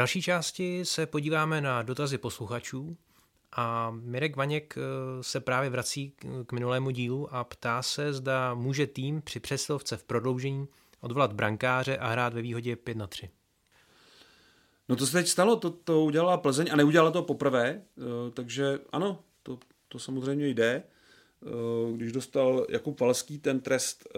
Další 0.00 0.22
části 0.22 0.84
se 0.84 1.06
podíváme 1.06 1.60
na 1.60 1.82
dotazy 1.82 2.18
posluchačů 2.18 2.96
a 3.52 3.90
Mirek 3.90 4.36
Vaněk 4.36 4.74
eh, 4.78 4.82
se 5.22 5.40
právě 5.40 5.70
vrací 5.70 6.12
k 6.46 6.52
minulému 6.52 6.90
dílu 6.90 7.34
a 7.34 7.44
ptá 7.44 7.82
se, 7.82 8.12
zda 8.12 8.54
může 8.54 8.86
tým 8.86 9.22
při 9.22 9.40
přesilovce 9.40 9.96
v 9.96 10.04
prodloužení 10.04 10.68
odvolat 11.00 11.32
brankáře 11.32 11.98
a 11.98 12.08
hrát 12.08 12.34
ve 12.34 12.42
výhodě 12.42 12.76
5 12.76 12.96
na 12.96 13.06
3. 13.06 13.30
No 14.88 14.96
to 14.96 15.06
se 15.06 15.12
teď 15.12 15.28
stalo, 15.28 15.56
to, 15.56 15.70
to 15.70 16.04
udělala 16.04 16.36
Plzeň 16.36 16.68
a 16.72 16.76
neudělala 16.76 17.10
to 17.10 17.22
poprvé, 17.22 17.68
eh, 17.68 18.30
takže 18.34 18.78
ano, 18.92 19.18
to, 19.42 19.58
to 19.88 19.98
samozřejmě 19.98 20.48
jde. 20.48 20.82
Eh, 20.82 21.92
když 21.92 22.12
dostal 22.12 22.66
Jakub 22.68 23.00
Valský 23.00 23.38
ten 23.38 23.60
trest 23.60 24.08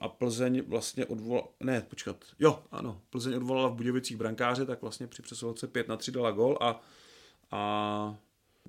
a 0.00 0.08
Plzeň 0.08 0.62
vlastně 0.66 1.06
odvolala, 1.06 1.48
ne, 1.60 1.80
počkat, 1.80 2.24
jo, 2.38 2.62
ano, 2.70 3.00
Plzeň 3.10 3.34
odvolala 3.34 3.68
v 3.68 3.74
Budějovicích 3.74 4.16
brankáře, 4.16 4.66
tak 4.66 4.82
vlastně 4.82 5.06
při 5.06 5.22
přesilovce 5.22 5.66
5 5.66 5.88
na 5.88 5.96
3 5.96 6.12
dala 6.12 6.30
gol 6.30 6.58
a, 6.60 6.80
a 7.50 8.16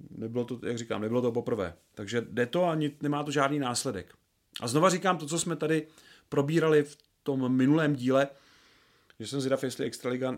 nebylo 0.10 0.46
to, 0.46 0.60
jak 0.64 0.78
říkám, 0.78 1.02
nebylo 1.02 1.22
to 1.22 1.32
poprvé. 1.32 1.74
Takže 1.96 2.22
jde 2.22 2.46
to 2.46 2.66
a 2.66 2.78
nemá 3.02 3.24
to 3.24 3.32
žádný 3.32 3.60
následek. 3.60 4.14
A 4.62 4.68
znova 4.68 4.90
říkám 4.90 5.18
to, 5.18 5.26
co 5.26 5.40
jsme 5.40 5.56
tady 5.56 5.88
probírali 6.30 6.84
v 6.84 6.98
tom 7.24 7.56
minulém 7.56 7.96
díle, 7.96 8.28
že 9.20 9.28
jsem 9.28 9.42
zvědav, 9.42 9.64
jestli 9.64 9.86
Extraliga 9.86 10.38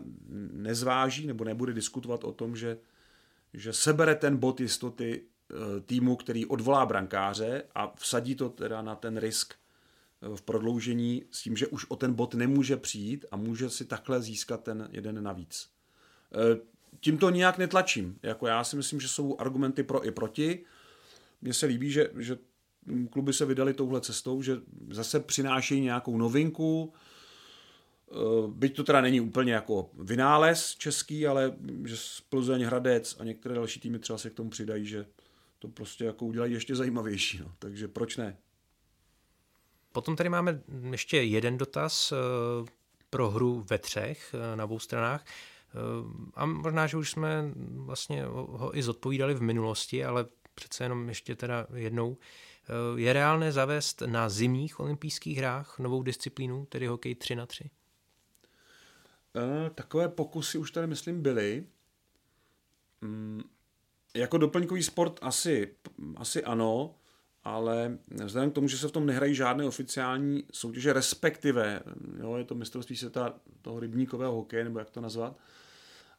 nezváží 0.51 1.28
nebo 1.28 1.43
nebude 1.43 1.74
diskutovat 1.74 2.24
o 2.24 2.32
tom, 2.32 2.56
že, 2.56 2.78
že 3.54 3.74
sebere 3.74 4.16
ten 4.16 4.38
bod 4.38 4.60
jistoty 4.60 5.22
e, 5.22 5.82
týmu, 5.82 6.16
který 6.16 6.45
odvolá 6.45 6.86
brankáře 6.86 7.64
a 7.76 7.93
vsadí 7.95 8.36
to 8.36 8.49
teda 8.49 8.82
na 8.82 8.95
ten 8.95 9.18
risk 9.18 9.54
v 10.36 10.42
prodloužení 10.42 11.24
s 11.32 11.42
tím, 11.42 11.58
že 11.58 11.68
už 11.68 11.86
o 11.90 11.96
ten 11.96 12.14
bod 12.14 12.34
nemůže 12.34 12.78
přijít 12.78 13.26
a 13.32 13.36
může 13.36 13.70
si 13.70 13.86
takhle 13.86 14.22
získat 14.22 14.64
ten 14.64 14.90
jeden 14.92 15.24
navíc. 15.24 15.70
E, 16.34 16.60
tím 17.00 17.18
to 17.18 17.30
nijak 17.30 17.58
netlačím. 17.58 18.20
Jako 18.24 18.48
já 18.48 18.64
si 18.64 18.76
myslím, 18.76 19.00
že 19.00 19.08
jsou 19.08 19.38
argumenty 19.40 19.84
pro 19.84 20.08
i 20.08 20.12
proti. 20.12 20.66
Mně 21.42 21.54
se 21.54 21.66
líbí, 21.66 21.92
že, 21.92 22.10
že 22.18 22.38
kluby 23.10 23.34
se 23.34 23.46
vydali 23.46 23.74
touhle 23.74 24.02
cestou, 24.02 24.42
že 24.42 24.58
zase 24.90 25.20
přinášejí 25.20 25.82
nějakou 25.82 26.18
novinku, 26.18 26.94
e, 26.94 28.16
byť 28.48 28.76
to 28.76 28.84
teda 28.84 29.02
není 29.02 29.22
úplně 29.22 29.54
jako 29.54 29.90
vynález 29.94 30.76
český, 30.76 31.28
ale 31.28 31.56
že 31.86 31.96
Plzeň, 32.30 32.64
Hradec 32.64 33.16
a 33.20 33.24
některé 33.24 33.56
další 33.56 33.80
týmy 33.80 34.00
třeba 34.00 34.18
se 34.18 34.30
k 34.30 34.34
tomu 34.34 34.50
přidají, 34.50 34.86
že 34.86 35.06
to 35.60 35.68
prostě 35.68 36.06
jako 36.06 36.26
udělají 36.26 36.54
ještě 36.54 36.76
zajímavější. 36.76 37.40
No. 37.40 37.52
Takže 37.60 37.88
proč 37.88 38.18
ne? 38.18 38.38
Potom 39.94 40.16
tady 40.16 40.30
máme 40.30 40.62
ještě 40.91 41.18
jeden 41.18 41.58
dotaz 41.58 42.12
eh, 42.12 42.16
pro 43.10 43.30
hru 43.30 43.66
ve 43.70 43.78
třech 43.78 44.34
eh, 44.34 44.56
na 44.56 44.64
obou 44.64 44.80
stranách. 44.80 45.26
Eh, 45.26 45.78
a 46.34 46.46
možná, 46.46 46.88
že 46.88 46.98
už 46.98 47.12
jsme 47.12 47.52
vlastně 47.72 48.26
ho 48.26 48.78
i 48.78 48.84
zodpovídali 48.84 49.34
v 49.34 49.41
minulosti, 49.41 50.06
ale 50.06 50.26
přece 50.56 50.84
jenom 50.84 51.10
ještě 51.10 51.36
teda 51.36 51.68
jednou. 51.74 52.18
Je 52.96 53.14
reálné 53.14 53.52
zavést 53.52 54.02
na 54.02 54.30
zimních 54.30 54.80
olympijských 54.80 55.38
hrách 55.38 55.80
novou 55.80 56.04
disciplínu, 56.04 56.66
tedy 56.66 56.88
hokej 56.88 57.16
3 57.16 57.36
na 57.36 57.46
3? 57.46 57.70
Takové 59.76 60.10
pokusy 60.10 60.58
už 60.58 60.72
tady, 60.72 60.88
myslím, 60.88 61.22
byly. 61.22 61.66
Mm, 63.02 63.41
jako 64.16 64.38
doplňkový 64.38 64.84
sport 64.84 65.20
asi, 65.22 65.76
asi 66.16 66.44
ano 66.44 66.96
ale 67.44 67.98
vzhledem 68.24 68.52
k 68.52 68.54
tomu, 68.54 68.68
že 68.68 68.78
se 68.78 68.88
v 68.88 68.91
tom 68.91 69.06
nehrají 69.06 69.36
žádné 69.36 69.66
oficiální 69.66 70.44
soutěže, 70.52 70.94
respektive, 70.94 71.82
jo, 72.20 72.36
je 72.36 72.44
to 72.44 72.56
mistrovství 72.56 72.96
světa 72.96 73.34
toho 73.62 73.80
rybníkového 73.80 74.34
hokeje, 74.34 74.64
nebo 74.64 74.80
jak 74.80 74.89
to 74.89 75.02
nazvat, 75.02 75.38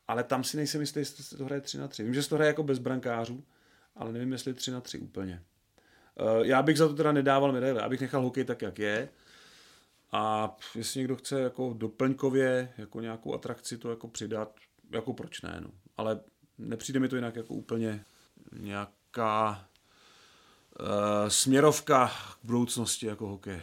ale 0.08 0.24
tam 0.24 0.44
si 0.44 0.56
nejsem 0.56 0.80
jistý, 0.80 1.00
jestli 1.00 1.24
se 1.24 1.36
to 1.36 1.44
hraje 1.44 1.60
3 1.60 1.78
na 1.78 1.88
3. 1.88 2.02
Vím, 2.04 2.14
že 2.14 2.22
se 2.22 2.28
to 2.28 2.34
hraje 2.34 2.48
jako 2.48 2.62
bez 2.62 2.78
brankářů, 2.78 3.44
ale 3.96 4.12
nevím, 4.12 4.32
jestli 4.32 4.54
3 4.54 4.70
na 4.70 4.80
3 4.80 4.98
úplně. 4.98 5.42
Eh, 6.16 6.46
já 6.46 6.62
bych 6.62 6.78
za 6.78 6.88
to 6.88 6.94
teda 6.94 7.12
nedával 7.12 7.52
medaile, 7.52 7.82
abych 7.82 8.00
nechal 8.00 8.22
hokej 8.22 8.44
tak, 8.44 8.62
jak 8.62 8.78
je. 8.78 9.08
A 10.12 10.56
jestli 10.74 10.98
někdo 10.98 11.16
chce 11.16 11.40
jako 11.40 11.74
doplňkově, 11.76 12.72
jako 12.78 13.00
nějakou 13.00 13.34
atrakci 13.34 13.78
to 13.78 13.90
jako 13.90 14.08
přidat, 14.08 14.56
jako 14.90 15.12
proč 15.12 15.42
ne, 15.42 15.58
no. 15.60 15.70
Ale 15.96 16.20
nepřijde 16.58 17.00
mi 17.00 17.08
to 17.08 17.16
jinak 17.16 17.36
jako 17.36 17.54
úplně 17.54 18.04
nějaká 18.52 19.66
směrovka 21.28 22.08
k 22.42 22.44
budoucnosti 22.44 23.06
jako 23.06 23.26
hokej. 23.28 23.60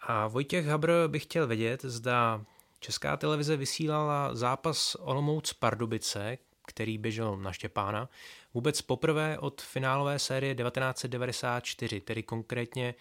A 0.00 0.26
Vojtěch 0.26 0.66
Habr 0.66 0.92
by 1.08 1.18
chtěl 1.18 1.46
vědět, 1.46 1.82
zda 1.82 2.44
Česká 2.80 3.16
televize 3.16 3.56
vysílala 3.56 4.34
zápas 4.34 4.94
Olomouc 4.94 5.52
Pardubice, 5.52 6.38
který 6.66 6.98
běžel 6.98 7.36
na 7.36 7.52
Štěpána, 7.52 8.08
vůbec 8.54 8.82
poprvé 8.82 9.38
od 9.38 9.62
finálové 9.62 10.18
série 10.18 10.54
1994, 10.54 12.00
tedy 12.00 12.22
konkrétně 12.22 12.94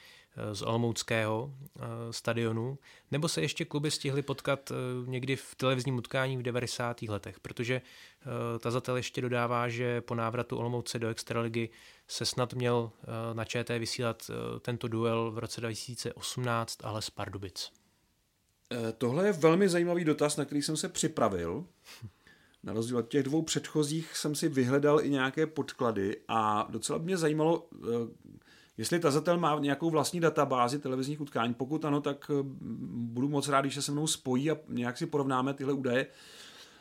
z 0.53 0.61
Olomouckého 0.61 1.53
eh, 1.75 1.79
stadionu, 2.11 2.77
nebo 3.11 3.27
se 3.27 3.41
ještě 3.41 3.65
kluby 3.65 3.91
stihly 3.91 4.21
potkat 4.21 4.71
eh, 4.71 4.75
někdy 5.09 5.35
v 5.35 5.55
televizním 5.55 5.97
utkání 5.97 6.37
v 6.37 6.41
90. 6.41 7.01
letech, 7.01 7.39
protože 7.39 7.75
eh, 7.75 8.59
tazatel 8.59 8.97
ještě 8.97 9.21
dodává, 9.21 9.69
že 9.69 10.01
po 10.01 10.15
návratu 10.15 10.57
Olomouce 10.57 10.99
do 10.99 11.07
Extraligy 11.07 11.69
se 12.07 12.25
snad 12.25 12.53
měl 12.53 12.91
na 13.33 13.45
ČT 13.45 13.79
vysílat 13.79 14.31
tento 14.61 14.87
duel 14.87 15.31
v 15.31 15.37
roce 15.37 15.61
2018, 15.61 16.85
ale 16.85 17.01
z 17.01 17.09
Pardubic. 17.09 17.71
Tohle 18.97 19.25
je 19.25 19.33
velmi 19.33 19.69
zajímavý 19.69 20.05
dotaz, 20.05 20.37
na 20.37 20.45
který 20.45 20.61
jsem 20.61 20.77
se 20.77 20.89
připravil. 20.89 21.65
Na 22.63 22.73
rozdíl 22.73 22.97
od 22.97 23.07
těch 23.07 23.23
dvou 23.23 23.41
předchozích 23.41 24.17
jsem 24.17 24.35
si 24.35 24.49
vyhledal 24.49 25.01
i 25.01 25.09
nějaké 25.09 25.47
podklady 25.47 26.17
a 26.27 26.67
docela 26.69 26.99
mě 26.99 27.17
zajímalo, 27.17 27.67
jestli 28.77 28.99
tazatel 28.99 29.37
má 29.37 29.59
nějakou 29.59 29.89
vlastní 29.89 30.19
databázi 30.19 30.79
televizních 30.79 31.21
utkání. 31.21 31.53
Pokud 31.53 31.85
ano, 31.85 32.01
tak 32.01 32.31
eh, 32.33 32.43
budu 32.91 33.29
moc 33.29 33.47
rád, 33.47 33.61
když 33.61 33.75
se 33.75 33.81
se 33.81 33.91
mnou 33.91 34.07
spojí 34.07 34.51
a 34.51 34.57
nějak 34.67 34.97
si 34.97 35.05
porovnáme 35.05 35.53
tyhle 35.53 35.73
údaje. 35.73 36.07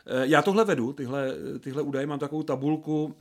Eh, 0.06 0.26
já 0.26 0.42
tohle 0.42 0.64
vedu, 0.64 0.92
tyhle, 0.92 1.34
tyhle 1.60 1.82
údaje, 1.82 2.06
mám 2.06 2.18
takovou 2.18 2.42
tabulku 2.42 3.14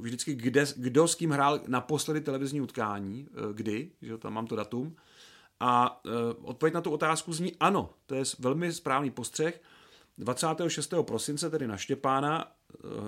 vždycky, 0.00 0.34
kde, 0.34 0.64
kdo 0.76 1.08
s 1.08 1.14
kým 1.14 1.30
hrál 1.30 1.60
naposledy 1.66 2.20
televizní 2.20 2.60
utkání, 2.60 3.28
kdy, 3.52 3.90
že 4.02 4.18
tam 4.18 4.32
mám 4.32 4.46
to 4.46 4.56
datum. 4.56 4.96
A 5.60 6.00
odpověď 6.42 6.74
na 6.74 6.80
tu 6.80 6.90
otázku 6.90 7.32
zní 7.32 7.52
ano, 7.60 7.90
to 8.06 8.14
je 8.14 8.22
velmi 8.38 8.72
správný 8.72 9.10
postřeh. 9.10 9.62
26. 10.18 10.94
prosince, 11.02 11.50
tedy 11.50 11.66
na 11.66 11.76
Štěpána, 11.76 12.52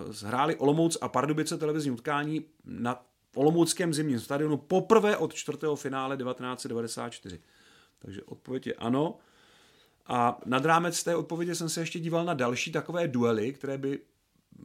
zhráli 0.09 0.57
Olomouc 0.57 0.97
a 1.01 1.09
Pardubice 1.09 1.59
televizní 1.59 1.91
utkání 1.91 2.45
na 2.64 3.03
Olomouckém 3.35 3.95
zimním 3.95 4.20
stadionu 4.20 4.57
poprvé 4.57 5.16
od 5.16 5.35
čtvrtého 5.35 5.76
finále 5.76 6.16
1994. 6.16 7.41
Takže 7.99 8.22
odpověď 8.22 8.66
je 8.66 8.74
ano. 8.74 9.18
A 10.07 10.41
nad 10.45 10.64
rámec 10.64 11.05
té 11.05 11.16
odpovědi 11.16 11.55
jsem 11.55 11.68
se 11.68 11.80
ještě 11.80 12.01
díval 12.01 12.24
na 12.24 12.35
další 12.35 12.72
takové 12.72 13.09
duely, 13.09 13.53
které 13.53 13.78
by 13.78 14.01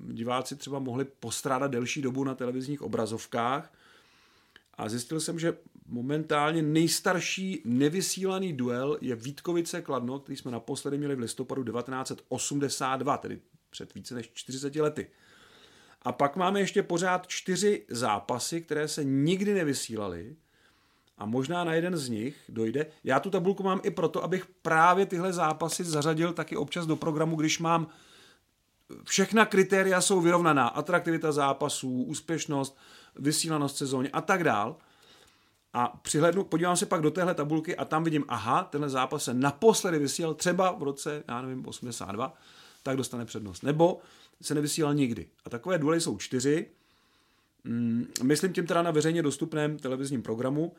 diváci 0.07 0.55
třeba 0.55 0.79
mohli 0.79 1.05
postrádat 1.05 1.71
delší 1.71 2.01
dobu 2.01 2.23
na 2.23 2.35
televizních 2.35 2.81
obrazovkách. 2.81 3.73
A 4.73 4.89
zjistil 4.89 5.19
jsem, 5.19 5.39
že 5.39 5.57
momentálně 5.87 6.61
nejstarší 6.61 7.61
nevysílaný 7.65 8.53
duel 8.53 8.97
je 9.01 9.15
Vítkovice 9.15 9.81
Kladno, 9.81 10.19
který 10.19 10.37
jsme 10.37 10.51
naposledy 10.51 10.97
měli 10.97 11.15
v 11.15 11.19
listopadu 11.19 11.63
1982, 11.63 13.17
tedy 13.17 13.39
před 13.69 13.93
více 13.95 14.15
než 14.15 14.31
40 14.33 14.75
lety. 14.75 15.07
A 16.01 16.11
pak 16.11 16.35
máme 16.35 16.59
ještě 16.59 16.83
pořád 16.83 17.27
čtyři 17.27 17.85
zápasy, 17.89 18.61
které 18.61 18.87
se 18.87 19.03
nikdy 19.03 19.53
nevysílaly 19.53 20.35
a 21.17 21.25
možná 21.25 21.63
na 21.63 21.73
jeden 21.73 21.97
z 21.97 22.09
nich 22.09 22.37
dojde. 22.49 22.85
Já 23.03 23.19
tu 23.19 23.29
tabulku 23.29 23.63
mám 23.63 23.81
i 23.83 23.91
proto, 23.91 24.23
abych 24.23 24.45
právě 24.61 25.05
tyhle 25.05 25.33
zápasy 25.33 25.83
zařadil 25.83 26.33
taky 26.33 26.57
občas 26.57 26.85
do 26.85 26.95
programu, 26.95 27.35
když 27.35 27.59
mám 27.59 27.87
všechna 29.03 29.45
kritéria 29.45 30.01
jsou 30.01 30.21
vyrovnaná. 30.21 30.67
Atraktivita 30.67 31.31
zápasů, 31.31 32.03
úspěšnost, 32.03 32.77
vysílanost 33.15 33.77
sezóně 33.77 34.09
a 34.09 34.21
tak 34.21 34.43
dál. 34.43 34.75
A 35.73 35.87
přihlednu, 36.01 36.43
podívám 36.43 36.77
se 36.77 36.85
pak 36.85 37.01
do 37.01 37.11
téhle 37.11 37.33
tabulky 37.33 37.75
a 37.75 37.85
tam 37.85 38.03
vidím, 38.03 38.25
aha, 38.27 38.63
tenhle 38.63 38.89
zápas 38.89 39.23
se 39.23 39.33
naposledy 39.33 39.99
vysílal 39.99 40.33
třeba 40.33 40.71
v 40.71 40.83
roce, 40.83 41.23
já 41.27 41.41
nevím, 41.41 41.67
82, 41.67 42.33
tak 42.83 42.97
dostane 42.97 43.25
přednost. 43.25 43.63
Nebo 43.63 44.01
se 44.41 44.55
nevysílal 44.55 44.93
nikdy. 44.93 45.27
A 45.45 45.49
takové 45.49 45.77
duely 45.77 46.01
jsou 46.01 46.17
čtyři. 46.17 46.67
Mm, 47.63 48.07
myslím 48.23 48.53
tím 48.53 48.67
teda 48.67 48.81
na 48.81 48.91
veřejně 48.91 49.23
dostupném 49.23 49.77
televizním 49.77 50.21
programu. 50.21 50.73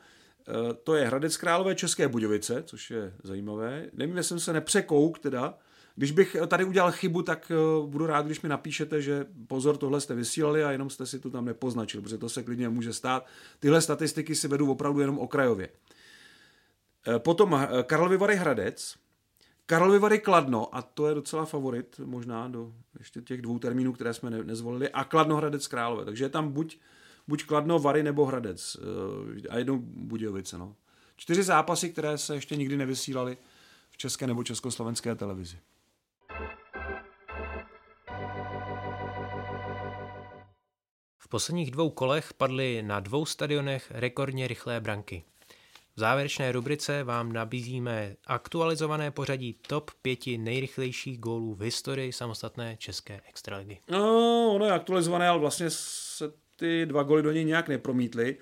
E, 0.47 0.73
to 0.73 0.95
je 0.95 1.05
Hradec 1.05 1.37
Králové 1.37 1.75
České 1.75 2.07
Budějovice, 2.07 2.63
což 2.65 2.91
je 2.91 3.13
zajímavé. 3.23 3.89
Nevím, 3.93 4.17
jestli 4.17 4.29
jsem 4.29 4.39
se 4.39 4.53
nepřekouk 4.53 5.19
teda. 5.19 5.57
Když 5.95 6.11
bych 6.11 6.35
tady 6.47 6.63
udělal 6.63 6.91
chybu, 6.91 7.21
tak 7.21 7.51
e, 7.51 7.55
budu 7.87 8.05
rád, 8.05 8.25
když 8.25 8.41
mi 8.41 8.49
napíšete, 8.49 9.01
že 9.01 9.25
pozor, 9.47 9.77
tohle 9.77 10.01
jste 10.01 10.15
vysílali 10.15 10.63
a 10.63 10.71
jenom 10.71 10.89
jste 10.89 11.05
si 11.05 11.19
to 11.19 11.29
tam 11.29 11.45
nepoznačil, 11.45 12.01
protože 12.01 12.17
to 12.17 12.29
se 12.29 12.43
klidně 12.43 12.69
může 12.69 12.93
stát. 12.93 13.25
Tyhle 13.59 13.81
statistiky 13.81 14.35
si 14.35 14.47
vedu 14.47 14.71
opravdu 14.71 14.99
jenom 14.99 15.19
okrajově. 15.19 15.69
E, 17.15 17.19
potom 17.19 17.67
Karlovy 17.83 18.17
Vary 18.17 18.35
Hradec, 18.35 18.95
Karlovy 19.65 19.99
Vary 19.99 20.19
Kladno, 20.19 20.75
a 20.75 20.81
to 20.81 21.07
je 21.07 21.15
docela 21.15 21.45
favorit 21.45 21.99
možná 22.05 22.47
do 22.47 22.73
ještě 22.99 23.21
těch 23.21 23.41
dvou 23.41 23.59
termínů, 23.59 23.93
které 23.93 24.13
jsme 24.13 24.29
ne, 24.29 24.43
nezvolili, 24.43 24.89
a 24.89 25.03
Kladno 25.03 25.35
Hradec 25.35 25.67
Králové. 25.67 26.05
Takže 26.05 26.25
je 26.25 26.29
tam 26.29 26.51
buď, 26.51 26.79
buď 27.27 27.45
Kladno, 27.45 27.79
Vary 27.79 28.03
nebo 28.03 28.25
Hradec 28.25 28.77
eh, 28.77 29.47
a 29.47 29.57
jednou 29.57 29.79
Budějovice. 29.81 30.57
No. 30.57 30.75
Čtyři 31.15 31.43
zápasy, 31.43 31.89
které 31.89 32.17
se 32.17 32.35
ještě 32.35 32.55
nikdy 32.55 32.77
nevysílaly 32.77 33.37
v 33.89 33.97
české 33.97 34.27
nebo 34.27 34.43
československé 34.43 35.15
televizi. 35.15 35.57
V 41.17 41.27
posledních 41.29 41.71
dvou 41.71 41.89
kolech 41.89 42.33
padly 42.33 42.81
na 42.81 42.99
dvou 42.99 43.25
stadionech 43.25 43.91
rekordně 43.91 44.47
rychlé 44.47 44.79
branky. 44.79 45.23
V 45.95 45.99
závěrečné 45.99 46.51
rubrice 46.51 47.03
vám 47.03 47.31
nabízíme 47.31 48.15
aktualizované 48.27 49.11
pořadí 49.11 49.55
top 49.67 49.91
pěti 50.01 50.37
nejrychlejších 50.37 51.19
gólů 51.19 51.55
v 51.55 51.61
historii 51.61 52.13
samostatné 52.13 52.77
české 52.77 53.21
extraligy. 53.29 53.79
No, 53.89 54.51
ono 54.53 54.65
je 54.65 54.71
aktualizované, 54.71 55.27
ale 55.27 55.39
vlastně 55.39 55.65
se 55.69 56.31
ty 56.55 56.85
dva 56.85 57.03
góly 57.03 57.23
do 57.23 57.31
něj 57.31 57.45
nějak 57.45 57.67
nepromítly. 57.67 58.37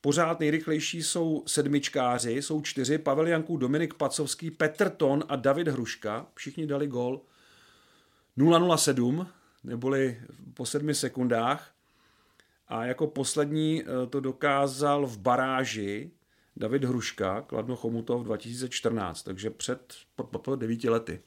Pořád 0.00 0.40
nejrychlejší 0.40 1.02
jsou 1.02 1.42
sedmičkáři, 1.46 2.42
jsou 2.42 2.60
čtyři, 2.60 2.98
Pavel 2.98 3.26
Janků, 3.26 3.56
Dominik 3.56 3.94
Pacovský, 3.94 4.50
Petr 4.50 4.90
Ton 4.90 5.24
a 5.28 5.36
David 5.36 5.68
Hruška. 5.68 6.26
Všichni 6.34 6.66
dali 6.66 6.86
gól 6.86 7.20
007, 8.76 9.26
neboli 9.64 10.20
po 10.54 10.66
sedmi 10.66 10.94
sekundách. 10.94 11.74
A 12.68 12.84
jako 12.84 13.06
poslední 13.06 13.82
eh, 13.82 14.06
to 14.06 14.20
dokázal 14.20 15.06
v 15.06 15.18
baráži 15.18 16.10
David 16.60 16.84
Hruška, 16.84 17.40
Kladno 17.40 17.76
Chomutov 17.76 18.24
2014, 18.24 19.22
takže 19.22 19.50
před 19.50 19.94
devíti 20.56 20.88
lety. 20.88 21.20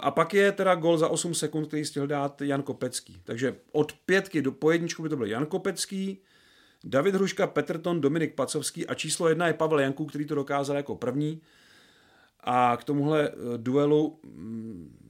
A 0.00 0.10
pak 0.10 0.34
je 0.34 0.52
teda 0.52 0.74
gol 0.74 0.98
za 0.98 1.08
8 1.08 1.34
sekund, 1.34 1.66
který 1.66 1.84
stihl 1.84 2.06
dát 2.06 2.42
Jan 2.42 2.62
Kopecký. 2.62 3.20
Takže 3.24 3.56
od 3.72 3.92
pětky 3.92 4.42
do 4.42 4.52
pojedničku 4.52 5.02
by 5.02 5.08
to 5.08 5.16
byl 5.16 5.26
Jan 5.26 5.46
Kopecký, 5.46 6.22
David 6.84 7.14
Hruška, 7.14 7.46
Petrton, 7.46 8.00
Dominik 8.00 8.34
Pacovský 8.34 8.86
a 8.86 8.94
číslo 8.94 9.28
jedna 9.28 9.46
je 9.46 9.54
Pavel 9.54 9.80
Janků, 9.80 10.06
který 10.06 10.26
to 10.26 10.34
dokázal 10.34 10.76
jako 10.76 10.96
první. 10.96 11.40
A 12.40 12.76
k 12.80 12.84
tomuhle 12.84 13.28
eh, 13.28 13.34
duelu 13.56 14.20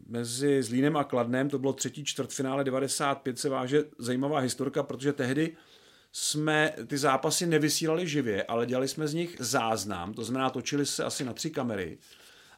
mezi 0.08 0.62
Zlínem 0.62 0.96
a 0.96 1.04
Kladnem, 1.04 1.48
to 1.48 1.58
bylo 1.58 1.72
třetí 1.72 2.04
čtvrtfinále 2.04 2.64
95, 2.64 3.38
se 3.38 3.48
váže 3.48 3.84
zajímavá 3.98 4.38
historka, 4.38 4.82
protože 4.82 5.12
tehdy 5.12 5.56
jsme 6.12 6.72
ty 6.86 6.98
zápasy 6.98 7.46
nevysílali 7.46 8.08
živě, 8.08 8.42
ale 8.42 8.66
dělali 8.66 8.88
jsme 8.88 9.08
z 9.08 9.14
nich 9.14 9.36
záznam, 9.38 10.14
to 10.14 10.24
znamená, 10.24 10.50
točili 10.50 10.86
se 10.86 11.04
asi 11.04 11.24
na 11.24 11.32
tři 11.32 11.50
kamery. 11.50 11.98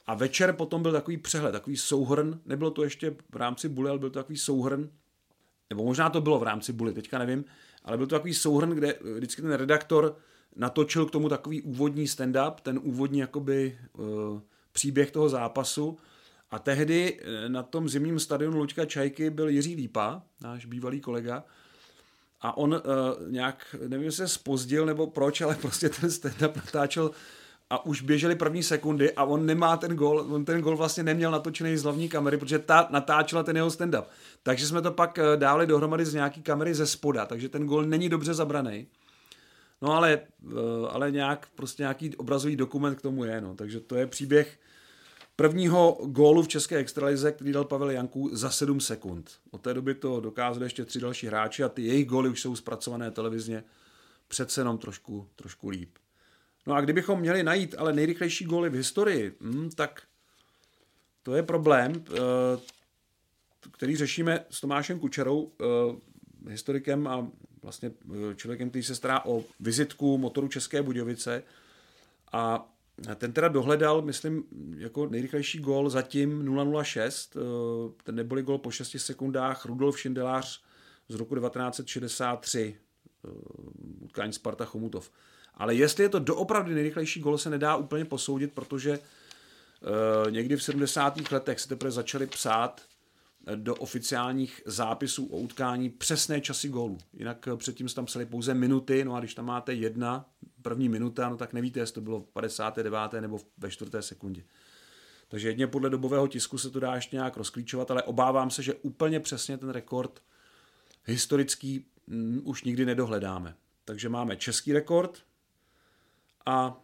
A 0.06 0.14
večer 0.14 0.52
potom 0.52 0.82
byl 0.82 0.92
takový 0.92 1.16
přehled, 1.16 1.52
takový 1.52 1.76
souhrn, 1.76 2.40
nebylo 2.46 2.70
to 2.70 2.84
ještě 2.84 3.10
v 3.10 3.36
rámci 3.36 3.68
Bully, 3.68 3.90
ale 3.90 3.98
byl 3.98 4.10
to 4.10 4.18
takový 4.18 4.38
souhrn, 4.38 4.90
nebo 5.70 5.84
možná 5.84 6.10
to 6.10 6.20
bylo 6.20 6.38
v 6.38 6.42
rámci 6.42 6.72
Bully, 6.72 6.92
teďka 6.92 7.18
nevím, 7.18 7.44
ale 7.84 7.96
byl 7.96 8.06
to 8.06 8.14
takový 8.14 8.34
souhrn, 8.34 8.70
kde 8.70 8.94
vždycky 9.14 9.42
ten 9.42 9.52
redaktor 9.52 10.16
natočil 10.56 11.06
k 11.06 11.10
tomu 11.10 11.28
takový 11.28 11.62
úvodní 11.62 12.06
stand-up, 12.06 12.54
ten 12.62 12.80
úvodní 12.82 13.18
jakoby 13.18 13.78
uh, 13.92 14.04
příběh 14.72 15.10
toho 15.10 15.28
zápasu. 15.28 15.98
A 16.50 16.58
tehdy 16.58 17.20
eh, 17.20 17.48
na 17.48 17.62
tom 17.62 17.88
zimním 17.88 18.18
stadionu 18.18 18.58
Luďka 18.58 18.84
Čajky 18.84 19.30
byl 19.30 19.48
Jiří 19.48 19.74
Lípa, 19.74 20.22
náš 20.40 20.66
bývalý 20.66 21.00
kolega, 21.00 21.44
a 22.44 22.56
on 22.56 22.72
uh, 22.72 23.30
nějak, 23.32 23.76
nevím, 23.88 24.06
jestli 24.06 24.28
se 24.28 24.34
spozdil 24.34 24.86
nebo 24.86 25.06
proč, 25.06 25.40
ale 25.40 25.54
prostě 25.60 25.88
ten 25.88 26.10
stand-up 26.10 26.56
natáčel 26.56 27.10
a 27.70 27.86
už 27.86 28.02
běžely 28.02 28.34
první 28.34 28.62
sekundy 28.62 29.12
a 29.12 29.24
on 29.24 29.46
nemá 29.46 29.76
ten 29.76 29.96
gol, 29.96 30.26
on 30.30 30.44
ten 30.44 30.60
gol 30.60 30.76
vlastně 30.76 31.02
neměl 31.02 31.30
natočený 31.30 31.76
z 31.76 31.82
hlavní 31.82 32.08
kamery, 32.08 32.36
protože 32.36 32.58
ta 32.58 32.88
natáčela 32.90 33.42
ten 33.42 33.56
jeho 33.56 33.68
stand-up. 33.68 34.04
Takže 34.42 34.66
jsme 34.66 34.82
to 34.82 34.92
pak 34.92 35.18
eh, 35.18 35.36
dali 35.36 35.66
dohromady 35.66 36.04
z 36.04 36.14
nějaký 36.14 36.42
kamery 36.42 36.74
ze 36.74 36.86
spoda, 36.86 37.26
takže 37.26 37.48
ten 37.48 37.66
gol 37.66 37.84
není 37.84 38.08
dobře 38.08 38.34
zabraný. 38.34 38.86
No 39.82 39.92
ale, 39.92 40.20
uh, 40.42 40.52
ale 40.90 41.10
nějak, 41.10 41.48
prostě 41.54 41.82
nějaký 41.82 42.16
obrazový 42.16 42.56
dokument 42.56 42.94
k 42.94 43.02
tomu 43.02 43.24
je, 43.24 43.40
no. 43.40 43.54
takže 43.54 43.80
to 43.80 43.96
je 43.96 44.06
příběh 44.06 44.58
prvního 45.36 45.98
gólu 46.04 46.42
v 46.42 46.48
české 46.48 46.76
extralize, 46.76 47.32
který 47.32 47.52
dal 47.52 47.64
Pavel 47.64 47.90
Janků 47.90 48.30
za 48.32 48.50
7 48.50 48.80
sekund. 48.80 49.30
Od 49.50 49.60
té 49.60 49.74
doby 49.74 49.94
to 49.94 50.20
dokázali 50.20 50.66
ještě 50.66 50.84
tři 50.84 51.00
další 51.00 51.26
hráči 51.26 51.64
a 51.64 51.68
ty 51.68 51.82
jejich 51.82 52.06
góly 52.06 52.28
už 52.28 52.40
jsou 52.40 52.56
zpracované 52.56 53.10
televizně 53.10 53.64
přece 54.28 54.60
jenom 54.60 54.78
trošku, 54.78 55.28
trošku 55.36 55.68
líp. 55.68 55.98
No 56.66 56.74
a 56.74 56.80
kdybychom 56.80 57.20
měli 57.20 57.42
najít 57.42 57.74
ale 57.78 57.92
nejrychlejší 57.92 58.44
góly 58.44 58.70
v 58.70 58.74
historii, 58.74 59.36
hm, 59.40 59.70
tak 59.74 60.02
to 61.22 61.34
je 61.34 61.42
problém, 61.42 62.04
eh, 62.08 62.16
který 63.70 63.96
řešíme 63.96 64.44
s 64.50 64.60
Tomášem 64.60 65.00
Kučerou, 65.00 65.52
eh, 65.60 66.50
historikem 66.50 67.06
a 67.06 67.26
vlastně 67.62 67.90
eh, 68.30 68.34
člověkem, 68.34 68.70
který 68.70 68.82
se 68.82 68.94
stará 68.94 69.24
o 69.24 69.44
vizitku 69.60 70.18
motoru 70.18 70.48
České 70.48 70.82
Budějovice. 70.82 71.42
A 72.32 72.73
ten 73.14 73.32
teda 73.32 73.48
dohledal, 73.48 74.02
myslím, 74.02 74.44
jako 74.76 75.06
nejrychlejší 75.06 75.58
gól 75.58 75.90
zatím 75.90 76.56
006, 76.82 77.36
eh, 77.36 77.40
ten 78.02 78.14
neboli 78.14 78.42
gól 78.42 78.58
po 78.58 78.70
6 78.70 78.98
sekundách 78.98 79.64
Rudolf 79.64 80.00
Šindelář 80.00 80.62
z 81.08 81.14
roku 81.14 81.34
1963, 81.34 82.76
eh, 83.24 83.28
utkání 84.00 84.32
Sparta 84.32 84.64
Chomutov. 84.64 85.10
Ale 85.54 85.74
jestli 85.74 86.02
je 86.02 86.08
to 86.08 86.18
doopravdy 86.18 86.74
nejrychlejší 86.74 87.20
gól, 87.20 87.38
se 87.38 87.50
nedá 87.50 87.76
úplně 87.76 88.04
posoudit, 88.04 88.52
protože 88.52 88.98
eh, 88.98 90.30
někdy 90.30 90.56
v 90.56 90.62
70. 90.62 91.30
letech 91.30 91.60
se 91.60 91.68
teprve 91.68 91.90
začaly 91.90 92.26
psát 92.26 92.82
do 93.54 93.74
oficiálních 93.74 94.62
zápisů 94.66 95.26
o 95.26 95.36
utkání 95.36 95.90
přesné 95.90 96.40
časy 96.40 96.68
gólů. 96.68 96.98
Jinak 97.12 97.48
předtím 97.56 97.88
se 97.88 97.94
tam 97.94 98.06
psali 98.06 98.26
pouze 98.26 98.54
minuty, 98.54 99.04
no 99.04 99.14
a 99.14 99.20
když 99.20 99.34
tam 99.34 99.46
máte 99.46 99.74
jedna, 99.74 100.26
první 100.64 100.88
minuta, 100.88 101.28
no 101.28 101.36
tak 101.36 101.52
nevíte, 101.52 101.80
jestli 101.80 101.94
to 101.94 102.00
bylo 102.00 102.20
v 102.20 102.28
59. 102.28 103.12
nebo 103.20 103.40
ve 103.58 103.70
čtvrté 103.70 104.02
sekundě. 104.02 104.44
Takže 105.28 105.48
jedně 105.48 105.66
podle 105.66 105.90
dobového 105.90 106.28
tisku 106.28 106.58
se 106.58 106.70
to 106.70 106.80
dá 106.80 106.94
ještě 106.94 107.16
nějak 107.16 107.36
rozklíčovat, 107.36 107.90
ale 107.90 108.02
obávám 108.02 108.50
se, 108.50 108.62
že 108.62 108.74
úplně 108.74 109.20
přesně 109.20 109.58
ten 109.58 109.70
rekord 109.70 110.22
historický 111.04 111.86
mm, 112.06 112.40
už 112.44 112.64
nikdy 112.64 112.86
nedohledáme. 112.86 113.56
Takže 113.84 114.08
máme 114.08 114.36
český 114.36 114.72
rekord 114.72 115.22
a 116.46 116.80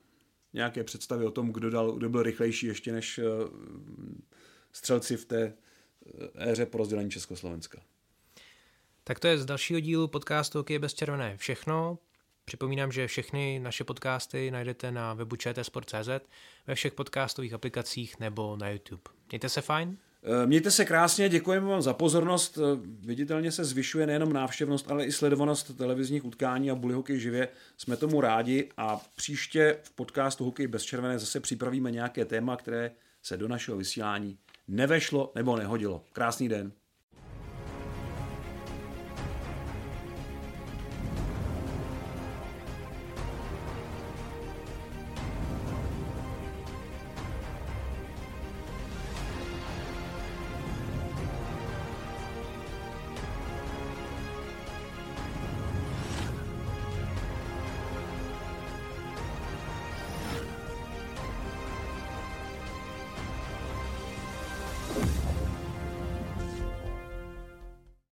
nějaké 0.53 0.85
představy 0.85 1.27
o 1.27 1.31
tom, 1.31 1.53
kdo, 1.53 1.71
dal, 1.71 1.93
kdo 1.93 2.09
byl 2.09 2.23
rychlejší 2.23 2.67
ještě 2.67 2.93
než 2.93 3.19
uh, 3.19 3.25
střelci 4.73 5.17
v 5.17 5.25
té 5.25 5.43
eh, 5.45 6.51
éře 6.51 6.67
po 6.67 6.79
rozdělení 6.79 7.11
Československa. 7.11 7.83
Tak 9.05 9.21
to 9.21 9.27
je 9.27 9.39
z 9.39 9.45
dalšího 9.45 9.81
dílu 9.81 10.09
podcastu 10.09 10.59
Hokej 10.59 10.79
bez 10.79 10.95
červené 10.95 11.37
všechno. 11.37 11.99
Připomínám, 12.51 12.93
že 12.93 13.07
všechny 13.07 13.59
naše 13.59 13.85
podcasty 13.85 14.51
najdete 14.51 14.93
na 14.93 15.15
webu 15.15 15.37
čtsport.cz, 15.37 16.09
ve 16.67 16.75
všech 16.75 16.95
podcastových 16.95 17.55
aplikacích 17.55 18.21
nebo 18.21 18.57
na 18.57 18.71
YouTube. 18.71 19.03
Mějte 19.31 19.49
se 19.49 19.61
fajn. 19.61 19.97
Eh, 20.23 20.47
mějte 20.47 20.71
se 20.71 20.85
krásně, 20.85 21.29
děkujeme 21.29 21.67
vám 21.67 21.83
za 21.83 21.93
pozornost. 21.93 22.59
Eh, 22.59 22.79
viditelně 23.07 23.53
se 23.53 23.65
zvyšuje 23.65 24.07
nejenom 24.07 24.33
návštěvnost, 24.33 24.91
ale 24.91 25.05
i 25.05 25.13
sledovanost 25.13 25.77
televizních 25.77 26.25
utkání 26.25 26.71
a 26.71 26.75
buly 26.75 26.95
hokej 26.95 27.21
živě. 27.21 27.49
Jsme 27.77 27.97
tomu 27.97 28.21
rádi 28.21 28.69
a 28.77 29.01
příště 29.17 29.77
v 29.83 29.91
podcastu 29.91 30.45
Hokej 30.45 30.67
bez 30.67 30.83
červené 30.83 31.19
zase 31.19 31.41
připravíme 31.41 31.91
nějaké 31.91 32.25
téma, 32.25 32.57
které 32.57 32.91
se 33.23 33.37
do 33.37 33.49
našeho 33.49 33.77
vysílání 33.77 34.39
nevešlo 34.69 35.33
nebo 35.35 35.57
nehodilo. 35.57 36.05
Krásný 36.13 36.49
den. 36.49 36.73